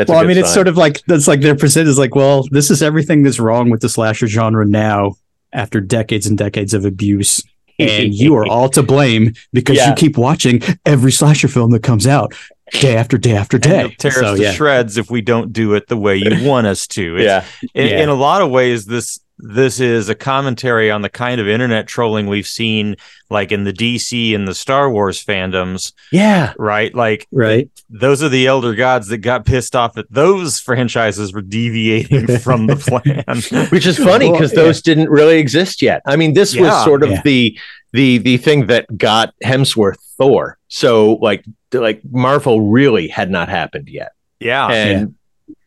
That's 0.00 0.08
well, 0.08 0.18
I 0.18 0.24
mean, 0.26 0.38
it's 0.38 0.52
sort 0.54 0.66
of 0.66 0.76
like 0.78 1.02
that's 1.06 1.28
like 1.28 1.40
their 1.42 1.54
percent 1.54 1.86
is 1.88 1.98
like, 1.98 2.14
well, 2.14 2.44
this 2.50 2.70
is 2.70 2.82
everything 2.82 3.22
that's 3.22 3.38
wrong 3.38 3.68
with 3.68 3.80
the 3.82 3.88
slasher 3.88 4.26
genre 4.26 4.64
now 4.64 5.14
after 5.52 5.80
decades 5.80 6.26
and 6.26 6.38
decades 6.38 6.72
of 6.74 6.84
abuse. 6.86 7.42
And 7.78 8.14
you 8.22 8.34
are 8.36 8.46
all 8.46 8.68
to 8.70 8.82
blame 8.82 9.34
because 9.52 9.76
Yeah. 9.76 9.90
you 9.90 9.94
keep 9.96 10.16
watching 10.16 10.62
every 10.86 11.12
slasher 11.12 11.48
film 11.48 11.70
that 11.72 11.82
comes 11.82 12.06
out 12.06 12.32
day 12.72 12.96
after 12.96 13.18
day 13.18 13.36
after 13.36 13.58
day. 13.58 13.80
you'll 13.82 13.90
tear 13.98 14.10
So, 14.12 14.26
us 14.26 14.38
to 14.38 14.42
yeah. 14.44 14.52
shreds 14.52 14.96
if 14.96 15.10
we 15.10 15.20
don't 15.20 15.52
do 15.52 15.74
it 15.74 15.88
the 15.88 15.96
way 15.96 16.16
you 16.16 16.48
want 16.48 16.66
us 16.66 16.86
to. 16.88 17.18
It's- 17.18 17.44
yeah. 17.62 17.70
in, 17.82 17.88
Yeah. 17.88 18.02
in 18.04 18.08
a 18.08 18.14
lot 18.14 18.42
of 18.42 18.50
ways 18.50 18.86
this 18.86 19.20
this 19.42 19.80
is 19.80 20.08
a 20.08 20.14
commentary 20.14 20.90
on 20.90 21.02
the 21.02 21.08
kind 21.08 21.40
of 21.40 21.48
internet 21.48 21.86
trolling 21.86 22.26
we've 22.26 22.46
seen 22.46 22.96
like 23.30 23.52
in 23.52 23.64
the 23.64 23.72
DC 23.72 24.34
and 24.34 24.46
the 24.46 24.54
Star 24.54 24.90
Wars 24.90 25.24
fandoms, 25.24 25.92
Yeah. 26.12 26.52
right? 26.58 26.94
Like 26.94 27.26
Right. 27.32 27.70
those 27.88 28.22
are 28.22 28.28
the 28.28 28.46
elder 28.46 28.74
gods 28.74 29.08
that 29.08 29.18
got 29.18 29.44
pissed 29.44 29.74
off 29.76 29.94
that 29.94 30.10
those 30.12 30.58
franchises 30.60 31.32
were 31.32 31.42
deviating 31.42 32.38
from 32.38 32.66
the 32.66 32.76
plan. 32.76 33.68
Which 33.70 33.86
is 33.86 33.96
funny 33.98 34.26
Well, 34.30 34.38
because 34.38 34.52
yeah. 34.52 34.62
those 34.62 34.82
didn't 34.82 35.10
really 35.10 35.38
exist 35.38 35.80
yet. 35.80 36.02
I 36.06 36.16
mean, 36.16 36.34
this 36.34 36.54
Yeah. 36.54 36.62
was 36.62 36.84
sort 36.84 37.02
of 37.02 37.10
Yeah. 37.10 37.22
the 37.24 37.58
the 37.92 38.18
the 38.18 38.36
thing 38.36 38.66
that 38.68 38.86
got 38.96 39.34
Hemsworth 39.44 39.98
Thor. 40.18 40.58
So 40.68 41.14
like 41.22 41.44
like 41.72 42.00
Marvel 42.10 42.68
really 42.70 43.08
had 43.08 43.30
not 43.30 43.48
happened 43.48 43.88
yet. 43.88 44.12
yeah. 44.40 44.68
And 44.68 44.98
th- 45.08 45.14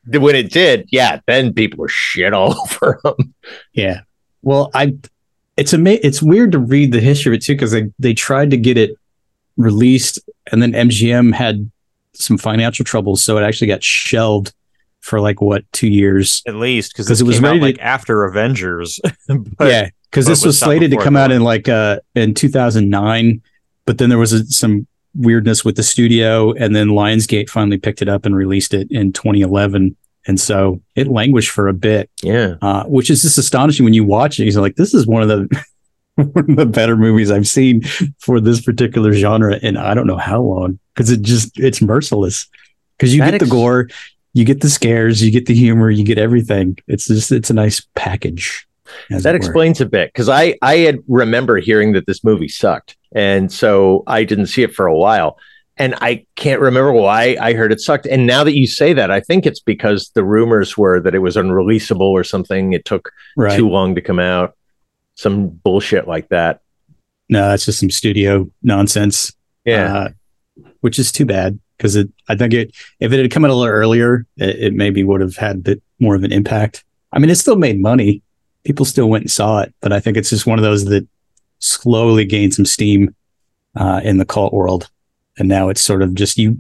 when 0.05 0.35
it 0.35 0.51
did, 0.51 0.89
yeah, 0.91 1.19
then 1.27 1.53
people 1.53 1.79
were 1.79 1.87
shit 1.89 2.33
all 2.33 2.55
over 2.81 2.99
him. 3.03 3.33
Yeah. 3.73 4.01
Well, 4.41 4.69
I 4.73 4.95
it's 5.55 5.73
ama- 5.73 5.99
it's 6.01 6.21
weird 6.21 6.51
to 6.53 6.59
read 6.59 6.91
the 6.91 6.99
history 6.99 7.33
of 7.33 7.37
it 7.37 7.43
too 7.43 7.53
because 7.53 7.71
they 7.71 7.91
they 7.99 8.13
tried 8.13 8.51
to 8.51 8.57
get 8.57 8.77
it 8.77 8.97
released 9.57 10.19
and 10.51 10.61
then 10.61 10.73
MGM 10.73 11.33
had 11.33 11.69
some 12.13 12.37
financial 12.37 12.83
troubles, 12.85 13.23
so 13.23 13.37
it 13.37 13.43
actually 13.43 13.67
got 13.67 13.83
shelved 13.83 14.53
for 15.01 15.19
like 15.21 15.41
what 15.41 15.63
two 15.71 15.87
years. 15.87 16.41
At 16.47 16.55
least 16.55 16.93
because 16.93 17.09
it 17.09 17.23
it 17.23 17.27
was 17.27 17.37
came 17.37 17.45
out 17.45 17.53
to- 17.53 17.61
like 17.61 17.79
after 17.79 18.23
Avengers. 18.25 18.99
but 19.27 19.67
yeah, 19.67 19.89
because 20.09 20.25
this 20.25 20.39
was 20.39 20.47
was 20.47 20.59
slated 20.59 20.91
to 20.91 20.97
before 20.97 21.03
come 21.05 21.15
out 21.15 21.31
in 21.31 21.43
like 21.43 21.69
uh 21.69 21.99
in 22.15 22.33
2009, 22.33 23.41
but 23.85 23.97
then 23.97 24.09
there 24.09 24.19
was 24.19 24.33
a, 24.33 24.43
some 24.45 24.87
weirdness 25.15 25.63
with 25.63 25.75
the 25.75 25.83
studio, 25.83 26.53
and 26.53 26.75
then 26.75 26.89
Lionsgate 26.89 27.49
finally 27.49 27.77
picked 27.77 28.01
it 28.01 28.09
up 28.09 28.25
and 28.25 28.35
released 28.35 28.73
it 28.73 28.87
in 28.91 29.13
2011, 29.13 29.95
and 30.27 30.39
so 30.39 30.81
it 30.95 31.07
languished 31.07 31.51
for 31.51 31.67
a 31.67 31.73
bit. 31.73 32.09
Yeah. 32.21 32.55
uh, 32.61 32.83
which 32.85 33.09
is 33.09 33.21
just 33.21 33.37
astonishing 33.37 33.83
when 33.83 33.93
you 33.93 34.03
watch 34.03 34.39
it. 34.39 34.45
He's 34.45 34.57
like, 34.57 34.75
this 34.75 34.93
is 34.93 35.05
one 35.05 35.21
of 35.21 35.27
the 35.27 35.63
one 36.15 36.49
of 36.51 36.55
the 36.55 36.65
better 36.65 36.95
movies 36.95 37.31
I've 37.31 37.47
seen 37.47 37.81
for 38.19 38.39
this 38.39 38.61
particular 38.61 39.13
genre, 39.13 39.59
and 39.61 39.77
I 39.77 39.93
don't 39.93 40.07
know 40.07 40.17
how 40.17 40.41
long 40.41 40.79
because 40.93 41.09
it 41.09 41.21
just 41.21 41.59
it's 41.59 41.81
merciless. 41.81 42.47
Because 42.97 43.13
you 43.13 43.21
That 43.21 43.31
get 43.31 43.39
the 43.39 43.47
gore, 43.47 43.89
you 44.33 44.45
get 44.45 44.61
the 44.61 44.69
scares, 44.69 45.23
you 45.23 45.31
get 45.31 45.47
the 45.47 45.55
humor, 45.55 45.89
you 45.89 46.03
get 46.03 46.17
everything. 46.17 46.77
It's 46.87 47.07
just 47.07 47.31
it's 47.31 47.49
a 47.49 47.53
nice 47.53 47.85
package. 47.95 48.67
That 49.09 49.31
were. 49.31 49.35
explains 49.35 49.81
a 49.81 49.85
bit 49.85 50.11
because 50.13 50.29
I 50.29 50.55
I 50.61 50.77
had 50.77 50.99
remember 51.07 51.57
hearing 51.57 51.93
that 51.93 52.05
this 52.05 52.23
movie 52.23 52.47
sucked, 52.47 52.97
and 53.13 53.51
so 53.51 54.03
I 54.07 54.23
didn't 54.23 54.47
see 54.47 54.63
it 54.63 54.73
for 54.73 54.85
a 54.85 54.95
while, 54.95 55.37
and 55.77 55.95
I 56.01 56.25
can't 56.35 56.61
remember 56.61 56.91
why 56.91 57.37
I 57.39 57.53
heard 57.53 57.71
it 57.71 57.79
sucked. 57.79 58.05
And 58.05 58.27
now 58.27 58.43
that 58.43 58.55
you 58.55 58.67
say 58.67 58.93
that, 58.93 59.09
I 59.09 59.19
think 59.19 59.45
it's 59.45 59.59
because 59.59 60.11
the 60.13 60.23
rumors 60.23 60.77
were 60.77 60.99
that 61.01 61.15
it 61.15 61.19
was 61.19 61.35
unreleasable 61.35 62.01
or 62.01 62.23
something. 62.23 62.73
It 62.73 62.85
took 62.85 63.11
right. 63.35 63.55
too 63.55 63.69
long 63.69 63.95
to 63.95 64.01
come 64.01 64.19
out, 64.19 64.55
some 65.15 65.49
bullshit 65.49 66.07
like 66.07 66.29
that. 66.29 66.61
No, 67.29 67.49
that's 67.49 67.65
just 67.65 67.79
some 67.79 67.89
studio 67.89 68.49
nonsense. 68.61 69.33
Yeah, 69.65 69.95
uh, 69.95 70.09
which 70.81 70.99
is 70.99 71.11
too 71.11 71.25
bad 71.25 71.59
because 71.77 71.95
it. 71.95 72.09
I 72.27 72.35
think 72.35 72.53
it 72.53 72.75
if 72.99 73.11
it 73.11 73.19
had 73.19 73.31
come 73.31 73.45
out 73.45 73.51
a 73.51 73.55
little 73.55 73.73
earlier, 73.73 74.25
it, 74.37 74.63
it 74.63 74.73
maybe 74.73 75.03
would 75.03 75.21
have 75.21 75.35
had 75.35 75.55
a 75.55 75.59
bit 75.59 75.83
more 75.99 76.15
of 76.15 76.23
an 76.23 76.31
impact. 76.31 76.83
I 77.11 77.19
mean, 77.19 77.29
it 77.29 77.35
still 77.35 77.55
made 77.55 77.79
money. 77.79 78.21
People 78.63 78.85
still 78.85 79.09
went 79.09 79.23
and 79.23 79.31
saw 79.31 79.59
it, 79.61 79.73
but 79.81 79.91
I 79.91 79.99
think 79.99 80.17
it's 80.17 80.29
just 80.29 80.45
one 80.47 80.57
of 80.59 80.63
those 80.63 80.85
that 80.85 81.07
slowly 81.59 82.25
gained 82.25 82.53
some 82.53 82.65
steam 82.65 83.13
uh, 83.75 84.01
in 84.03 84.17
the 84.17 84.25
cult 84.25 84.53
world, 84.53 84.89
and 85.37 85.49
now 85.49 85.69
it's 85.69 85.81
sort 85.81 86.01
of 86.01 86.13
just 86.13 86.37
you. 86.37 86.57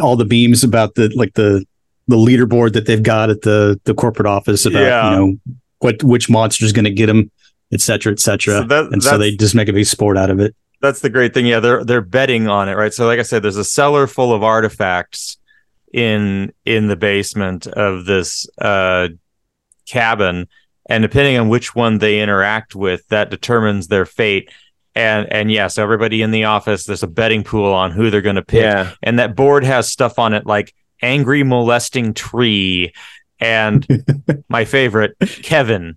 All 0.00 0.14
the 0.16 0.24
beams 0.24 0.62
about 0.62 0.94
the 0.94 1.08
like 1.16 1.34
the 1.34 1.64
the 2.06 2.16
leaderboard 2.16 2.72
that 2.74 2.86
they've 2.86 3.02
got 3.02 3.30
at 3.30 3.42
the 3.42 3.80
the 3.84 3.94
corporate 3.94 4.26
office 4.28 4.64
about 4.64 4.80
Yeah. 4.82 5.10
you 5.10 5.16
know 5.16 5.36
what 5.80 6.02
which 6.04 6.30
monster's 6.30 6.72
going 6.72 6.84
to 6.84 6.90
get 6.90 7.06
them, 7.06 7.30
et 7.72 7.80
cetera, 7.80 8.12
et 8.12 8.20
cetera. 8.20 8.58
So 8.60 8.64
that- 8.64 8.92
and 8.92 9.02
so 9.02 9.18
they 9.18 9.34
just 9.36 9.54
make 9.54 9.68
a 9.68 9.72
big 9.72 9.86
sport 9.86 10.16
out 10.16 10.30
of 10.30 10.38
it. 10.40 10.54
that's 10.80 11.00
the 11.00 11.10
great 11.10 11.34
thing. 11.34 11.46
Yeah, 11.46 11.58
they're 11.60 11.84
they're 11.84 12.00
betting 12.00 12.46
on 12.48 12.68
it, 12.68 12.74
right? 12.76 12.94
So, 12.94 13.06
like 13.06 13.18
I 13.18 13.22
said, 13.24 13.42
there's 13.42 13.56
a 13.56 13.64
cellar 13.64 14.06
full 14.06 14.32
of 14.32 14.44
artifacts 14.44 15.36
in 15.92 16.52
in 16.64 16.86
the 16.86 16.96
basement 16.96 17.66
of 17.66 18.04
this 18.04 18.46
uh, 18.60 19.08
cabin, 19.86 20.46
and 20.88 21.02
depending 21.02 21.36
on 21.38 21.48
which 21.48 21.74
one 21.74 21.98
they 21.98 22.20
interact 22.20 22.74
with, 22.74 23.06
that 23.08 23.30
determines 23.30 23.88
their 23.88 24.06
fate. 24.06 24.50
And 24.94 25.30
and 25.32 25.52
yes, 25.52 25.78
everybody 25.78 26.22
in 26.22 26.30
the 26.32 26.44
office, 26.44 26.84
there's 26.84 27.02
a 27.02 27.06
betting 27.08 27.44
pool 27.44 27.72
on 27.72 27.92
who 27.92 28.10
they're 28.10 28.20
going 28.22 28.36
to 28.36 28.42
pick, 28.42 28.62
yeah. 28.62 28.92
and 29.02 29.18
that 29.18 29.36
board 29.36 29.64
has 29.64 29.88
stuff 29.88 30.18
on 30.18 30.34
it 30.34 30.44
like 30.46 30.74
angry 31.02 31.44
molesting 31.44 32.14
tree, 32.14 32.92
and 33.38 33.86
my 34.48 34.64
favorite, 34.64 35.14
Kevin. 35.42 35.96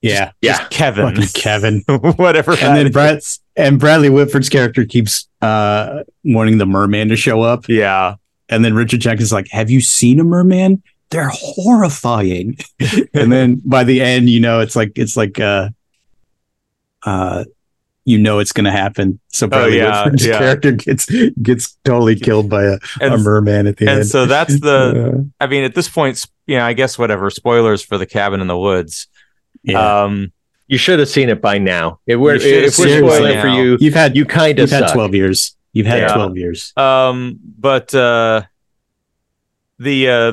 Yeah, 0.00 0.32
Just 0.42 0.70
Kevin. 0.70 1.14
fucking 1.16 1.28
Kevin. 1.32 1.80
Whatever. 2.16 2.52
and 2.52 2.76
then 2.76 2.86
is. 2.88 2.92
Brad 2.92 3.20
and 3.56 3.80
Bradley 3.80 4.10
Whitford's 4.10 4.50
character 4.50 4.84
keeps 4.84 5.28
uh 5.40 6.04
wanting 6.22 6.58
the 6.58 6.66
merman 6.66 7.08
to 7.08 7.16
show 7.16 7.40
up, 7.40 7.68
Yeah. 7.68 8.16
and 8.50 8.62
then 8.64 8.74
Richard 8.74 9.00
Jenkins 9.00 9.28
is 9.28 9.32
like, 9.32 9.48
"Have 9.50 9.70
you 9.70 9.80
seen 9.80 10.20
a 10.20 10.24
merman? 10.24 10.82
They're 11.10 11.30
horrifying." 11.32 12.56
and 13.14 13.30
then 13.32 13.62
by 13.64 13.84
the 13.84 14.00
end, 14.00 14.28
you 14.28 14.40
know, 14.40 14.60
it's 14.60 14.74
like 14.76 14.92
it's 14.96 15.16
like 15.16 15.38
uh 15.40 15.70
uh 17.04 17.44
you 18.06 18.18
know 18.18 18.38
it's 18.38 18.52
going 18.52 18.64
to 18.66 18.70
happen. 18.70 19.18
So 19.28 19.46
Bradley 19.46 19.80
Oh, 19.80 19.84
yeah, 19.86 20.02
Whitford's 20.04 20.26
yeah. 20.26 20.38
character 20.38 20.72
gets 20.72 21.06
gets 21.42 21.76
totally 21.84 22.16
killed 22.16 22.50
by 22.50 22.64
a, 22.64 22.72
a 22.74 22.78
And- 23.00 23.22
merman 23.22 23.66
at 23.66 23.78
the 23.78 23.84
and 23.86 23.90
end. 23.90 24.00
And 24.00 24.08
so 24.08 24.26
that's 24.26 24.60
the 24.60 25.24
Uh, 25.40 25.44
I 25.44 25.46
mean, 25.46 25.64
at 25.64 25.74
this 25.74 25.88
point, 25.88 26.16
s- 26.16 26.26
you 26.46 26.56
know, 26.58 26.64
I 26.64 26.74
guess 26.74 26.98
whatever. 26.98 27.30
Spoilers 27.30 27.82
for 27.82 27.96
the 27.96 28.04
cabin 28.06 28.40
in 28.42 28.46
the 28.46 28.58
woods. 28.58 29.06
yeah. 29.62 30.02
Um, 30.04 30.32
You 30.68 30.76
should 30.76 30.98
have 30.98 31.08
seen 31.08 31.30
it 31.30 31.40
by 31.40 31.56
now. 31.58 32.00
If 32.06 32.18
we're 32.18 32.36
You 32.36 32.64
if 32.66 32.78
we're 32.78 32.88
it 32.98 33.02
by 33.02 33.08
spoiling 33.08 33.38
it 33.38 33.40
for 33.40 33.48
you, 33.48 33.78
you've 33.80 33.94
had 33.94 34.16
you 34.16 34.24
kind 34.26 34.58
of 34.58 34.70
had 34.70 34.92
twelve 34.92 35.14
years. 35.14 35.56
You've 35.72 35.86
had 35.86 36.00
Yeah. 36.02 36.14
twelve 36.14 36.36
years. 36.36 36.72
um, 36.76 37.38
but 37.58 37.94
uh, 37.94 38.42
the 39.78 40.08
uh, 40.08 40.32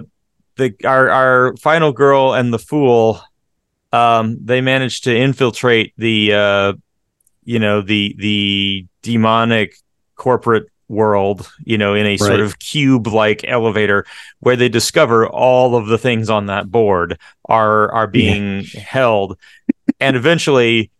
the 0.61 0.87
our 0.87 1.09
our 1.09 1.57
final 1.57 1.91
girl 1.91 2.33
and 2.33 2.53
the 2.53 2.59
fool, 2.59 3.21
um, 3.91 4.37
they 4.43 4.61
managed 4.61 5.03
to 5.05 5.15
infiltrate 5.15 5.93
the 5.97 6.33
uh, 6.33 6.73
you 7.43 7.59
know, 7.59 7.81
the 7.81 8.15
the 8.17 8.85
demonic 9.01 9.75
corporate 10.15 10.67
world, 10.87 11.51
you 11.63 11.77
know, 11.77 11.93
in 11.93 12.05
a 12.05 12.17
sort 12.17 12.39
of 12.39 12.59
cube 12.59 13.07
like 13.07 13.43
elevator 13.45 14.05
where 14.39 14.55
they 14.55 14.69
discover 14.69 15.27
all 15.27 15.75
of 15.75 15.87
the 15.87 15.97
things 15.97 16.29
on 16.29 16.47
that 16.47 16.69
board 16.69 17.17
are 17.45 17.91
are 17.91 18.07
being 18.07 18.63
held. 18.63 19.37
And 19.99 20.15
eventually 20.15 20.91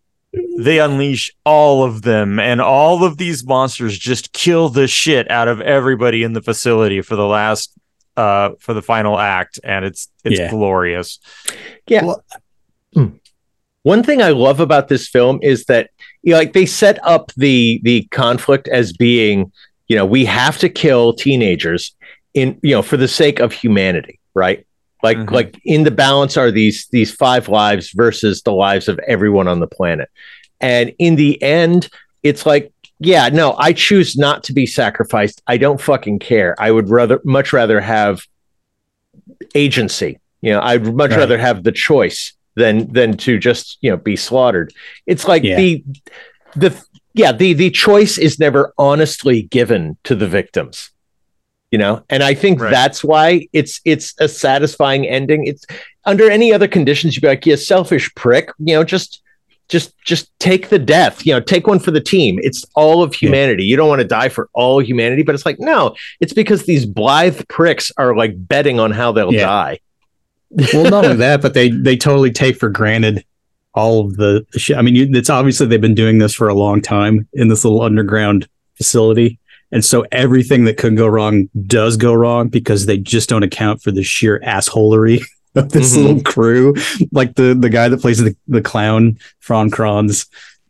they 0.58 0.80
unleash 0.80 1.30
all 1.44 1.84
of 1.84 2.02
them. 2.02 2.38
And 2.38 2.60
all 2.60 3.04
of 3.04 3.18
these 3.18 3.44
monsters 3.44 3.98
just 3.98 4.32
kill 4.32 4.68
the 4.68 4.88
shit 4.88 5.30
out 5.30 5.48
of 5.48 5.60
everybody 5.60 6.22
in 6.22 6.32
the 6.32 6.42
facility 6.42 7.02
for 7.02 7.16
the 7.16 7.26
last 7.26 7.72
uh 8.16 8.50
for 8.60 8.74
the 8.74 8.82
final 8.82 9.18
act 9.18 9.58
and 9.64 9.84
it's 9.84 10.08
it's 10.24 10.38
Yeah. 10.38 10.50
glorious. 10.50 11.18
Yeah. 11.88 12.04
Well- 12.04 12.24
Hmm. 12.94 13.06
One 13.84 14.02
thing 14.02 14.20
I 14.22 14.30
love 14.30 14.60
about 14.60 14.88
this 14.88 15.08
film 15.08 15.38
is 15.42 15.64
that 15.64 15.90
you 16.22 16.32
know, 16.32 16.38
like 16.38 16.52
they 16.52 16.66
set 16.66 16.98
up 17.06 17.32
the 17.36 17.80
the 17.82 18.02
conflict 18.10 18.68
as 18.68 18.92
being, 18.92 19.50
you 19.88 19.96
know, 19.96 20.04
we 20.06 20.24
have 20.26 20.58
to 20.58 20.68
kill 20.68 21.14
teenagers 21.14 21.94
in 22.34 22.58
you 22.62 22.74
know 22.74 22.82
for 22.82 22.96
the 22.98 23.08
sake 23.08 23.40
of 23.40 23.52
humanity, 23.52 24.20
right? 24.34 24.66
Like 25.02 25.16
Mhm. 25.18 25.30
like 25.32 25.58
in 25.64 25.82
the 25.84 25.90
balance 25.90 26.36
are 26.36 26.50
these 26.50 26.86
these 26.92 27.10
five 27.12 27.48
lives 27.48 27.90
versus 27.92 28.42
the 28.42 28.52
lives 28.52 28.88
of 28.88 28.98
everyone 29.08 29.48
on 29.48 29.58
the 29.60 29.66
planet. 29.66 30.08
And 30.60 30.92
in 31.00 31.16
the 31.16 31.42
end, 31.42 31.88
it's 32.22 32.46
like, 32.46 32.70
yeah, 33.04 33.28
no, 33.28 33.54
I 33.58 33.72
choose 33.72 34.16
not 34.16 34.44
to 34.44 34.52
be 34.52 34.66
sacrificed. 34.66 35.42
I 35.46 35.56
don't 35.56 35.80
fucking 35.80 36.18
care. 36.20 36.54
I 36.58 36.70
would 36.70 36.88
rather 36.88 37.20
much 37.24 37.52
rather 37.52 37.80
have 37.80 38.22
agency. 39.54 40.18
You 40.40 40.52
know, 40.52 40.60
I'd 40.60 40.94
much 40.94 41.10
Right. 41.12 41.18
rather 41.18 41.38
have 41.38 41.62
the 41.64 41.72
choice 41.72 42.32
than 42.56 42.92
than 42.92 43.16
to 43.18 43.38
just 43.38 43.78
you 43.80 43.90
know 43.90 43.96
be 43.96 44.16
slaughtered. 44.16 44.72
It's 45.06 45.26
like 45.26 45.42
Yeah. 45.44 45.56
the 45.56 45.84
the 46.56 46.84
yeah 47.14 47.32
the 47.32 47.52
the 47.54 47.70
choice 47.70 48.18
is 48.18 48.38
never 48.38 48.72
honestly 48.78 49.42
given 49.42 49.96
to 50.04 50.14
the 50.14 50.26
victims. 50.26 50.90
You 51.70 51.78
know, 51.78 52.04
and 52.10 52.22
I 52.22 52.34
think 52.34 52.60
Right. 52.60 52.70
that's 52.70 53.02
why 53.02 53.46
it's 53.54 53.80
it's 53.86 54.14
a 54.18 54.28
satisfying 54.28 55.06
ending. 55.08 55.46
It's 55.46 55.64
under 56.04 56.28
any 56.30 56.52
other 56.52 56.68
conditions, 56.68 57.14
you'd 57.14 57.22
be 57.22 57.28
like, 57.28 57.46
yeah, 57.46 57.56
selfish 57.56 58.14
prick. 58.14 58.50
You 58.58 58.74
know, 58.74 58.84
just 58.84 59.21
just 59.72 59.98
just 60.04 60.30
take 60.38 60.68
the 60.68 60.78
death. 60.78 61.24
You 61.24 61.32
know, 61.32 61.40
take 61.40 61.66
one 61.66 61.78
for 61.78 61.90
the 61.90 62.00
team. 62.00 62.38
It's 62.42 62.62
all 62.74 63.02
of 63.02 63.14
humanity. 63.14 63.64
You 63.64 63.74
don't 63.76 63.88
want 63.88 64.02
to 64.02 64.06
die 64.06 64.28
for 64.28 64.50
all 64.52 64.80
humanity, 64.80 65.22
but 65.22 65.34
it's 65.34 65.46
like 65.46 65.58
no, 65.58 65.96
it's 66.20 66.34
because 66.34 66.64
these 66.66 66.84
blithe 66.84 67.40
pricks 67.48 67.90
are 67.96 68.14
like 68.14 68.34
betting 68.46 68.78
on 68.78 68.90
how 68.90 69.10
they'll 69.12 69.32
Yeah. 69.32 69.46
die. 69.46 69.78
well, 70.74 70.90
not 70.90 71.04
only 71.06 71.16
that, 71.16 71.40
but 71.40 71.54
they 71.54 71.70
they 71.70 71.96
totally 71.96 72.30
take 72.30 72.56
for 72.56 72.68
granted 72.68 73.24
all 73.74 74.00
of 74.00 74.16
the 74.16 74.44
shit. 74.58 74.76
I 74.76 74.82
mean, 74.82 74.94
you, 74.94 75.08
it's 75.10 75.30
obviously 75.30 75.66
they've 75.66 75.80
been 75.80 75.94
doing 75.94 76.18
this 76.18 76.34
for 76.34 76.48
a 76.48 76.54
long 76.54 76.82
time 76.82 77.26
in 77.32 77.48
this 77.48 77.64
little 77.64 77.80
underground 77.80 78.46
facility, 78.76 79.38
and 79.72 79.82
so 79.82 80.04
everything 80.12 80.64
that 80.66 80.76
could 80.76 80.94
go 80.98 81.06
wrong 81.06 81.48
does 81.66 81.96
go 81.96 82.12
wrong 82.12 82.48
because 82.48 82.84
they 82.84 82.98
just 82.98 83.30
don't 83.30 83.42
account 83.42 83.80
for 83.82 83.90
the 83.90 84.02
sheer 84.02 84.38
assholery 84.40 85.22
of 85.56 85.70
this 85.70 85.94
Mhm. 85.96 86.02
little 86.02 86.22
crew. 86.22 86.74
Like 87.12 87.34
the 87.34 87.54
the 87.58 87.70
guy 87.70 87.88
that 87.88 88.00
plays 88.00 88.18
the 88.18 88.34
the 88.48 88.60
clown, 88.62 89.18
Fran 89.40 89.70
Kranz, 89.70 90.26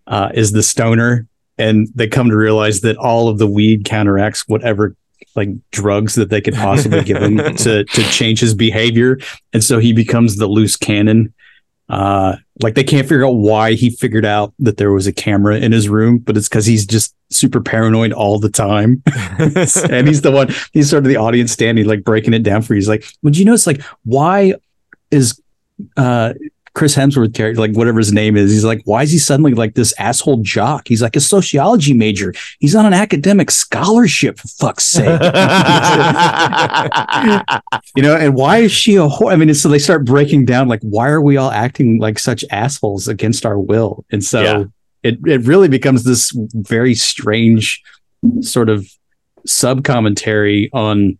uh, 0.07 0.30
is 0.35 0.53
the 0.53 0.62
stoner, 0.62 1.26
and 1.59 1.89
they 1.95 2.09
come 2.09 2.28
to 2.30 2.37
realize 2.37 2.80
that 2.80 2.97
all 2.97 3.28
of 3.28 3.39
the 3.39 3.47
weed 3.47 3.85
counteracts 3.85 4.49
whatever 4.49 4.97
like 5.37 5.49
drugs 5.70 6.14
that 6.16 6.28
they 6.30 6.41
could 6.41 6.55
possibly 6.55 7.03
give 7.03 7.22
him 7.22 7.37
to 7.57 7.85
to 7.85 8.03
change 8.11 8.41
his 8.41 8.55
behavior. 8.55 9.18
And 9.53 9.62
so 9.64 9.78
he 9.78 9.93
becomes 9.93 10.37
the 10.37 10.47
loose 10.47 10.76
cannon. 10.76 11.33
Uh 11.89 12.37
like 12.62 12.74
they 12.74 12.85
can't 12.85 13.09
figure 13.09 13.26
out 13.26 13.33
why 13.37 13.72
he 13.72 13.91
figured 13.91 14.24
out 14.24 14.53
that 14.61 14.76
there 14.76 14.93
was 14.93 15.07
a 15.07 15.12
camera 15.12 15.57
in 15.59 15.72
his 15.72 15.89
room 15.89 16.18
but 16.18 16.37
it's 16.37 16.49
because 16.49 16.64
he's 16.64 16.87
just 16.87 17.14
super 17.30 17.61
paranoid 17.61 18.12
all 18.12 18.39
the 18.39 18.49
time. 18.51 19.03
And 19.39 20.07
he's 20.07 20.20
the 20.22 20.30
one 20.30 20.49
he's 20.72 20.89
sort 20.91 21.03
of 21.05 21.09
the 21.09 21.16
audience 21.16 21.51
standing 21.53 21.87
like 21.87 22.05
breaking 22.05 22.35
it 22.35 22.43
down 22.45 22.62
for 22.62 22.74
you. 22.74 22.78
He's 22.78 22.89
like 22.89 23.05
would 23.22 23.37
you 23.37 23.45
notice 23.45 23.66
like 23.66 23.83
why 24.05 24.55
is 25.12 25.40
uh 25.96 26.32
Chris 26.74 26.96
Hemsworth 26.96 27.34
character, 27.34 27.60
like 27.60 27.76
whatever 27.76 27.98
his 27.98 28.14
name 28.14 28.34
is, 28.34 28.50
he's 28.50 28.64
like, 28.64 28.80
why 28.86 29.02
is 29.02 29.12
he 29.12 29.18
suddenly 29.18 29.52
like 29.52 29.74
this 29.74 29.92
asshole 29.98 30.38
jock? 30.38 30.88
He's 30.88 31.02
like 31.02 31.16
a 31.16 31.20
sociology 31.20 31.92
major. 31.92 32.32
He's 32.60 32.74
on 32.74 32.86
an 32.86 32.94
academic 32.94 33.50
scholarship, 33.50 34.38
for 34.38 34.48
fuck's 34.48 34.86
sake. 34.86 35.04
you 37.96 38.02
know, 38.02 38.16
and 38.16 38.34
why 38.34 38.58
is 38.58 38.72
she 38.72 38.96
a 38.96 39.06
whore? 39.06 39.32
I 39.32 39.36
mean, 39.36 39.52
so 39.52 39.68
they 39.68 39.78
start 39.78 40.06
breaking 40.06 40.46
down 40.46 40.66
like, 40.68 40.80
why 40.82 41.10
are 41.10 41.20
we 41.20 41.36
all 41.36 41.50
acting 41.50 41.98
like 41.98 42.18
such 42.18 42.42
assholes 42.50 43.06
against 43.06 43.44
our 43.44 43.58
will? 43.58 44.06
And 44.10 44.24
so 44.24 44.40
Yeah. 44.40 44.64
it 45.02 45.18
it 45.26 45.42
really 45.42 45.68
becomes 45.68 46.04
this 46.04 46.32
very 46.54 46.94
strange 46.94 47.82
sort 48.40 48.70
of 48.70 48.88
sub 49.44 49.84
commentary 49.84 50.70
on 50.72 51.18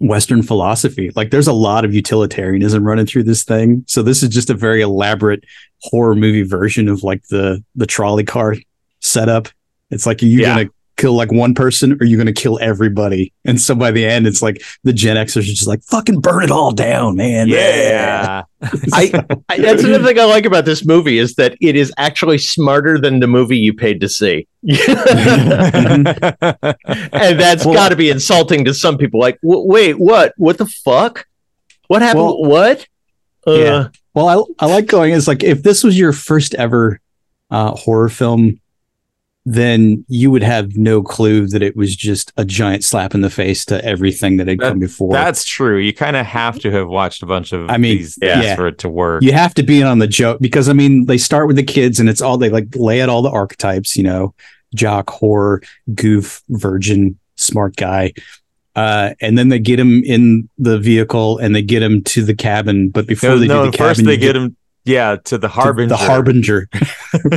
Western 0.00 0.42
philosophy. 0.42 1.10
Like, 1.14 1.30
there's 1.30 1.46
a 1.46 1.52
lot 1.52 1.84
of 1.84 1.94
utilitarianism 1.94 2.84
running 2.84 3.06
through 3.06 3.24
this 3.24 3.44
thing. 3.44 3.84
So 3.86 4.02
this 4.02 4.22
is 4.22 4.28
just 4.28 4.50
a 4.50 4.54
very 4.54 4.80
elaborate 4.82 5.44
horror 5.82 6.14
movie 6.14 6.42
version 6.42 6.88
of 6.88 7.02
like 7.02 7.22
the 7.28 7.62
the 7.74 7.86
trolley 7.86 8.24
car 8.24 8.56
setup. 9.00 9.48
It's 9.90 10.06
like, 10.06 10.22
are 10.22 10.26
you 10.26 10.40
Yeah. 10.40 10.54
gonna 10.56 10.70
kill 10.96 11.14
like 11.14 11.32
one 11.32 11.54
person 11.54 11.96
or 12.00 12.04
you're 12.06 12.18
gonna 12.18 12.32
kill 12.32 12.58
everybody? 12.60 13.32
And 13.44 13.60
so 13.60 13.74
by 13.74 13.90
the 13.90 14.04
end, 14.06 14.26
it's 14.26 14.42
like 14.42 14.62
the 14.84 14.92
Gen 14.92 15.16
Xers 15.16 15.38
are 15.38 15.42
just 15.42 15.66
like, 15.66 15.82
fucking 15.82 16.20
burn 16.20 16.44
it 16.44 16.50
all 16.50 16.72
down, 16.72 17.16
man. 17.16 17.48
Yeah. 17.48 18.42
I, 18.92 19.26
I 19.48 19.58
that's 19.58 19.82
another 19.84 20.04
thing 20.04 20.18
I 20.18 20.24
like 20.24 20.44
about 20.46 20.64
this 20.64 20.84
movie 20.86 21.18
is 21.18 21.34
that 21.34 21.56
it 21.60 21.76
is 21.76 21.92
actually 21.98 22.38
smarter 22.38 22.98
than 22.98 23.20
the 23.20 23.26
movie 23.26 23.58
you 23.58 23.72
paid 23.74 24.00
to 24.00 24.08
see. 24.08 24.46
and 24.62 26.06
that's 27.38 27.64
Well- 27.64 27.74
got 27.74 27.90
to 27.90 27.96
be 27.96 28.10
insulting 28.10 28.64
to 28.64 28.74
some 28.74 28.96
people. 28.98 29.20
Like, 29.20 29.40
w- 29.42 29.66
wait, 29.66 29.98
what? 29.98 30.34
What 30.36 30.58
the 30.58 30.66
fuck? 30.66 31.26
What 31.88 32.02
happened? 32.02 32.24
Well- 32.24 32.42
what? 32.44 32.86
Uh, 33.46 33.52
Yeah. 33.52 33.88
Well, 34.14 34.28
I 34.60 34.64
I 34.64 34.68
like 34.70 34.86
going. 34.86 35.12
It's 35.12 35.26
like 35.26 35.42
if 35.42 35.62
this 35.64 35.82
was 35.82 35.98
your 35.98 36.12
first 36.12 36.54
ever 36.54 37.00
uh, 37.50 37.72
horror 37.72 38.08
film, 38.08 38.60
then 39.46 40.04
you 40.08 40.30
would 40.30 40.42
have 40.42 40.74
no 40.76 41.02
clue 41.02 41.46
that 41.48 41.62
it 41.62 41.76
was 41.76 41.94
just 41.94 42.32
a 42.38 42.44
giant 42.46 42.82
slap 42.82 43.14
in 43.14 43.20
the 43.20 43.28
face 43.28 43.64
to 43.66 43.84
everything 43.84 44.38
that 44.38 44.48
had 44.48 44.58
That- 44.58 44.70
come 44.70 44.78
before. 44.78 45.12
That's 45.12 45.44
true. 45.44 45.76
You 45.78 45.92
kind 45.92 46.16
of 46.16 46.24
have 46.24 46.58
to 46.60 46.70
have 46.70 46.88
watched 46.88 47.22
a 47.22 47.26
bunch 47.26 47.52
of 47.52 47.68
I 47.68 47.76
mean, 47.76 47.98
these 47.98 48.18
yeah. 48.22 48.56
for 48.56 48.66
it 48.68 48.78
to 48.78 48.88
work. 48.88 49.22
you 49.22 49.32
have 49.32 49.52
to 49.54 49.62
be 49.62 49.80
in 49.80 49.86
on 49.86 49.98
the 49.98 50.06
joke 50.06 50.38
because 50.40 50.68
I 50.68 50.72
mean 50.72 51.04
they 51.06 51.18
start 51.18 51.46
with 51.46 51.56
the 51.56 51.62
kids 51.62 52.00
and 52.00 52.08
it's 52.08 52.22
all 52.22 52.38
they 52.38 52.48
like 52.48 52.68
lay 52.74 53.02
out 53.02 53.10
all 53.10 53.20
the 53.20 53.30
archetypes, 53.30 53.96
you 53.96 54.02
know, 54.02 54.34
jock, 54.74 55.10
horror, 55.10 55.60
goof, 55.94 56.42
virgin, 56.48 57.18
smart 57.36 57.76
guy. 57.76 58.12
Uh, 58.74 59.10
and 59.20 59.38
then 59.38 59.50
they 59.50 59.58
get 59.58 59.78
him 59.78 60.02
in 60.04 60.48
the 60.58 60.78
vehicle 60.80 61.38
and 61.38 61.54
they 61.54 61.62
get 61.62 61.82
him 61.82 62.02
to 62.02 62.24
the 62.24 62.34
cabin. 62.34 62.88
But 62.88 63.06
before 63.06 63.30
No, 63.30 63.38
they 63.38 63.46
no, 63.46 63.64
do 63.66 63.70
the 63.70 63.76
first 63.78 63.98
cabin, 64.00 64.06
they 64.06 64.12
you 64.14 64.18
get 64.18 64.34
him, 64.36 64.56
yeah, 64.84 65.16
to 65.24 65.38
the 65.38 65.48
to 65.48 65.52
harbinger, 65.52 65.88
The 65.88 65.96
harbinger. 65.96 66.68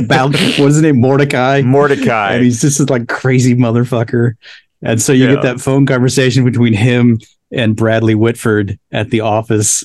Bal- 0.06 0.28
what 0.30 0.36
is 0.36 0.56
his 0.76 0.82
name? 0.82 1.00
Mordecai. 1.00 1.62
Mordecai. 1.62 2.34
and 2.34 2.44
he's 2.44 2.60
just 2.60 2.88
like 2.90 3.08
crazy 3.08 3.54
motherfucker. 3.54 4.32
And 4.82 5.00
so 5.02 5.12
you 5.12 5.26
Yeah. 5.26 5.34
get 5.34 5.42
that 5.42 5.60
phone 5.60 5.86
conversation 5.86 6.44
between 6.44 6.72
him 6.72 7.18
and 7.52 7.74
Bradley 7.74 8.14
Whitford 8.14 8.78
at 8.92 9.10
the 9.10 9.20
office, 9.22 9.82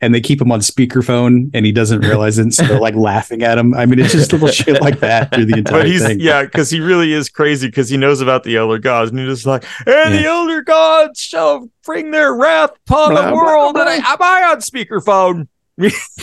and 0.00 0.12
they 0.12 0.20
keep 0.20 0.40
him 0.40 0.50
on 0.50 0.58
speakerphone, 0.60 1.48
and 1.54 1.64
he 1.64 1.70
doesn't 1.70 2.00
realize 2.00 2.38
it. 2.38 2.52
So 2.54 2.64
they're 2.64 2.80
like 2.80 2.94
laughing 3.10 3.42
at 3.44 3.56
him. 3.58 3.72
I 3.74 3.86
mean, 3.86 4.00
it's 4.00 4.10
just 4.12 4.32
little 4.32 4.48
shit 4.48 4.80
like 4.80 4.98
that 5.00 5.32
through 5.32 5.44
the 5.44 5.58
entire 5.58 5.80
but 5.82 5.86
he's 5.86 6.02
thing. 6.04 6.18
yeah, 6.18 6.42
because 6.42 6.70
he 6.70 6.80
really 6.80 7.12
is 7.12 7.28
crazy 7.28 7.68
because 7.68 7.88
he 7.88 7.96
knows 7.96 8.20
about 8.20 8.42
the 8.42 8.56
elder 8.56 8.78
gods, 8.78 9.10
and 9.12 9.20
he's 9.20 9.28
just 9.28 9.46
like, 9.46 9.64
and 9.86 10.12
the 10.14 10.24
elder 10.24 10.62
gods 10.62 11.20
shall 11.20 11.68
bring 11.84 12.10
their 12.10 12.34
wrath 12.34 12.70
upon 12.88 13.10
Blah, 13.10 13.22
the 13.26 13.30
blah, 13.30 13.36
world. 13.44 13.74
blah. 13.74 13.82
And 13.82 13.90
I, 13.90 13.94
am 14.12 14.18
I 14.20 14.48
on 14.50 14.56
speakerphone? 14.60 15.46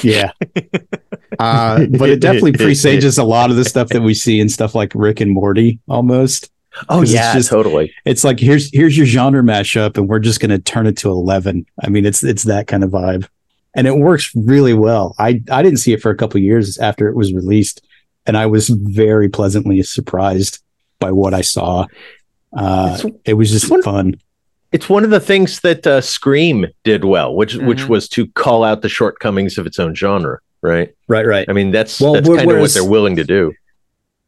Yeah. 0.01 0.31
Uh, 1.37 1.85
but 1.97 2.09
it 2.09 2.19
definitely 2.19 2.51
presages 2.65 3.17
a 3.17 3.23
lot 3.23 3.49
of 3.49 3.55
the 3.55 3.63
stuff 3.63 3.87
that 3.89 4.01
we 4.01 4.13
see 4.13 4.41
in 4.41 4.49
stuff 4.49 4.75
like 4.75 4.91
Rick 4.93 5.21
and 5.21 5.31
Morty 5.31 5.79
almost. 5.87 6.49
oh 6.89 6.99
'Cause 6.99 7.03
it's 7.03 7.13
yeah, 7.13 7.33
just- 7.33 7.49
totally. 7.49 7.93
It's 8.03 8.23
like 8.25 8.39
here's 8.39 8.69
here's 8.73 8.97
your 8.97 9.05
genre 9.05 9.41
mashup, 9.41 9.95
and 9.97 10.09
we're 10.09 10.19
just 10.19 10.41
gonna 10.41 10.59
turn 10.59 10.85
it 10.85 10.97
to 10.97 11.09
eleven. 11.09 11.65
I 11.81 11.89
mean, 11.89 12.05
it's 12.05 12.23
it's 12.25 12.43
that 12.43 12.67
kind 12.67 12.83
of 12.83 12.89
vibe, 12.89 13.25
and 13.73 13.87
it 13.87 13.95
works 13.97 14.31
really 14.35 14.73
well. 14.73 15.15
I 15.17 15.41
I 15.49 15.61
didn't 15.63 15.77
see 15.79 15.93
it 15.93 16.01
for 16.01 16.09
a 16.11 16.15
couple 16.17 16.41
years 16.41 16.77
after 16.79 17.07
it 17.07 17.15
was 17.15 17.31
released, 17.33 17.85
and 18.25 18.35
I 18.35 18.47
was 18.47 18.67
very 18.67 19.29
pleasantly 19.29 19.81
surprised 19.83 20.59
by 20.99 21.11
what 21.11 21.33
I 21.33 21.41
saw. 21.41 21.85
Uh, 22.51 22.97
it 23.23 23.35
was 23.35 23.49
just 23.51 23.69
one- 23.71 23.83
fun. 23.83 24.15
It's 24.71 24.87
one 24.89 25.03
of 25.03 25.09
the 25.09 25.19
things 25.19 25.61
that 25.61 25.85
uh, 25.87 25.99
Scream 26.01 26.67
did 26.83 27.03
well, 27.03 27.33
which 27.35 27.55
which 27.55 27.79
Mhm. 27.79 27.89
was 27.89 28.07
to 28.09 28.27
call 28.27 28.63
out 28.63 28.81
the 28.81 28.89
shortcomings 28.89 29.57
of 29.57 29.65
its 29.65 29.79
own 29.79 29.95
genre. 29.95 30.39
Right. 30.61 30.93
Right, 31.07 31.25
right. 31.25 31.47
I 31.49 31.53
mean, 31.53 31.71
that's 31.71 31.99
Well, 32.01 32.13
that's 32.13 32.27
kind 32.27 32.51
of 32.51 32.59
what 32.59 32.71
they're 32.73 32.83
willing 32.83 33.15
to 33.15 33.23
do. 33.23 33.53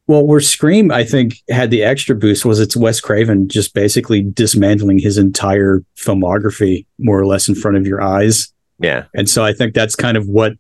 Well, 0.08 0.26
where 0.26 0.40
Scream, 0.42 0.92
I 0.92 1.04
think, 1.04 1.36
had 1.50 1.70
the 1.72 1.84
extra 1.84 2.16
boost 2.16 2.44
was 2.44 2.60
it's 2.60 2.76
Wes 2.76 3.00
Craven 3.00 3.48
just 3.48 3.74
basically 3.74 4.22
dismantling 4.24 5.00
his 5.00 5.18
entire 5.18 5.84
filmography 5.96 6.86
more 6.98 7.20
or 7.20 7.26
less 7.28 7.48
in 7.48 7.56
front 7.56 7.78
of 7.78 7.86
your 7.86 8.02
eyes. 8.02 8.52
Yeah. 8.80 9.06
And 9.14 9.30
so 9.30 9.44
I 9.44 9.54
think 9.54 9.74
that's 9.74 9.96
kind 9.96 10.18
of 10.18 10.28
what 10.28 10.54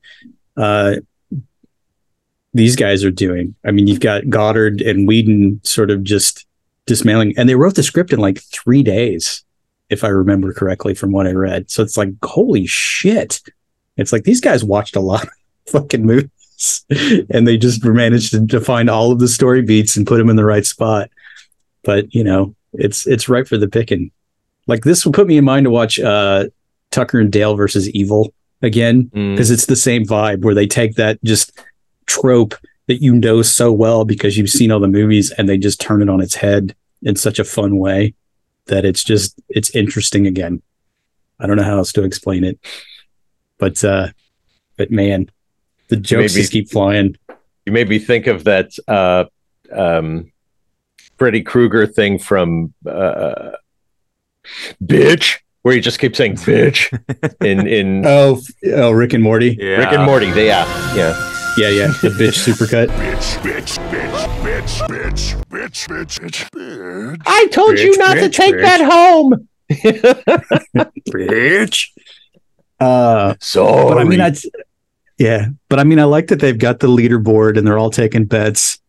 uh, 0.58 0.96
these 2.54 2.76
guys 2.76 3.04
are 3.04 3.12
doing. 3.12 3.56
I 3.66 3.72
mean, 3.72 3.88
you've 3.88 4.00
got 4.00 4.30
Goddard 4.30 4.82
and 4.82 5.08
Whedon 5.08 5.62
sort 5.64 5.90
of 5.90 6.04
just 6.04 6.46
dismantling, 6.86 7.34
and 7.38 7.48
they 7.50 7.56
wrote 7.56 7.76
the 7.76 7.84
script 7.84 8.14
in 8.14 8.20
like 8.20 8.42
three 8.42 8.84
days, 8.84 9.44
if 9.92 10.04
I 10.04 10.08
remember 10.08 10.54
correctly 10.54 10.94
from 10.96 11.12
what 11.12 11.28
I 11.28 11.32
read. 11.34 11.70
So 11.70 11.84
it's 11.84 11.98
like, 11.98 12.10
holy 12.24 12.66
shit. 12.66 13.42
It's 13.98 14.12
like 14.12 14.24
these 14.24 14.42
guys 14.42 14.64
watched 14.64 14.96
a 14.96 15.02
lot 15.02 15.24
of 15.24 15.30
fucking 15.72 16.06
movies 16.06 16.86
and 17.30 17.48
they 17.48 17.58
just 17.58 17.84
managed 17.84 18.32
to, 18.32 18.48
to 18.48 18.62
find 18.62 18.90
all 18.90 19.12
of 19.12 19.20
the 19.20 19.28
story 19.28 19.62
beats 19.62 19.98
and 19.98 20.08
put 20.08 20.18
them 20.18 20.30
in 20.30 20.36
the 20.38 20.46
right 20.46 20.66
spot. 20.66 21.10
But, 21.84 22.14
you 22.16 22.24
know, 22.24 22.56
it's 22.74 23.06
it's 23.06 23.28
right 23.30 23.48
for 23.48 23.58
the 23.58 23.68
picking. 23.68 24.12
Like 24.68 24.84
this 24.84 25.04
will 25.06 25.12
put 25.12 25.28
me 25.28 25.38
in 25.38 25.44
mind 25.44 25.66
to 25.66 25.70
watch 25.70 26.00
uh 26.00 26.46
Tucker 26.92 27.20
and 27.20 27.32
Dale 27.32 27.56
versus 27.56 27.90
Evil 27.90 28.34
again 28.62 29.10
Mm. 29.14 29.34
because 29.34 29.50
it's 29.52 29.66
the 29.66 29.76
same 29.76 30.06
vibe 30.06 30.42
where 30.44 30.54
they 30.56 30.68
take 30.68 30.96
that 30.96 31.22
just 31.24 31.52
trope 32.06 32.56
that 32.88 33.02
you 33.02 33.14
know 33.14 33.42
so 33.42 33.72
well 33.72 34.06
because 34.06 34.38
you've 34.38 34.50
seen 34.50 34.72
all 34.72 34.80
the 34.80 34.88
movies 34.88 35.32
and 35.32 35.50
they 35.50 35.58
just 35.58 35.82
turn 35.82 36.02
it 36.02 36.10
on 36.10 36.22
its 36.22 36.36
head 36.36 36.76
in 37.02 37.16
such 37.16 37.40
a 37.40 37.44
fun 37.44 37.78
way 37.78 38.14
that 38.72 38.84
it's 38.86 39.04
just 39.04 39.40
it's 39.50 39.70
interesting 39.76 40.26
again. 40.26 40.62
I 41.40 41.46
don't 41.46 41.58
know 41.58 41.64
how 41.64 41.78
else 41.78 41.92
to 41.94 42.04
explain 42.04 42.44
it. 42.44 42.60
But 43.60 43.84
uh 43.84 44.08
but 44.78 44.90
man, 44.90 45.30
the 45.90 45.98
jokes 45.98 46.34
Maybe- 46.34 46.42
just 46.42 46.52
keep 46.52 46.72
flying. 46.72 47.16
You 47.66 47.72
made 47.74 47.90
me 47.90 48.00
think 48.00 48.26
of 48.26 48.46
that 48.46 48.72
uh, 48.88 49.26
um, 49.72 50.32
Freddy 51.20 51.44
Krueger 51.44 51.86
thing 51.86 52.18
from 52.18 52.74
uh, 52.88 53.52
"Bitch," 54.84 55.38
where 55.62 55.76
he 55.76 55.80
just 55.82 56.00
keeps 56.00 56.18
saying 56.18 56.38
"bitch" 56.38 56.90
in 57.46 57.68
in 57.68 58.04
Oh, 58.04 58.42
oh 58.74 58.90
Rick 58.92 59.14
and 59.14 59.24
Morty. 59.24 59.56
Yeah. 59.60 59.78
Rick 59.78 59.92
and 59.92 60.04
Morty. 60.06 60.32
They 60.32 60.48
yeah 60.48 60.96
yeah. 60.96 61.31
Yeah, 61.58 61.70
yeah. 61.70 61.88
The 62.02 62.10
bitch 62.10 62.40
supercut. 62.48 62.90
I 67.26 67.48
told 67.48 67.78
you 67.78 67.92
Bitch, 67.92 67.98
not 67.98 68.14
to 68.16 68.30
take 68.30 68.56
bitch. 68.56 68.62
that 68.62 68.82
home. 68.82 69.50
bitch. 71.10 71.88
Uh 72.80 73.36
So, 73.40 73.90
but 73.90 74.00
I 74.00 74.04
mean, 74.06 74.22
I, 74.22 74.34
yeah, 75.20 75.50
but 75.70 75.78
I 75.80 75.84
mean, 75.84 76.00
I 76.00 76.06
like 76.06 76.30
that 76.30 76.40
they've 76.40 76.58
got 76.58 76.80
the 76.80 76.88
leaderboard 76.88 77.56
and 77.56 77.68
they're 77.68 77.78
all 77.78 77.92
taking 77.92 78.26
bets, 78.26 78.80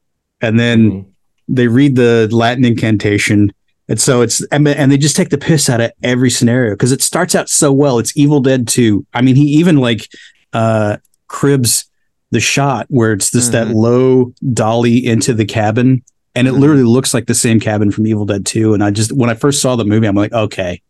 and 0.41 0.59
then 0.59 1.13
they 1.47 1.67
read 1.67 1.95
the 1.97 2.27
Latin 2.33 2.65
incantation, 2.65 3.53
and 3.91 4.01
so 4.01 4.23
it's 4.23 4.43
and, 4.47 4.67
and 4.67 4.91
they 4.91 4.97
just 4.97 5.15
take 5.15 5.29
the 5.29 5.37
piss 5.37 5.69
out 5.69 5.83
of 5.83 5.93
every 6.03 6.31
scenario 6.31 6.73
because 6.73 6.91
it 6.91 7.03
starts 7.03 7.35
out 7.35 7.51
so 7.51 7.71
well. 7.71 7.99
It's 7.99 8.17
Evil 8.17 8.41
Dead 8.41 8.67
Two. 8.67 9.05
I 9.13 9.21
mean, 9.21 9.37
he 9.37 9.43
even 9.43 9.77
like 9.77 10.09
uh 10.55 10.97
cribs 11.29 11.85
the 12.33 12.41
shot 12.41 12.87
where 12.89 13.13
it's 13.13 13.31
just 13.31 13.53
that 13.53 13.69
low 13.69 14.33
dolly 14.53 15.07
into 15.07 15.33
the 15.35 15.45
cabin, 15.45 16.03
and 16.35 16.49
it 16.49 16.53
literally 16.53 16.83
looks 16.83 17.15
like 17.15 17.27
the 17.27 17.35
same 17.35 17.61
cabin 17.61 17.91
from 17.93 18.07
Evil 18.07 18.25
Dead 18.27 18.45
Two. 18.45 18.75
And 18.75 18.83
I 18.83 18.91
just 18.91 19.13
when 19.13 19.31
I 19.31 19.35
first 19.35 19.63
saw 19.63 19.77
the 19.77 19.85
movie, 19.85 20.07
I'm 20.09 20.17
like, 20.17 20.33
okay, 20.33 20.83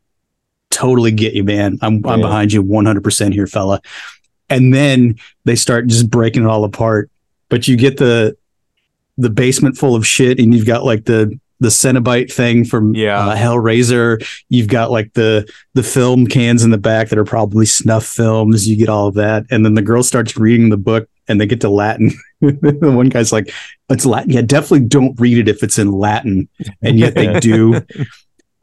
totally 0.70 1.12
get 1.12 1.34
you, 1.34 1.44
man. 1.44 1.78
I'm 1.82 2.04
I'm 2.06 2.20
Yeah. 2.20 2.26
behind 2.26 2.52
you 2.52 2.62
100 2.62 3.02
percent 3.04 3.34
here, 3.34 3.46
fella. 3.46 3.80
And 4.48 4.72
then 4.72 5.16
they 5.44 5.56
start 5.56 5.86
just 5.86 6.10
breaking 6.10 6.42
it 6.44 6.48
all 6.48 6.64
apart. 6.64 7.10
But 7.48 7.68
you 7.68 7.76
get 7.76 7.98
the 7.98 8.36
the 9.18 9.30
basement 9.30 9.76
full 9.76 9.94
of 9.94 10.06
shit, 10.06 10.38
and 10.38 10.54
you've 10.54 10.66
got 10.66 10.84
like 10.84 11.04
the 11.04 11.38
the 11.60 11.68
Cenobite 11.68 12.32
thing 12.32 12.64
from 12.64 12.92
Yeah. 12.94 13.18
uh, 13.24 13.36
Hellraiser. 13.36 14.24
You've 14.48 14.66
got 14.68 14.90
like 14.90 15.12
the 15.14 15.46
the 15.74 15.82
film 15.82 16.26
cans 16.26 16.64
in 16.64 16.70
the 16.70 16.78
back 16.78 17.08
that 17.10 17.18
are 17.18 17.24
probably 17.24 17.66
snuff 17.66 18.04
films. 18.04 18.66
You 18.68 18.76
get 18.76 18.88
all 18.88 19.06
of 19.08 19.14
that, 19.14 19.44
and 19.50 19.64
then 19.64 19.74
the 19.74 19.82
girl 19.82 20.02
starts 20.02 20.36
reading 20.36 20.70
the 20.70 20.76
book, 20.76 21.08
and 21.32 21.40
they 21.40 21.46
get 21.46 21.60
to 21.62 21.68
Latin. 21.68 22.12
the 22.40 22.76
one 22.94 23.08
guy's 23.08 23.32
like, 23.32 23.52
"It's 23.88 24.06
Latin." 24.06 24.30
Yeah, 24.30 24.42
definitely 24.42 24.86
don't 24.86 25.18
read 25.18 25.38
it 25.38 25.48
if 25.48 25.64
it's 25.64 25.78
in 25.78 25.90
Latin, 25.90 26.48
and 26.82 26.98
yet 27.00 27.14
they 27.16 27.40
do. 27.40 27.80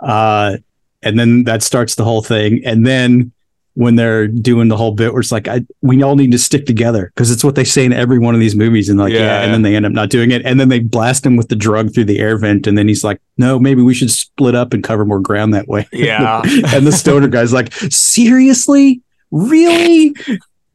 Uh, 0.01 0.55
and 1.01 1.19
then 1.19 1.43
that 1.43 1.61
starts 1.61 1.95
the 1.95 2.05
whole 2.05 2.21
thing, 2.21 2.61
and 2.63 2.87
then 2.87 3.33
when 3.73 3.95
they're 3.95 4.27
doing 4.27 4.67
the 4.69 4.77
whole 4.77 4.91
bit 4.93 5.11
where 5.13 5.19
it's 5.19 5.31
like 5.31 5.47
I, 5.47 5.61
we 5.81 6.01
all 6.03 6.15
need 6.15 6.31
to 6.31 6.39
stick 6.39 6.65
together 6.65 7.11
because 7.13 7.31
it's 7.31 7.43
what 7.43 7.55
they 7.55 7.63
say 7.63 7.83
in 7.85 7.91
every 7.93 8.17
one 8.17 8.33
of 8.33 8.39
these 8.39 8.55
movies 8.55 8.87
and 8.89 8.97
like 8.99 9.11
yeah, 9.13 9.19
Yeah. 9.19 9.41
and 9.43 9.53
then 9.53 9.61
they 9.61 9.75
end 9.75 9.85
up 9.85 9.91
not 9.93 10.09
doing 10.09 10.31
it 10.31 10.41
and 10.45 10.59
then 10.59 10.67
they 10.69 10.79
blast 10.79 11.25
him 11.25 11.35
with 11.37 11.47
the 11.49 11.55
drug 11.55 11.93
through 11.93 12.05
the 12.05 12.19
air 12.19 12.37
vent 12.37 12.65
and 12.67 12.77
then 12.77 12.87
he's 12.89 13.03
like 13.05 13.21
no 13.37 13.57
maybe 13.59 13.81
we 13.81 13.93
should 13.93 14.11
split 14.11 14.53
up 14.55 14.73
and 14.73 14.83
cover 14.83 15.05
more 15.05 15.19
ground 15.21 15.53
that 15.53 15.67
way 15.69 15.87
Yeah. 15.93 16.41
and 16.73 16.85
the 16.87 16.91
stoner 16.91 17.27
guy's 17.29 17.53
like 17.53 17.71
seriously 17.73 19.01
really 19.31 20.13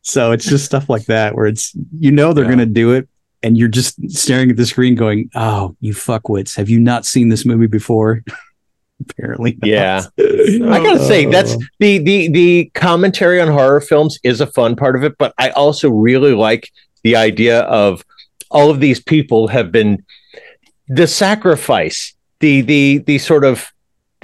so 0.05 0.31
it's 0.33 0.45
just 0.45 0.65
stuff 0.65 0.89
like 0.89 1.07
that 1.07 1.35
where 1.35 1.47
it's 1.47 1.73
you 1.99 2.13
know 2.13 2.33
they're 2.33 2.45
Yeah. 2.45 2.51
gonna 2.51 2.67
do 2.67 2.93
it 2.93 3.09
and 3.43 3.59
you're 3.59 3.69
just 3.69 3.97
staring 4.11 4.51
at 4.51 4.57
the 4.57 4.67
screen 4.67 4.95
going 4.95 5.31
oh 5.35 5.75
you 5.81 5.93
fuckwits 5.95 6.57
have 6.57 6.69
you 6.71 6.79
not 6.79 7.05
seen 7.05 7.29
this 7.31 7.45
movie 7.45 7.67
before 7.67 8.23
apparently 9.01 9.59
not. 9.61 9.69
Yeah. 9.69 10.03
I 10.19 10.83
gotta 10.83 11.05
say 11.05 11.27
that's 11.27 11.55
uh. 11.55 11.59
the 11.81 11.99
the 11.99 12.29
the 12.29 12.71
commentary 12.75 13.41
on 13.41 13.49
horror 13.49 13.81
films 13.81 14.19
is 14.23 14.41
a 14.41 14.47
fun 14.47 14.77
part 14.77 14.95
of 14.97 15.03
it, 15.03 15.17
but 15.19 15.35
I 15.37 15.51
also 15.51 15.91
really 15.91 16.33
like 16.33 16.71
the 17.03 17.17
idea 17.17 17.61
of 17.63 18.05
all 18.51 18.71
of 18.71 18.79
these 18.81 19.03
people 19.03 19.49
have 19.49 19.73
been 19.73 20.05
the 20.89 21.07
sacrifice, 21.09 22.15
the 22.41 22.61
the 22.61 22.99
the 22.99 23.19
sort 23.19 23.45
of 23.45 23.73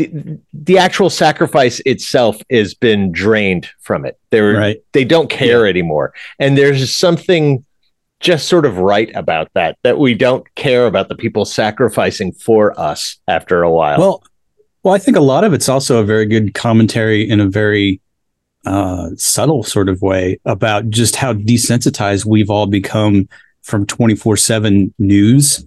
the, 0.08 0.38
the 0.52 0.78
actual 0.78 1.10
sacrifice 1.10 1.80
itself 1.80 2.40
has 2.50 2.74
been 2.74 3.12
drained 3.12 3.68
from 3.80 4.04
it. 4.04 4.18
They're 4.30 4.54
right 4.54 4.82
they 4.92 5.04
don't 5.04 5.28
care 5.28 5.66
anymore, 5.66 6.14
and 6.38 6.56
there's 6.56 6.94
something 6.94 7.64
just 8.20 8.48
sort 8.48 8.66
of 8.66 8.78
right 8.78 9.10
about 9.14 9.50
that 9.54 9.78
that 9.82 9.98
we 9.98 10.14
don't 10.14 10.44
care 10.54 10.86
about 10.86 11.08
the 11.08 11.14
people 11.14 11.44
sacrificing 11.44 12.32
for 12.32 12.78
us 12.78 13.18
after 13.28 13.62
a 13.62 13.70
while. 13.70 13.98
Well, 13.98 14.22
well, 14.82 14.94
I 14.94 14.98
think 14.98 15.16
a 15.16 15.22
lot 15.22 15.44
of 15.44 15.52
it's 15.52 15.68
also 15.68 15.98
a 15.98 16.04
very 16.04 16.26
good 16.26 16.54
commentary 16.54 17.28
in 17.28 17.40
a 17.40 17.46
very 17.46 18.00
uh, 18.64 19.10
subtle 19.16 19.62
sort 19.62 19.88
of 19.88 20.02
way 20.02 20.38
about 20.44 20.88
just 20.90 21.16
how 21.16 21.32
desensitized 21.32 22.24
we've 22.24 22.50
all 22.50 22.66
become 22.66 23.28
from 23.62 23.86
24 23.86 24.36
seven 24.36 24.94
news. 24.98 25.66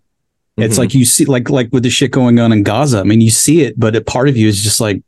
It's 0.58 0.76
Mhm. 0.76 0.80
like 0.80 0.94
you 0.94 1.06
see, 1.06 1.26
like, 1.26 1.50
like 1.50 1.70
with 1.72 1.84
the 1.84 1.90
shit 1.90 2.12
going 2.12 2.40
on 2.40 2.52
in 2.52 2.64
Gaza. 2.64 3.00
I 3.00 3.04
mean, 3.04 3.22
you 3.22 3.30
see 3.32 3.62
it, 3.62 3.80
but 3.80 3.96
a 3.96 4.02
part 4.02 4.30
of 4.30 4.38
you 4.38 4.48
is 4.48 4.62
just 4.62 4.80
like, 4.80 5.02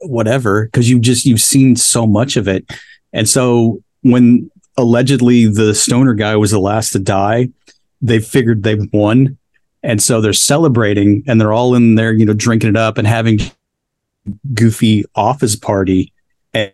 whatever, 0.00 0.64
because 0.66 0.90
you 0.90 0.98
just, 0.98 1.24
you've 1.24 1.40
seen 1.40 1.76
so 1.76 2.06
much 2.06 2.36
of 2.36 2.48
it. 2.48 2.64
And 3.12 3.28
so 3.28 3.80
when 4.02 4.50
allegedly 4.76 5.46
the 5.46 5.74
stoner 5.74 6.14
guy 6.14 6.36
was 6.36 6.50
the 6.50 6.58
last 6.58 6.90
to 6.92 6.98
die, 6.98 7.48
they 8.02 8.18
figured 8.18 8.62
they 8.62 8.76
won 8.92 9.38
and 9.82 10.02
so 10.02 10.20
they're 10.20 10.32
celebrating 10.32 11.22
and 11.26 11.40
they're 11.40 11.52
all 11.52 11.74
in 11.74 11.94
there 11.94 12.12
you 12.12 12.26
know 12.26 12.34
drinking 12.34 12.68
it 12.68 12.76
up 12.76 12.98
and 12.98 13.06
having 13.06 13.38
goofy 14.52 15.04
office 15.14 15.56
party 15.56 16.12
and 16.52 16.72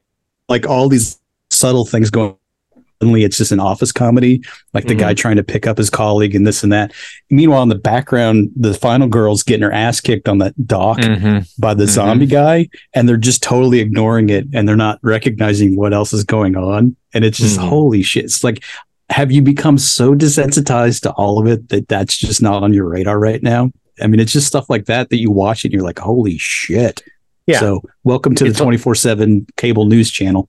like 0.48 0.66
all 0.66 0.88
these 0.88 1.20
subtle 1.50 1.84
things 1.84 2.10
going 2.10 2.34
suddenly 3.02 3.24
it's 3.24 3.36
just 3.36 3.50
an 3.50 3.58
office 3.58 3.90
comedy 3.90 4.40
like 4.74 4.86
the 4.86 4.94
guy 4.94 5.12
trying 5.12 5.34
to 5.34 5.42
pick 5.42 5.66
up 5.66 5.76
his 5.76 5.90
colleague 5.90 6.36
and 6.36 6.46
this 6.46 6.62
and 6.62 6.72
that 6.72 6.92
meanwhile 7.30 7.64
in 7.64 7.68
the 7.68 7.74
background 7.74 8.48
the 8.54 8.72
final 8.72 9.08
girl's 9.08 9.42
getting 9.42 9.64
her 9.64 9.72
ass 9.72 10.00
kicked 10.00 10.28
on 10.28 10.38
that 10.38 10.54
dock 10.68 10.98
Mhm. 10.98 11.48
by 11.58 11.74
the 11.74 11.82
Mhm. 11.84 11.88
zombie 11.88 12.26
guy 12.26 12.68
and 12.94 13.08
they're 13.08 13.16
just 13.16 13.42
totally 13.42 13.80
ignoring 13.80 14.28
it 14.30 14.46
and 14.54 14.68
they're 14.68 14.76
not 14.76 15.00
recognizing 15.02 15.74
what 15.74 15.92
else 15.92 16.12
is 16.12 16.22
going 16.22 16.54
on 16.56 16.94
and 17.12 17.24
it's 17.24 17.38
just 17.38 17.58
Mhm. 17.58 17.68
holy 17.68 18.02
shit 18.04 18.24
it's 18.24 18.44
like 18.44 18.62
have 19.10 19.32
you 19.32 19.42
become 19.42 19.78
so 19.78 20.14
desensitized 20.14 21.00
to 21.00 21.10
all 21.10 21.40
of 21.40 21.48
it 21.48 21.70
that 21.70 21.88
that's 21.88 22.16
just 22.16 22.40
not 22.40 22.62
on 22.62 22.72
your 22.72 22.88
radar 22.88 23.18
right 23.18 23.42
now 23.42 23.68
i 24.00 24.06
mean 24.06 24.20
it's 24.20 24.32
just 24.32 24.46
stuff 24.46 24.70
like 24.70 24.84
that 24.86 25.10
that 25.10 25.18
you 25.18 25.32
watch 25.32 25.64
and 25.64 25.72
you're 25.74 25.82
like 25.82 25.98
holy 25.98 26.38
shit 26.38 27.02
Yeah. 27.48 27.58
so 27.58 27.82
welcome 28.04 28.36
to 28.36 28.44
It's- 28.44 28.56
the 28.58 28.64
24-7 28.64 29.46
cable 29.56 29.86
news 29.86 30.08
channel 30.08 30.48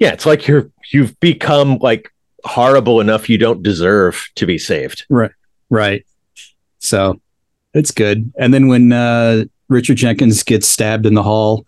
yeah, 0.00 0.12
it's 0.12 0.26
like 0.26 0.48
you're 0.48 0.70
you've 0.92 1.18
become 1.20 1.78
like 1.78 2.12
horrible 2.44 3.00
enough 3.00 3.28
you 3.28 3.38
don't 3.38 3.62
deserve 3.62 4.28
to 4.34 4.46
be 4.46 4.58
saved. 4.58 5.04
Right. 5.08 5.30
Right. 5.68 6.04
So 6.78 7.20
it's 7.74 7.90
good. 7.92 8.32
And 8.38 8.52
then 8.52 8.66
when 8.66 8.92
uh, 8.92 9.44
Richard 9.68 9.98
Jenkins 9.98 10.42
gets 10.42 10.66
stabbed 10.66 11.06
in 11.06 11.14
the 11.14 11.22
hall 11.22 11.66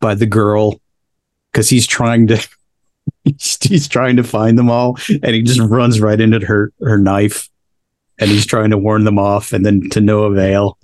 by 0.00 0.14
the 0.14 0.26
girl 0.26 0.80
because 1.52 1.68
he's 1.68 1.86
trying 1.86 2.26
to 2.28 2.48
he's, 3.24 3.58
he's 3.62 3.86
trying 3.86 4.16
to 4.16 4.24
find 4.24 4.58
them 4.58 4.70
all 4.70 4.98
and 5.08 5.34
he 5.34 5.42
just 5.42 5.60
runs 5.60 6.00
right 6.00 6.20
into 6.20 6.44
her 6.44 6.72
her 6.80 6.98
knife 6.98 7.50
and 8.18 8.30
he's 8.30 8.46
trying 8.46 8.70
to 8.70 8.78
warn 8.78 9.04
them 9.04 9.18
off 9.18 9.52
and 9.52 9.64
then 9.64 9.90
to 9.90 10.00
no 10.00 10.24
avail. 10.24 10.78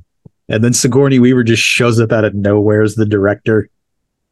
And 0.51 0.62
then 0.62 0.74
Sigourney 0.74 1.18
Weaver 1.18 1.44
just 1.44 1.62
shows 1.62 1.98
up 1.98 2.12
out 2.12 2.24
of 2.24 2.34
nowhere 2.34 2.82
as 2.82 2.96
the 2.96 3.07
director 3.07 3.70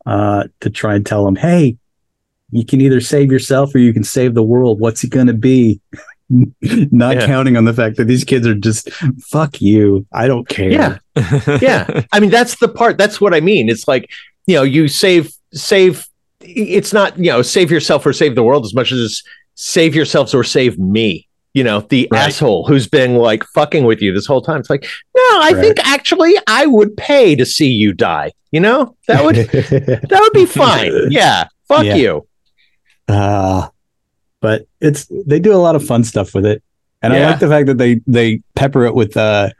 uh, 0.04 0.44
to 0.60 0.68
try 0.68 0.96
and 0.96 1.06
tell 1.06 1.26
him, 1.26 1.36
hey, 1.36 1.78
you 2.50 2.64
can 2.64 2.80
either 2.80 3.00
save 3.00 3.30
yourself 3.30 3.74
or 3.74 3.78
you 3.78 3.92
can 3.92 4.04
save 4.04 4.34
the 4.34 4.42
world. 4.42 4.80
What's 4.80 5.04
it 5.04 5.10
going 5.10 5.26
to 5.26 5.34
be? 5.34 5.80
Not 6.30 7.16
Yeah. 7.16 7.26
counting 7.26 7.56
on 7.56 7.64
the 7.64 7.72
fact 7.74 7.96
that 7.96 8.04
these 8.04 8.24
kids 8.24 8.46
are 8.46 8.54
just, 8.54 8.90
fuck 9.30 9.60
you. 9.62 10.06
I 10.12 10.26
don't 10.26 10.46
care. 10.48 10.70
Yeah. 10.70 10.98
yeah 11.60 12.02
i 12.12 12.20
mean 12.20 12.30
that's 12.30 12.60
the 12.60 12.68
part 12.68 12.96
that's 12.96 13.20
what 13.20 13.34
i 13.34 13.40
mean 13.40 13.68
it's 13.68 13.88
like 13.88 14.08
you 14.46 14.54
know 14.54 14.62
you 14.62 14.86
save 14.86 15.32
save 15.52 16.06
it's 16.40 16.92
not 16.92 17.18
you 17.18 17.24
know 17.32 17.42
save 17.42 17.72
yourself 17.72 18.06
or 18.06 18.12
save 18.12 18.36
the 18.36 18.42
world 18.44 18.64
as 18.64 18.72
much 18.72 18.92
as 18.92 19.20
save 19.56 19.96
yourselves 19.96 20.32
or 20.32 20.44
save 20.44 20.78
me 20.78 21.26
you 21.54 21.64
know 21.64 21.80
the 21.80 22.06
Right. 22.12 22.28
asshole 22.28 22.68
who's 22.68 22.86
been 22.86 23.16
like 23.16 23.42
fucking 23.52 23.82
with 23.84 24.00
you 24.00 24.12
this 24.12 24.26
whole 24.26 24.40
time 24.40 24.60
it's 24.60 24.70
like 24.70 24.84
no 25.16 25.20
i 25.40 25.50
Right. 25.52 25.60
think 25.60 25.78
actually 25.84 26.34
i 26.46 26.66
would 26.66 26.96
pay 26.96 27.34
to 27.34 27.44
see 27.44 27.66
you 27.72 27.92
die 27.92 28.30
you 28.52 28.60
know 28.60 28.94
that 29.08 29.24
would 29.24 29.34
that 29.50 30.20
would 30.20 30.32
be 30.32 30.46
fine 30.46 30.92
yeah 31.10 31.48
fuck 31.66 31.84
Yeah. 31.84 31.96
you 31.96 32.28
Uh, 33.08 33.68
but 34.40 34.66
it's 34.80 35.06
they 35.26 35.40
do 35.40 35.52
a 35.54 35.56
lot 35.56 35.74
of 35.76 35.84
fun 35.84 36.04
stuff 36.04 36.34
with 36.34 36.46
it, 36.46 36.62
and 37.02 37.12
I 37.12 37.30
like 37.30 37.40
the 37.40 37.48
fact 37.48 37.66
that 37.66 37.78
they 37.78 38.00
they 38.06 38.40
pepper 38.54 38.84
it 38.84 38.94
with 38.94 39.16
uh 39.16 39.50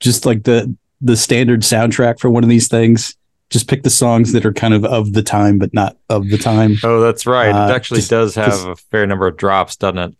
just 0.00 0.24
like 0.24 0.44
the 0.44 0.74
the 1.00 1.16
standard 1.16 1.60
soundtrack 1.60 2.18
for 2.20 2.30
one 2.30 2.42
of 2.44 2.48
these 2.48 2.68
things, 2.68 3.14
Just 3.50 3.68
pick 3.68 3.82
the 3.82 3.90
songs 3.90 4.32
that 4.32 4.46
are 4.46 4.52
kind 4.52 4.72
of 4.72 4.84
of 4.84 5.12
the 5.12 5.22
time, 5.22 5.58
but 5.58 5.74
not 5.74 5.96
of 6.08 6.28
the 6.30 6.38
time. 6.38 6.76
Oh, 6.82 7.00
that's 7.00 7.26
right. 7.26 7.50
Uh, 7.50 7.68
it 7.70 7.74
actually 7.76 7.98
just- 7.98 8.10
does 8.10 8.34
have 8.36 8.66
a 8.66 8.76
fair 8.76 9.06
number 9.06 9.26
of 9.26 9.36
drops, 9.36 9.76
doesn't 9.76 9.98
it? 9.98 10.14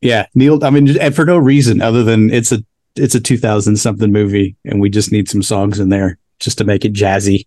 Yeah, 0.00 0.26
Neil. 0.34 0.64
I 0.64 0.70
mean, 0.70 0.98
and 0.98 1.14
for 1.14 1.24
no 1.24 1.36
reason 1.38 1.82
other 1.82 2.02
than 2.04 2.30
it's 2.32 2.52
a 2.52 2.64
it's 2.94 3.14
a 3.14 3.20
2000 3.20 3.76
something 3.76 4.10
movie, 4.12 4.56
and 4.64 4.80
we 4.80 4.88
just 4.88 5.12
need 5.12 5.28
some 5.28 5.42
songs 5.42 5.78
in 5.80 5.90
there 5.90 6.18
just 6.38 6.56
to 6.58 6.64
make 6.64 6.84
it 6.84 6.94
jazzy. 6.94 7.46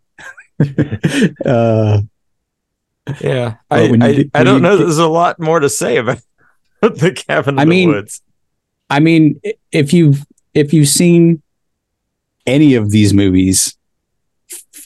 uh, 1.45 2.01
Yeah. 3.21 3.55
I, 3.69 3.81
I, 4.01 4.13
get- 4.13 4.29
I 4.33 4.43
don't 4.43 4.61
know. 4.61 4.77
There's 4.77 4.97
a 4.97 5.07
lot 5.07 5.39
more 5.39 5.59
to 5.59 5.69
say 5.69 5.97
about 5.97 6.19
the 6.81 7.11
cabin 7.27 7.55
in 7.55 7.59
I 7.59 7.63
the 7.65 7.69
mean, 7.69 7.89
woods. 7.89 8.21
I 8.89 8.99
mean, 8.99 9.39
if 9.71 9.93
you've 9.93 10.25
if 10.53 10.73
you've 10.73 10.87
seen 10.87 11.41
any 12.47 12.73
of 12.75 12.89
these 12.91 13.13
movies 13.13 13.75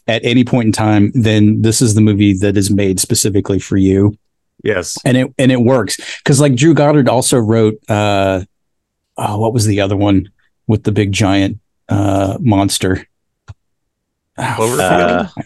at 0.08 0.24
any 0.26 0.44
point 0.44 0.66
in 0.68 0.72
time, 0.74 1.12
then 1.14 1.62
this 1.62 1.82
is 1.82 1.96
the 1.96 2.02
movie 2.02 2.34
that 2.34 2.58
is 2.58 2.70
made 2.70 3.00
specifically 3.00 3.60
for 3.60 3.78
you, 3.78 4.18
Yes. 4.64 4.98
and 5.06 5.16
it 5.16 5.34
and 5.38 5.52
it 5.52 5.62
works 5.62 5.98
because 6.20 6.42
like 6.42 6.56
Drew 6.56 6.74
Goddard 6.74 7.08
also 7.08 7.38
wrote, 7.40 7.76
uh, 7.90 8.44
oh, 9.18 9.40
what 9.40 9.54
was 9.54 9.66
the 9.66 9.80
other 9.80 9.96
one 9.96 10.30
with 10.68 10.84
the 10.84 10.92
big 10.92 11.14
giant 11.14 11.60
uh, 11.88 12.38
monster? 12.42 13.08
Cloverfield? 14.38 15.32
fuck. 15.34 15.46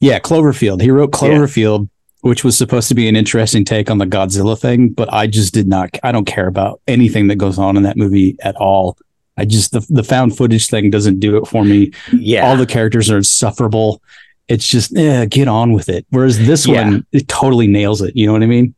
Yeah, 0.00 0.18
Cloverfield. 0.18 0.80
He 0.80 0.90
wrote 0.90 1.12
Cloverfield, 1.12 1.88
which 2.20 2.44
was 2.44 2.56
supposed 2.56 2.88
to 2.88 2.94
be 2.94 3.08
an 3.08 3.16
interesting 3.16 3.64
take 3.64 3.90
on 3.90 3.98
the 3.98 4.06
Godzilla 4.06 4.58
thing, 4.58 4.90
but 4.90 5.12
I 5.12 5.26
just 5.26 5.54
did 5.54 5.68
not. 5.68 5.90
I 6.02 6.12
don't 6.12 6.26
care 6.26 6.48
about 6.48 6.80
anything 6.86 7.28
that 7.28 7.36
goes 7.36 7.58
on 7.58 7.76
in 7.76 7.82
that 7.84 7.96
movie 7.96 8.36
at 8.42 8.56
all. 8.56 8.98
I 9.36 9.44
just 9.44 9.72
the 9.72 9.86
the 9.90 10.02
found 10.02 10.36
footage 10.36 10.68
thing 10.68 10.90
doesn't 10.90 11.20
do 11.20 11.36
it 11.36 11.46
for 11.46 11.64
me. 11.64 11.92
Yeah. 12.12 12.48
All 12.48 12.56
the 12.56 12.66
characters 12.66 13.10
are 13.10 13.18
insufferable. 13.18 14.02
It's 14.48 14.66
just 14.66 14.96
yeah, 14.96 15.24
get 15.26 15.48
on 15.48 15.72
with 15.72 15.88
it. 15.88 16.06
Whereas 16.10 16.38
this 16.46 16.66
Yeah. 16.66 16.84
one, 16.84 17.06
it 17.12 17.28
totally 17.28 17.66
nails 17.66 18.00
it. 18.00 18.16
You 18.16 18.26
know 18.26 18.32
what 18.32 18.42
I 18.42 18.46
mean? 18.46 18.74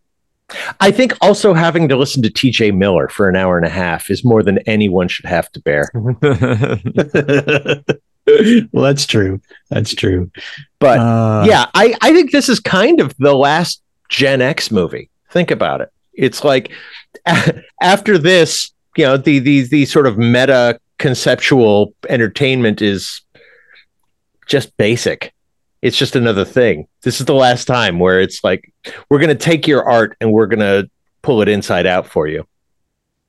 I 0.80 0.90
think 0.90 1.12
also 1.20 1.52
having 1.52 1.88
to 1.90 1.96
listen 1.96 2.22
to 2.22 2.30
TJ 2.30 2.74
Miller 2.74 3.08
for 3.08 3.28
an 3.28 3.36
hour 3.36 3.58
and 3.58 3.66
a 3.66 3.70
half 3.70 4.10
is 4.10 4.24
more 4.24 4.42
than 4.42 4.58
anyone 4.66 5.06
should 5.06 5.26
have 5.26 5.52
to 5.52 5.60
bear. 5.60 5.90
well, 8.72 8.84
that's 8.84 9.06
true. 9.06 9.40
That's 9.70 9.94
true. 9.94 10.30
But 10.78 10.98
Uh, 10.98 11.44
yeah, 11.46 11.66
I, 11.74 11.94
I 12.00 12.12
think 12.12 12.30
this 12.30 12.48
is 12.48 12.60
kind 12.60 13.00
of 13.00 13.14
the 13.18 13.34
last 13.34 13.82
Gen 14.08 14.40
X 14.40 14.70
movie. 14.70 15.10
Think 15.30 15.50
about 15.50 15.80
it. 15.80 15.90
It's 16.14 16.44
like 16.44 16.70
after 17.82 18.18
this, 18.18 18.72
you 18.96 19.04
know, 19.04 19.16
the 19.16 19.38
the 19.38 19.62
the 19.68 19.84
sort 19.86 20.06
of 20.06 20.18
meta 20.18 20.80
conceptual 20.98 21.94
entertainment 22.08 22.82
is 22.82 23.22
just 24.46 24.76
basic. 24.76 25.32
It's 25.80 25.96
just 25.96 26.16
another 26.16 26.44
thing. 26.44 26.88
This 27.02 27.20
is 27.20 27.26
the 27.26 27.34
last 27.34 27.66
time 27.66 28.00
where 28.00 28.20
it's 28.20 28.42
like 28.42 28.72
we're 29.08 29.20
going 29.20 29.28
to 29.28 29.34
take 29.36 29.68
your 29.68 29.88
art 29.88 30.16
and 30.20 30.32
we're 30.32 30.48
going 30.48 30.58
to 30.58 30.90
pull 31.22 31.40
it 31.40 31.48
inside 31.48 31.86
out 31.86 32.06
for 32.06 32.26
you. 32.26 32.46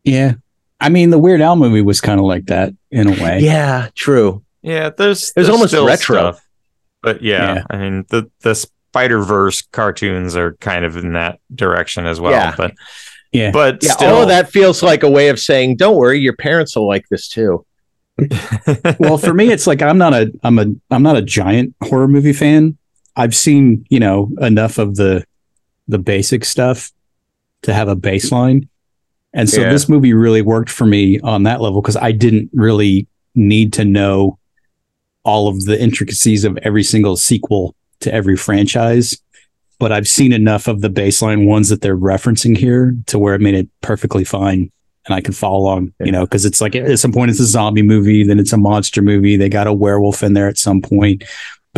yeah. 0.04 0.34
I 0.82 0.88
mean, 0.88 1.10
the 1.10 1.20
Weird 1.20 1.42
Al 1.42 1.58
movie 1.58 1.82
was 1.82 2.00
kind 2.00 2.22
of 2.22 2.26
like 2.26 2.46
that 2.46 2.74
in 2.90 3.08
a 3.10 3.22
way. 3.22 3.40
Yeah, 3.42 3.90
true. 3.96 4.42
Yeah. 4.62 4.90
There's, 4.90 5.00
It 5.00 5.06
was 5.08 5.34
there's 5.36 5.50
almost 5.50 5.70
still 5.72 5.86
retro. 5.86 6.16
stuff. 6.34 6.46
But 7.02 7.22
yeah, 7.22 7.56
Yeah. 7.56 7.64
I 7.70 7.78
mean, 7.78 8.06
the, 8.10 8.30
the 8.42 8.56
Spider 8.56 9.20
Verse 9.24 9.62
cartoons 9.62 10.36
are 10.36 10.54
kind 10.56 10.84
of 10.86 10.98
in 10.98 11.14
that 11.14 11.40
direction 11.54 12.06
as 12.08 12.20
well. 12.20 12.32
Yeah. 12.32 12.54
But, 12.58 12.74
Yeah. 13.32 13.52
but 13.52 13.84
Yeah, 13.84 13.92
still, 13.92 14.16
all 14.16 14.22
of 14.24 14.28
that 14.30 14.50
feels 14.50 14.82
like 14.84 15.04
a 15.04 15.10
way 15.10 15.30
of 15.30 15.40
saying, 15.40 15.78
"Don't 15.78 15.96
worry, 15.96 16.20
your 16.20 16.36
parents 16.36 16.76
will 16.76 16.88
like 16.88 17.08
this 17.10 17.28
too." 17.28 17.66
well 19.00 19.18
for 19.18 19.34
me 19.34 19.50
it's 19.50 19.66
like 19.66 19.82
i'm 19.82 19.98
not 19.98 20.14
a 20.14 20.30
i'm 20.44 20.60
a 20.60 20.66
i'm 20.92 21.02
not 21.04 21.16
a 21.16 21.22
giant 21.22 21.74
horror 21.84 22.08
movie 22.08 22.34
fan 22.34 22.78
i've 23.16 23.34
seen 23.36 23.86
you 23.90 24.00
know 24.00 24.30
enough 24.42 24.78
of 24.78 24.96
the 24.98 25.24
the 25.88 25.98
basic 25.98 26.44
stuff 26.44 26.92
to 27.62 27.74
have 27.74 27.88
a 27.88 27.96
baseline 27.96 28.68
and 29.34 29.50
so 29.50 29.62
Yeah. 29.62 29.72
this 29.72 29.88
movie 29.88 30.14
really 30.14 30.42
worked 30.42 30.70
for 30.70 30.86
me 30.86 31.20
on 31.22 31.44
that 31.44 31.62
level 31.62 31.82
because 31.82 31.96
i 31.98 32.12
didn't 32.12 32.50
really 32.54 33.08
need 33.36 33.74
to 33.74 33.86
know 33.86 34.38
all 35.24 35.48
of 35.48 35.66
the 35.66 35.80
intricacies 35.82 36.44
of 36.44 36.58
every 36.64 36.84
single 36.84 37.18
sequel 37.18 37.76
to 38.00 38.14
every 38.14 38.36
franchise 38.36 39.20
but 39.80 39.92
i've 39.92 40.08
seen 40.08 40.32
enough 40.32 40.68
of 40.68 40.82
the 40.82 40.90
baseline 40.90 41.48
ones 41.48 41.70
that 41.70 41.82
they're 41.82 41.98
referencing 41.98 42.58
here 42.58 42.96
to 43.06 43.20
where 43.20 43.36
it 43.36 43.42
made 43.42 43.56
it 43.56 43.68
perfectly 43.82 44.24
fine 44.24 44.72
and 45.06 45.16
I 45.16 45.22
can 45.22 45.34
follow 45.34 45.60
along, 45.60 45.94
you 46.02 46.12
know, 46.12 46.26
because 46.26 46.46
it's 46.46 46.62
like 46.62 46.76
at 46.76 47.00
some 47.00 47.12
point 47.12 47.32
it's 47.32 47.40
a 47.40 47.46
zombie 47.46 47.82
movie, 47.82 48.24
then 48.24 48.38
it's 48.38 48.54
a 48.54 48.58
monster 48.58 49.02
movie. 49.02 49.38
They 49.38 49.50
got 49.50 49.66
a 49.66 49.74
werewolf 49.74 50.22
in 50.22 50.34
there 50.34 50.48
at 50.48 50.58
some 50.58 50.82
point, 50.82 51.24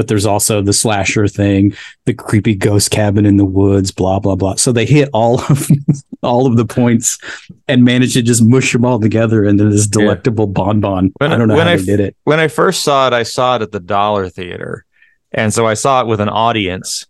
but 0.02 0.08
there's 0.08 0.26
also 0.26 0.64
the 0.64 0.74
slasher 0.74 1.28
thing, 1.28 1.76
the 2.08 2.14
creepy 2.16 2.56
ghost 2.56 2.89
cabin 2.89 3.24
in 3.24 3.38
the 3.38 3.45
woods, 3.45 3.91
blah 3.91 4.18
blah 4.18 4.36
blah. 4.36 4.56
So 4.56 4.72
they 4.72 4.88
hit 4.88 5.10
all 5.14 5.39
of 5.41 5.68
all 6.24 6.47
of 6.47 6.58
the 6.58 6.66
points 6.66 7.20
and 7.68 7.84
managed 7.84 8.14
to 8.14 8.24
just 8.24 8.41
mush 8.43 8.74
them 8.74 8.84
all 8.84 8.99
together 8.99 9.45
into 9.45 9.70
this 9.70 9.86
delectable 9.86 10.47
bonbon. 10.47 11.14
When- 11.20 11.32
I 11.32 11.38
don't 11.38 11.47
know 11.47 11.56
when 11.56 11.68
how 11.68 11.74
I 11.74 11.78
they 11.78 11.84
did 11.86 11.99
it. 11.99 12.16
when 12.24 12.39
I 12.39 12.47
first 12.47 12.84
saw 12.84 13.06
it, 13.06 13.14
I 13.14 13.22
saw 13.22 13.58
it 13.58 13.62
at 13.62 13.72
the 13.72 13.80
Dollar 13.80 14.28
Theater, 14.28 14.86
and 15.32 15.54
so 15.54 15.68
I 15.68 15.76
saw 15.76 16.02
it 16.02 16.08
with 16.08 16.20
an 16.20 16.30
audience. 16.30 17.06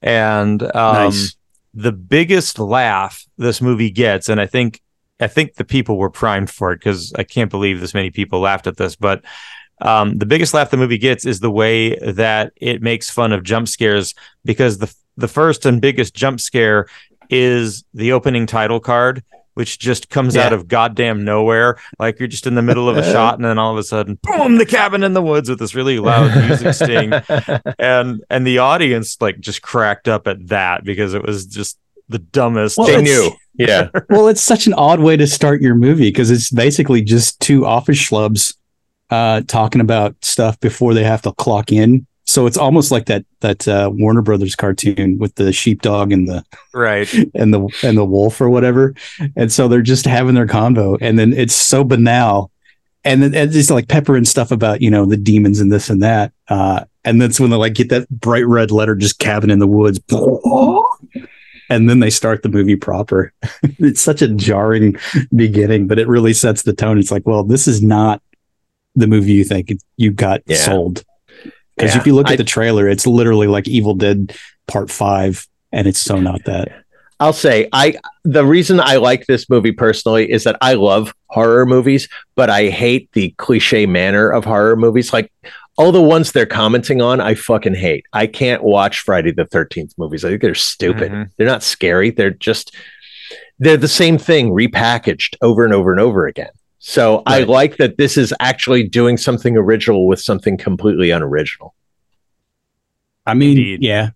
And 0.00 0.62
um, 0.62 0.94
Nice. 1.10 1.34
the 1.74 1.90
biggest 1.90 2.60
laugh 2.60 3.26
this 3.36 3.60
movie 3.60 3.90
gets, 3.90 4.28
and 4.28 4.40
I 4.40 4.46
think 4.46 4.80
I 5.18 5.26
think 5.26 5.54
the 5.56 5.64
people 5.64 5.98
were 5.98 6.08
primed 6.10 6.50
for 6.50 6.70
it 6.70 6.76
because 6.76 7.12
I 7.14 7.24
can't 7.24 7.50
believe 7.50 7.80
this 7.80 7.94
many 7.94 8.10
people 8.10 8.38
laughed 8.38 8.68
at 8.68 8.76
this. 8.76 8.94
But 8.94 9.24
um, 9.80 10.18
the 10.18 10.26
biggest 10.26 10.54
laugh 10.54 10.70
the 10.70 10.76
movie 10.76 10.98
gets 10.98 11.24
is 11.24 11.40
the 11.40 11.50
way 11.50 11.96
that 11.96 12.52
it 12.56 12.82
makes 12.82 13.10
fun 13.10 13.32
of 13.32 13.42
jump 13.42 13.68
scares 13.68 14.14
because 14.44 14.78
the 14.78 14.94
the 15.16 15.28
first 15.28 15.66
and 15.66 15.80
biggest 15.80 16.14
jump 16.14 16.40
scare 16.40 16.86
is 17.28 17.84
the 17.92 18.12
opening 18.12 18.46
title 18.46 18.80
card. 18.80 19.22
Which 19.54 19.80
just 19.80 20.08
comes 20.08 20.36
out 20.36 20.52
of 20.52 20.68
goddamn 20.68 21.24
nowhere. 21.24 21.80
Like 21.98 22.20
you're 22.20 22.28
just 22.28 22.46
in 22.46 22.54
the 22.54 22.62
middle 22.62 22.88
of 22.88 22.96
a 22.96 23.02
shot, 23.12 23.34
and 23.34 23.44
then 23.44 23.58
all 23.58 23.72
of 23.72 23.78
a 23.78 23.82
sudden, 23.82 24.16
boom, 24.22 24.56
the 24.56 24.64
cabin 24.64 25.02
in 25.02 25.14
the 25.14 25.20
woods 25.20 25.48
with 25.48 25.58
this 25.58 25.74
really 25.74 25.98
loud 25.98 26.32
music 26.46 26.74
sting. 26.74 27.12
And 27.80 28.22
and 28.30 28.46
the 28.46 28.58
audience 28.58 29.20
like 29.20 29.40
just 29.40 29.60
cracked 29.60 30.06
up 30.06 30.28
at 30.28 30.46
that 30.46 30.84
because 30.84 31.12
it 31.12 31.26
was 31.26 31.44
just 31.44 31.76
the 32.08 32.20
dumbest. 32.20 32.78
Well, 32.78 32.86
they 32.86 33.02
knew. 33.02 33.32
Yeah. 33.54 33.88
well, 34.08 34.28
it's 34.28 34.42
such 34.42 34.66
an 34.66 34.74
odd 34.74 35.00
way 35.00 35.16
to 35.16 35.26
start 35.26 35.60
your 35.60 35.74
movie 35.74 36.08
because 36.08 36.30
it's 36.30 36.50
basically 36.50 37.02
just 37.02 37.40
two 37.40 37.66
office 37.66 37.98
schlubs 37.98 38.54
uh, 39.10 39.42
talking 39.46 39.80
about 39.80 40.16
stuff 40.24 40.58
before 40.60 40.94
they 40.94 41.04
have 41.04 41.22
to 41.22 41.32
clock 41.32 41.72
in. 41.72 42.06
So 42.26 42.46
it's 42.46 42.58
almost 42.58 42.90
like 42.90 43.06
that 43.06 43.24
that 43.40 43.66
uh, 43.66 43.90
Warner 43.92 44.20
Brothers 44.20 44.54
cartoon 44.54 45.18
with 45.18 45.34
the 45.36 45.50
sheepdog 45.50 46.12
and 46.12 46.28
the 46.28 46.44
right. 46.74 47.10
and 47.34 47.54
the 47.54 47.68
and 47.82 47.96
the 47.96 48.04
wolf 48.04 48.40
or 48.40 48.50
whatever. 48.50 48.94
And 49.34 49.50
so 49.50 49.66
they're 49.66 49.80
just 49.80 50.04
having 50.04 50.34
their 50.34 50.46
convo, 50.46 50.98
and 51.00 51.18
then 51.18 51.32
it's 51.32 51.54
so 51.54 51.84
banal, 51.84 52.50
and 53.02 53.22
then 53.22 53.34
and 53.34 53.54
it's 53.54 53.70
like 53.70 53.88
pepper 53.88 54.14
and 54.14 54.28
stuff 54.28 54.50
about 54.50 54.82
you 54.82 54.90
know 54.90 55.06
the 55.06 55.16
demons 55.16 55.58
and 55.58 55.72
this 55.72 55.88
and 55.88 56.02
that. 56.02 56.32
Uh, 56.48 56.84
and 57.02 57.22
that's 57.22 57.40
when 57.40 57.48
they 57.48 57.56
like 57.56 57.72
get 57.72 57.88
that 57.88 58.06
bright 58.10 58.46
red 58.46 58.70
letter, 58.70 58.94
just 58.94 59.18
cabin 59.18 59.50
in 59.50 59.58
the 59.58 59.66
woods. 59.66 59.98
And 61.70 61.88
then 61.88 62.00
they 62.00 62.08
start 62.08 62.42
the 62.42 62.48
movie 62.48 62.76
proper. 62.76 63.30
it's 63.62 64.00
such 64.00 64.22
a 64.22 64.28
jarring 64.28 64.96
beginning, 65.36 65.86
but 65.86 65.98
it 65.98 66.08
really 66.08 66.32
sets 66.32 66.62
the 66.62 66.72
tone. 66.72 66.98
It's 66.98 67.10
like, 67.10 67.26
well, 67.26 67.44
this 67.44 67.68
is 67.68 67.82
not 67.82 68.22
the 68.98 69.06
movie 69.06 69.32
you 69.32 69.44
think 69.44 69.72
you 69.96 70.10
got 70.10 70.42
Yeah. 70.46 70.56
sold. 70.56 71.04
Because 71.76 71.94
Yeah. 71.94 72.00
if 72.00 72.06
you 72.06 72.14
look 72.14 72.26
at 72.26 72.32
I- 72.34 72.36
the 72.36 72.44
trailer, 72.44 72.88
it's 72.88 73.06
literally 73.06 73.46
like 73.46 73.68
Evil 73.68 73.94
Dead 73.94 74.32
Part 74.66 74.90
Five, 74.90 75.46
and 75.72 75.86
it's 75.86 76.00
so 76.00 76.18
not 76.20 76.44
that. 76.44 76.72
I'll 77.20 77.32
say 77.32 77.68
I 77.72 77.96
the 78.24 78.44
reason 78.46 78.78
I 78.80 78.96
like 78.96 79.26
this 79.26 79.48
movie 79.50 79.72
personally 79.72 80.30
is 80.30 80.44
that 80.44 80.56
I 80.60 80.74
love 80.74 81.12
horror 81.26 81.66
movies, 81.66 82.08
but 82.36 82.48
I 82.50 82.68
hate 82.68 83.08
the 83.12 83.34
cliche 83.38 83.86
manner 83.86 84.30
of 84.30 84.44
horror 84.44 84.76
movies. 84.76 85.12
Like 85.12 85.32
all 85.76 85.90
the 85.92 86.02
ones 86.02 86.30
they're 86.32 86.46
commenting 86.46 87.00
on, 87.02 87.20
I 87.20 87.34
fucking 87.34 87.74
hate. 87.74 88.04
I 88.12 88.26
can't 88.28 88.62
watch 88.62 89.00
Friday 89.00 89.32
the 89.32 89.46
13th 89.46 89.94
movies. 89.98 90.24
I 90.24 90.28
think 90.30 90.42
they're 90.42 90.54
stupid. 90.54 91.10
Mhm. 91.12 91.30
They're 91.36 91.46
not 91.46 91.62
scary. 91.64 92.10
They're 92.10 92.30
just 92.30 92.74
they're 93.60 93.76
the 93.76 93.88
same 93.88 94.18
thing 94.18 94.50
repackaged 94.50 95.34
over 95.42 95.64
and 95.64 95.74
over 95.74 95.90
and 95.90 96.00
over 96.00 96.26
again. 96.28 96.50
So 96.78 97.22
I 97.26 97.42
like 97.42 97.76
that 97.78 97.96
this 97.98 98.16
is 98.16 98.32
actually 98.40 98.84
doing 98.84 99.16
something 99.16 99.56
original 99.56 100.06
with 100.06 100.20
something 100.20 100.56
completely 100.56 101.10
unoriginal. 101.10 101.74
I 103.26 103.34
mean, 103.34 103.58
Indeed. 103.58 103.82
yeah, 103.82 104.10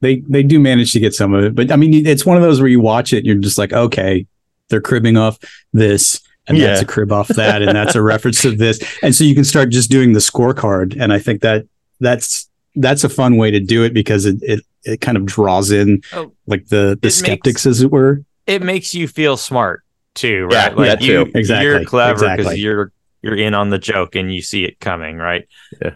they 0.00 0.20
they 0.28 0.42
do 0.42 0.58
manage 0.60 0.92
to 0.92 1.00
get 1.00 1.12
some 1.14 1.34
of 1.34 1.44
it, 1.44 1.54
but 1.54 1.70
I 1.72 1.76
mean, 1.76 2.06
it's 2.06 2.24
one 2.24 2.36
of 2.36 2.42
those 2.42 2.60
where 2.60 2.68
you 2.68 2.80
watch 2.80 3.12
it, 3.12 3.18
and 3.18 3.26
you're 3.26 3.36
just 3.36 3.58
like, 3.58 3.72
okay, 3.72 4.26
they're 4.68 4.80
cribbing 4.80 5.16
off 5.16 5.38
this, 5.72 6.20
and 6.46 6.58
that's 6.60 6.80
a 6.80 6.86
crib 6.86 7.12
off 7.12 7.28
that, 7.28 7.62
and 7.62 7.76
that's 7.76 7.94
a 7.94 8.02
reference 8.02 8.40
to 8.42 8.52
this, 8.56 8.80
and 9.02 9.14
so 9.14 9.24
you 9.24 9.34
can 9.34 9.44
start 9.44 9.68
just 9.70 9.90
doing 9.90 10.12
the 10.12 10.20
scorecard, 10.20 10.96
and 10.98 11.12
I 11.12 11.18
think 11.18 11.42
that 11.42 11.66
that's 12.00 12.48
that's 12.76 13.02
a 13.04 13.08
fun 13.08 13.36
way 13.36 13.50
to 13.50 13.60
do 13.60 13.82
it 13.84 13.92
because 13.92 14.24
it 14.24 14.36
it, 14.42 14.64
it 14.84 15.00
kind 15.00 15.16
of 15.18 15.26
draws 15.26 15.70
in 15.72 16.00
Oh, 16.14 16.32
like 16.46 16.68
the 16.68 16.96
the 17.02 17.08
makes- 17.08 17.16
skeptics, 17.16 17.66
as 17.66 17.82
it 17.82 17.90
were. 17.90 18.22
It 18.46 18.62
makes 18.62 18.94
you 18.94 19.08
feel 19.08 19.36
smart 19.36 19.82
too, 20.14 20.48
Yeah, 20.50 20.66
right? 20.68 20.76
like 20.76 20.88
that 20.88 21.02
you, 21.02 21.24
too. 21.24 21.32
Exactly, 21.34 21.66
You're 21.66 21.84
clever 21.84 22.20
because 22.20 22.38
exactly. 22.38 22.60
you're 22.60 22.92
you're 23.22 23.36
in 23.36 23.54
on 23.54 23.70
the 23.70 23.78
joke 23.78 24.14
and 24.14 24.32
you 24.32 24.40
see 24.42 24.64
it 24.64 24.78
coming, 24.80 25.16
right? 25.16 25.46
Yeah. 25.82 25.94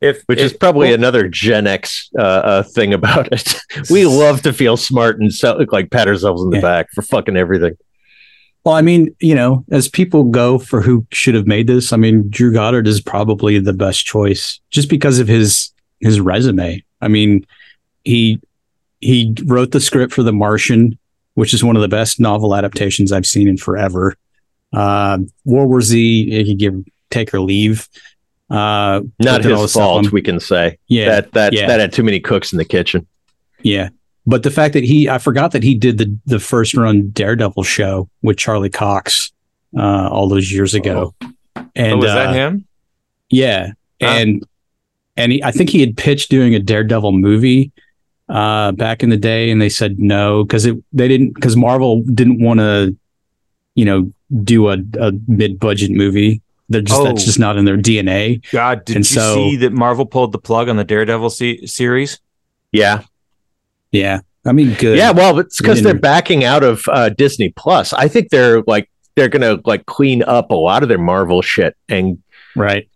If 0.00 0.22
which 0.26 0.38
if- 0.40 0.46
is 0.46 0.52
probably 0.52 0.88
well, 0.88 0.94
another 0.94 1.28
Gen 1.28 1.66
X 1.66 2.10
uh, 2.18 2.22
uh, 2.22 2.62
thing 2.62 2.92
about 2.94 3.32
it. 3.32 3.56
we 3.90 4.06
love 4.06 4.42
to 4.42 4.52
feel 4.52 4.76
smart 4.76 5.20
and 5.20 5.32
so, 5.32 5.64
like 5.70 5.90
pat 5.90 6.06
ourselves 6.08 6.42
in 6.42 6.50
the 6.50 6.56
Yeah. 6.58 6.62
back 6.62 6.92
for 6.92 7.02
fucking 7.02 7.36
everything. 7.36 7.76
Well, 8.64 8.74
I 8.74 8.82
mean, 8.82 9.14
you 9.20 9.34
know, 9.34 9.64
as 9.70 9.86
people 9.88 10.24
go 10.24 10.58
for 10.58 10.80
who 10.82 11.06
should 11.12 11.34
have 11.36 11.46
made 11.46 11.68
this, 11.68 11.92
I 11.92 11.96
mean, 11.96 12.28
Drew 12.28 12.52
Goddard 12.52 12.88
is 12.88 13.00
probably 13.00 13.58
the 13.60 13.72
best 13.72 14.04
choice 14.04 14.60
just 14.70 14.90
because 14.90 15.18
of 15.18 15.28
his 15.28 15.72
his 16.00 16.20
resume. 16.20 16.84
I 17.00 17.08
mean, 17.08 17.46
he 18.04 18.40
he 19.00 19.34
wrote 19.44 19.70
the 19.70 19.80
script 19.80 20.12
for 20.12 20.22
The 20.22 20.32
Martian, 20.32 20.98
which 21.36 21.54
is 21.54 21.62
one 21.62 21.76
of 21.76 21.82
the 21.82 21.88
best 21.88 22.18
novel 22.18 22.56
adaptations 22.56 23.12
I've 23.12 23.26
seen 23.26 23.46
in 23.46 23.56
forever. 23.56 24.16
Uh, 24.72 25.18
World 25.44 25.68
War 25.68 25.80
Z, 25.80 25.98
you 25.98 26.44
could 26.44 26.58
give 26.58 26.84
take 27.10 27.32
or 27.32 27.40
leave. 27.40 27.88
Uh, 28.50 29.02
Not 29.20 29.42
then 29.42 29.50
his 29.52 29.60
the 29.60 29.68
stuff 29.68 29.82
fault, 29.82 30.06
on- 30.06 30.12
we 30.12 30.22
can 30.22 30.40
say. 30.40 30.78
yeah, 30.88 31.08
that 31.08 31.32
that 31.32 31.52
yeah. 31.52 31.66
that 31.68 31.78
had 31.78 31.92
too 31.92 32.02
many 32.02 32.20
cooks 32.20 32.52
in 32.52 32.58
the 32.58 32.64
kitchen. 32.64 33.06
Yeah. 33.62 33.90
But 34.26 34.42
the 34.42 34.50
fact 34.50 34.74
that 34.74 34.82
he, 34.82 35.08
I 35.08 35.18
forgot 35.18 35.52
that 35.52 35.62
he 35.62 35.76
did 35.76 35.98
the, 35.98 36.18
the 36.26 36.40
first 36.40 36.74
run 36.74 37.10
Daredevil 37.10 37.62
show 37.62 38.08
with 38.22 38.36
Charlie 38.36 38.70
Cox 38.70 39.32
uh, 39.78 40.08
all 40.08 40.28
those 40.28 40.50
years 40.50 40.74
ago. 40.74 41.14
And 41.76 41.92
oh, 41.92 41.96
was 41.98 42.06
that 42.06 42.28
uh, 42.28 42.32
him? 42.32 42.66
Yeah. 43.30 43.68
Huh? 44.02 44.08
And, 44.08 44.46
and 45.16 45.30
he, 45.30 45.44
I 45.44 45.52
think 45.52 45.70
he 45.70 45.80
had 45.80 45.96
pitched 45.96 46.28
doing 46.28 46.56
a 46.56 46.58
Daredevil 46.58 47.12
movie 47.12 47.70
uh, 48.28 48.72
back 48.72 49.02
in 49.02 49.10
the 49.10 49.16
day. 49.16 49.50
And 49.50 49.60
they 49.60 49.68
said 49.68 49.98
no, 49.98 50.44
because 50.44 50.66
it, 50.66 50.76
they 50.92 51.08
didn't, 51.08 51.34
because 51.34 51.56
Marvel 51.56 52.02
didn't 52.02 52.40
want 52.42 52.60
to, 52.60 52.96
you 53.74 53.84
know, 53.84 54.12
do 54.42 54.68
a, 54.68 54.78
a 54.98 55.12
mid 55.28 55.58
budget 55.60 55.90
movie. 55.90 56.42
They're 56.68 56.80
just, 56.82 57.02
that's 57.04 57.22
Oh. 57.22 57.24
just 57.26 57.38
not 57.38 57.56
in 57.56 57.64
their 57.64 57.76
DNA. 57.76 58.42
God, 58.50 58.84
did 58.84 58.96
and 58.96 59.04
you 59.08 59.14
so- 59.20 59.34
see 59.34 59.56
that 59.56 59.72
Marvel 59.72 60.04
pulled 60.06 60.32
the 60.32 60.38
plug 60.38 60.68
on 60.68 60.76
the 60.76 60.82
Daredevil 60.84 61.30
se- 61.30 61.66
series? 61.66 62.18
Yeah, 62.72 63.02
Yeah. 63.92 64.20
I 64.44 64.52
mean, 64.52 64.74
good. 64.74 64.96
yeah. 64.98 65.10
Well, 65.10 65.38
it's 65.40 65.58
because 65.60 65.82
they're 65.82 65.94
backing 65.94 66.44
out 66.44 66.62
of 66.62 66.84
uh, 66.88 67.08
Disney 67.08 67.48
Plus. 67.50 67.92
I 67.92 68.06
think 68.06 68.30
they're 68.30 68.62
like 68.62 68.88
they're 69.16 69.28
gonna 69.28 69.58
like 69.64 69.86
clean 69.86 70.22
up 70.22 70.50
a 70.50 70.54
lot 70.54 70.82
of 70.84 70.88
their 70.88 70.98
Marvel 70.98 71.42
shit, 71.42 71.76
and 71.88 72.22
Right. 72.54 72.88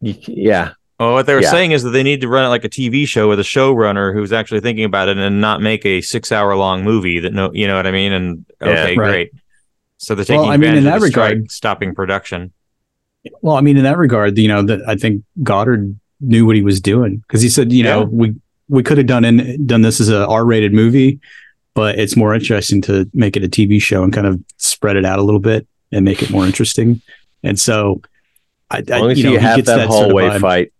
yeah, 0.00 0.72
Oh, 0.98 1.12
what 1.12 1.26
they 1.26 1.34
were 1.34 1.42
Yeah. 1.42 1.50
saying 1.50 1.72
is 1.72 1.82
that 1.82 1.90
they 1.90 2.02
need 2.02 2.22
to 2.22 2.28
run 2.28 2.44
it 2.44 2.48
like 2.48 2.64
a 2.64 2.68
TV 2.70 3.06
show 3.06 3.28
with 3.28 3.38
a 3.38 3.42
showrunner 3.44 4.14
who's 4.14 4.32
actually 4.32 4.60
thinking 4.60 4.84
about 4.84 5.08
it 5.08 5.18
and 5.18 5.40
not 5.40 5.60
make 5.60 5.84
a 5.84 6.00
six-hour-long 6.00 6.84
movie 6.84 7.18
that 7.20 7.34
no, 7.34 7.50
you 7.52 7.66
know 7.66 7.76
what 7.76 7.86
I 7.86 7.90
mean? 7.90 8.12
And 8.12 8.46
Yeah. 8.62 8.68
okay, 8.68 8.96
Right. 8.96 9.10
great. 9.10 9.30
So 9.98 10.14
they're 10.14 10.24
taking 10.24 10.40
Well, 10.42 10.50
I 10.50 10.56
mean, 10.56 10.70
in 10.70 10.76
advantage 10.78 10.90
that 10.92 10.96
of 10.96 11.02
the 11.02 11.08
strike, 11.08 11.50
stopping 11.50 11.94
production. 11.94 12.52
Well, 13.42 13.56
I 13.56 13.60
mean, 13.60 13.76
in 13.76 13.82
that 13.84 13.98
regard, 13.98 14.38
you 14.38 14.48
know, 14.48 14.62
that 14.62 14.80
I 14.88 14.94
think 14.96 15.22
Goddard 15.42 15.98
knew 16.20 16.46
what 16.46 16.56
he 16.56 16.62
was 16.62 16.80
doing 16.80 17.16
because 17.26 17.42
he 17.42 17.48
said, 17.48 17.72
you 17.72 17.82
know, 17.82 18.04
we 18.04 18.34
we 18.68 18.82
could 18.82 18.98
have 18.98 19.06
done 19.06 19.24
in, 19.24 19.66
done 19.66 19.82
this 19.82 20.00
as 20.00 20.08
a 20.08 20.26
R-rated 20.26 20.72
movie, 20.72 21.20
but 21.74 21.98
it's 21.98 22.16
more 22.16 22.34
interesting 22.34 22.80
to 22.82 23.08
make 23.14 23.36
it 23.36 23.44
a 23.44 23.48
TV 23.48 23.80
show 23.80 24.02
and 24.02 24.12
kind 24.12 24.26
of 24.26 24.42
spread 24.56 24.96
it 24.96 25.04
out 25.04 25.18
a 25.18 25.22
little 25.22 25.40
bit 25.40 25.66
and 25.92 26.04
make 26.04 26.22
it 26.22 26.30
more 26.30 26.46
interesting. 26.46 27.00
And 27.42 27.58
so, 27.60 28.00
I, 28.70 28.78
as 28.78 28.88
long 28.88 29.10
as 29.10 29.18
you 29.18 29.24
you, 29.24 29.30
know, 29.34 29.38
he 29.38 29.44
have 29.44 29.56
gets 29.56 29.66
that, 29.68 29.74
sort 29.76 29.82
of 29.84 29.88
hallway 29.90 30.38
fight. 30.40 30.72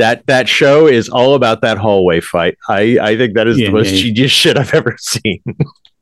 That 0.00 0.26
that 0.26 0.48
show 0.48 0.86
is 0.86 1.08
all 1.08 1.34
about 1.34 1.60
that 1.60 1.78
hallway 1.78 2.20
fight. 2.20 2.56
I 2.68 2.98
I 3.00 3.16
think 3.16 3.34
that 3.34 3.46
is 3.46 3.58
Yeah, 3.58 3.66
the 3.68 3.72
most 3.72 3.90
yeah, 3.92 3.96
yeah. 3.98 4.02
genius 4.04 4.30
shit 4.32 4.56
I've 4.58 4.74
ever 4.74 4.96
seen. 5.00 5.40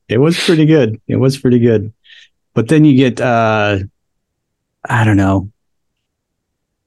It 0.08 0.18
was 0.18 0.38
pretty 0.38 0.64
good. 0.66 1.00
It 1.06 1.16
was 1.16 1.36
pretty 1.36 1.58
good. 1.58 1.92
But 2.54 2.68
then 2.68 2.84
you 2.84 2.96
get, 2.96 3.20
uh, 3.20 3.78
I 4.88 5.04
don't 5.04 5.16
know. 5.18 5.50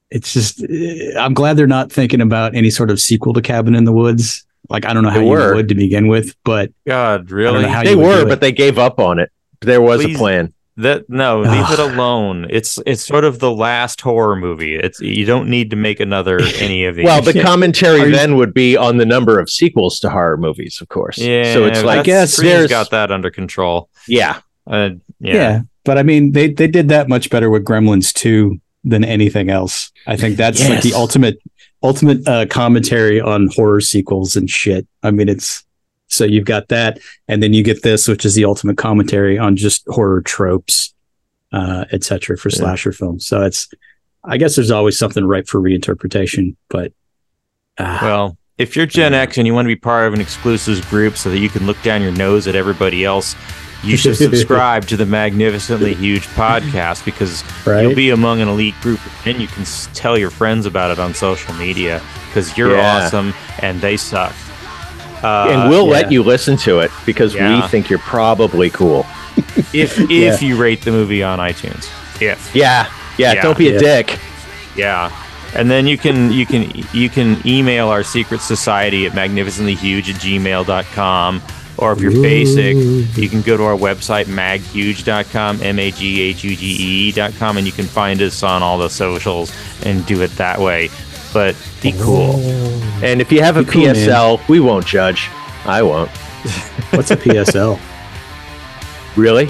It's 0.09 0.33
just, 0.33 0.61
uh, 0.63 1.19
I'm 1.19 1.33
glad 1.33 1.55
they're 1.55 1.67
not 1.67 1.91
thinking 1.91 2.19
about 2.21 2.55
any 2.55 2.69
sort 2.69 2.91
of 2.91 2.99
sequel 2.99 3.33
to 3.33 3.41
Cabin 3.41 3.75
in 3.75 3.85
the 3.85 3.93
Woods. 3.93 4.45
Like, 4.69 4.85
I 4.85 4.93
don't 4.93 5.03
know 5.03 5.09
how 5.09 5.19
They 5.19 5.25
you 5.25 5.31
were. 5.31 5.55
would 5.55 5.69
to 5.69 5.75
begin 5.75 6.07
with, 6.07 6.35
but 6.43 6.71
God, 6.87 7.31
really? 7.31 7.63
they 7.83 7.95
were, 7.95 8.25
but 8.25 8.41
they 8.41 8.51
gave 8.51 8.77
up 8.77 8.99
on 8.99 9.19
it. 9.19 9.31
There 9.61 9.81
was 9.81 10.01
Please. 10.03 10.15
a 10.15 10.17
plan. 10.19 10.53
That 10.81 11.09
no, 11.09 11.41
leave 11.41 11.71
it 11.71 11.79
alone. 11.79 12.47
It's 12.49 12.79
it's 12.85 13.05
sort 13.05 13.23
of 13.23 13.39
the 13.39 13.51
last 13.51 14.01
horror 14.01 14.35
movie. 14.35 14.75
It's 14.75 14.99
you 14.99 15.25
don't 15.25 15.49
need 15.49 15.69
to 15.71 15.75
make 15.75 15.99
another 15.99 16.39
any 16.59 16.85
of 16.85 16.95
these. 16.95 17.05
Well, 17.05 17.21
the 17.21 17.41
commentary 17.41 18.01
you- 18.01 18.11
then 18.11 18.35
would 18.37 18.53
be 18.53 18.77
on 18.77 18.97
the 18.97 19.05
number 19.05 19.39
of 19.39 19.49
sequels 19.49 19.99
to 20.01 20.09
horror 20.09 20.37
movies, 20.37 20.79
of 20.81 20.89
course. 20.89 21.17
yeah, 21.17 21.53
so 21.53 21.65
it's 21.65 21.83
like 21.83 22.05
yes, 22.05 22.05
guess 22.05 22.33
Scream's 22.33 22.51
there's 22.53 22.69
got 22.69 22.89
that 22.91 23.11
under 23.11 23.29
control. 23.31 23.89
yeah, 24.07 24.39
Uh, 24.67 24.91
yeah. 25.19 25.33
yeah. 25.33 25.61
But 25.83 25.97
I 25.97 26.03
mean, 26.03 26.33
they, 26.33 26.49
they 26.53 26.67
did 26.67 26.89
that 26.89 27.09
much 27.09 27.29
better 27.31 27.49
with 27.49 27.65
Gremlins 27.65 28.13
2 28.13 28.59
than 28.83 29.03
anything 29.03 29.49
else. 29.49 29.91
I 30.05 30.15
think 30.15 30.37
that's 30.37 30.67
like 30.69 30.81
the 30.83 30.93
ultimate, 30.93 31.39
ultimate 31.81 32.27
uh, 32.27 32.45
commentary 32.47 33.19
on 33.19 33.47
horror 33.55 33.81
sequels 33.81 34.35
and 34.35 34.47
shit. 34.47 34.87
I 35.01 35.09
mean, 35.09 35.27
it's, 35.27 35.63
so 36.11 36.25
you've 36.25 36.45
got 36.45 36.67
that, 36.67 36.99
and 37.27 37.41
then 37.41 37.53
you 37.53 37.63
get 37.63 37.81
this, 37.83 38.07
which 38.07 38.25
is 38.25 38.35
the 38.35 38.45
ultimate 38.45 38.77
commentary 38.77 39.37
on 39.39 39.55
just 39.55 39.83
horror 39.87 40.21
tropes, 40.21 40.93
uh, 41.53 41.85
et 41.91 42.03
cetera, 42.03 42.37
for 42.37 42.49
Yeah. 42.49 42.57
slasher 42.57 42.91
films. 42.91 43.25
So 43.25 43.41
it's, 43.43 43.67
I 44.23 44.37
guess 44.37 44.55
there's 44.55 44.71
always 44.71 44.99
something 44.99 45.23
ripe 45.25 45.47
for 45.47 45.59
reinterpretation, 45.59 46.55
but 46.69 46.91
uh, 47.77 47.99
Well, 48.01 48.37
if 48.57 48.75
you're 48.75 48.85
Gen 48.85 49.13
X 49.13 49.37
and 49.37 49.47
you 49.47 49.53
want 49.53 49.65
to 49.65 49.73
be 49.75 49.75
part 49.79 50.07
of 50.07 50.13
an 50.13 50.21
exclusive 50.21 50.87
group 50.89 51.17
so 51.17 51.31
that 51.31 51.39
you 51.39 51.49
can 51.49 51.65
look 51.65 51.81
down 51.81 52.01
your 52.01 52.11
nose 52.11 52.45
at 52.47 52.55
everybody 52.55 53.03
else, 53.05 53.35
you 53.83 53.97
should 53.97 54.15
subscribe 54.27 54.85
to 54.87 54.97
the 54.97 55.05
Magnificently 55.05 55.93
Huge 56.05 56.27
podcast 56.27 57.03
because 57.05 57.43
right? 57.65 57.81
you'll 57.81 57.95
be 57.95 58.11
among 58.11 58.41
an 58.41 58.47
elite 58.49 58.75
group 58.81 58.99
and 59.25 59.41
you 59.41 59.47
can 59.47 59.63
tell 59.93 60.17
your 60.17 60.29
friends 60.29 60.65
about 60.67 60.91
it 60.91 60.99
on 60.99 61.13
social 61.15 61.53
media 61.55 62.01
because 62.27 62.55
you're 62.57 62.75
Yeah. 62.75 62.97
awesome 63.05 63.33
and 63.59 63.81
they 63.81 63.97
suck. 63.97 64.35
Uh, 65.23 65.47
and 65.49 65.69
we'll 65.69 65.85
yeah. 65.85 65.91
let 65.91 66.11
you 66.11 66.23
listen 66.23 66.57
to 66.57 66.79
it 66.79 66.91
because 67.05 67.35
we 67.35 67.61
think 67.67 67.89
you're 67.89 67.99
probably 67.99 68.69
cool. 68.69 69.05
if 69.73 69.97
if 70.09 70.41
you 70.41 70.55
rate 70.61 70.81
the 70.81 70.91
movie 70.91 71.23
on 71.23 71.39
iTunes. 71.39 71.89
If 72.21 72.53
Yeah, 72.55 72.91
yeah. 73.17 73.33
Yeah. 73.33 73.41
don't 73.41 73.57
be 73.57 73.69
a 73.69 73.73
Yeah. 73.73 73.79
dick. 73.79 74.19
Yeah. 74.75 75.11
And 75.55 75.69
then 75.69 75.85
you 75.85 75.97
can 75.97 76.31
you 76.31 76.45
can 76.45 76.71
you 76.93 77.09
can 77.09 77.41
email 77.45 77.89
our 77.89 78.03
secret 78.03 78.41
society 78.41 79.05
at 79.05 79.11
magnificentlyhuge 79.13 80.09
at 80.09 80.15
gmail.com. 80.21 81.41
Or 81.77 81.93
if 81.93 81.99
you're 81.99 82.11
basic, 82.11 82.75
you 83.17 83.27
can 83.29 83.41
go 83.41 83.57
to 83.57 83.63
our 83.63 83.75
website 83.75 84.25
maghuge.com, 84.25 85.61
M-A-G-H-U-G-E.com, 85.63 87.57
and 87.57 87.65
you 87.65 87.73
can 87.73 87.85
find 87.85 88.21
us 88.21 88.43
on 88.43 88.61
all 88.61 88.77
the 88.77 88.89
socials 88.89 89.51
and 89.83 90.05
do 90.05 90.21
it 90.21 90.29
that 90.37 90.59
way 90.59 90.89
but 91.33 91.55
be 91.81 91.93
cool. 91.93 92.35
And 93.03 93.21
if 93.21 93.31
you 93.31 93.41
have 93.41 93.57
a 93.57 93.63
cool, 93.63 93.83
PSL, 93.83 94.37
man. 94.37 94.45
we 94.47 94.59
won't 94.59 94.85
judge. 94.85 95.29
I 95.65 95.81
won't. 95.81 96.09
What's 96.91 97.11
a 97.11 97.17
PSL? 97.17 97.79
really? 99.15 99.45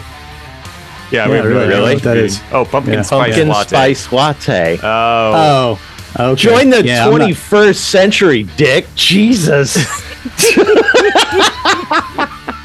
Yeah, 1.11 1.27
yeah 1.27 1.27
we, 1.27 1.39
really? 1.39 1.67
really? 1.67 1.95
that 1.97 2.17
is. 2.17 2.41
Oh, 2.51 2.65
pumpkin, 2.65 2.95
yeah. 2.95 3.01
spice, 3.01 3.25
pumpkin 3.25 3.47
latte. 3.49 3.93
spice 3.93 4.11
latte. 4.11 4.79
Oh. 4.81 5.79
Oh. 6.17 6.31
Okay. 6.31 6.35
Join 6.35 6.69
the 6.69 6.85
yeah, 6.85 7.07
21st 7.07 7.65
not... 7.65 7.75
century, 7.75 8.43
Dick. 8.57 8.87
Jesus. 8.95 9.75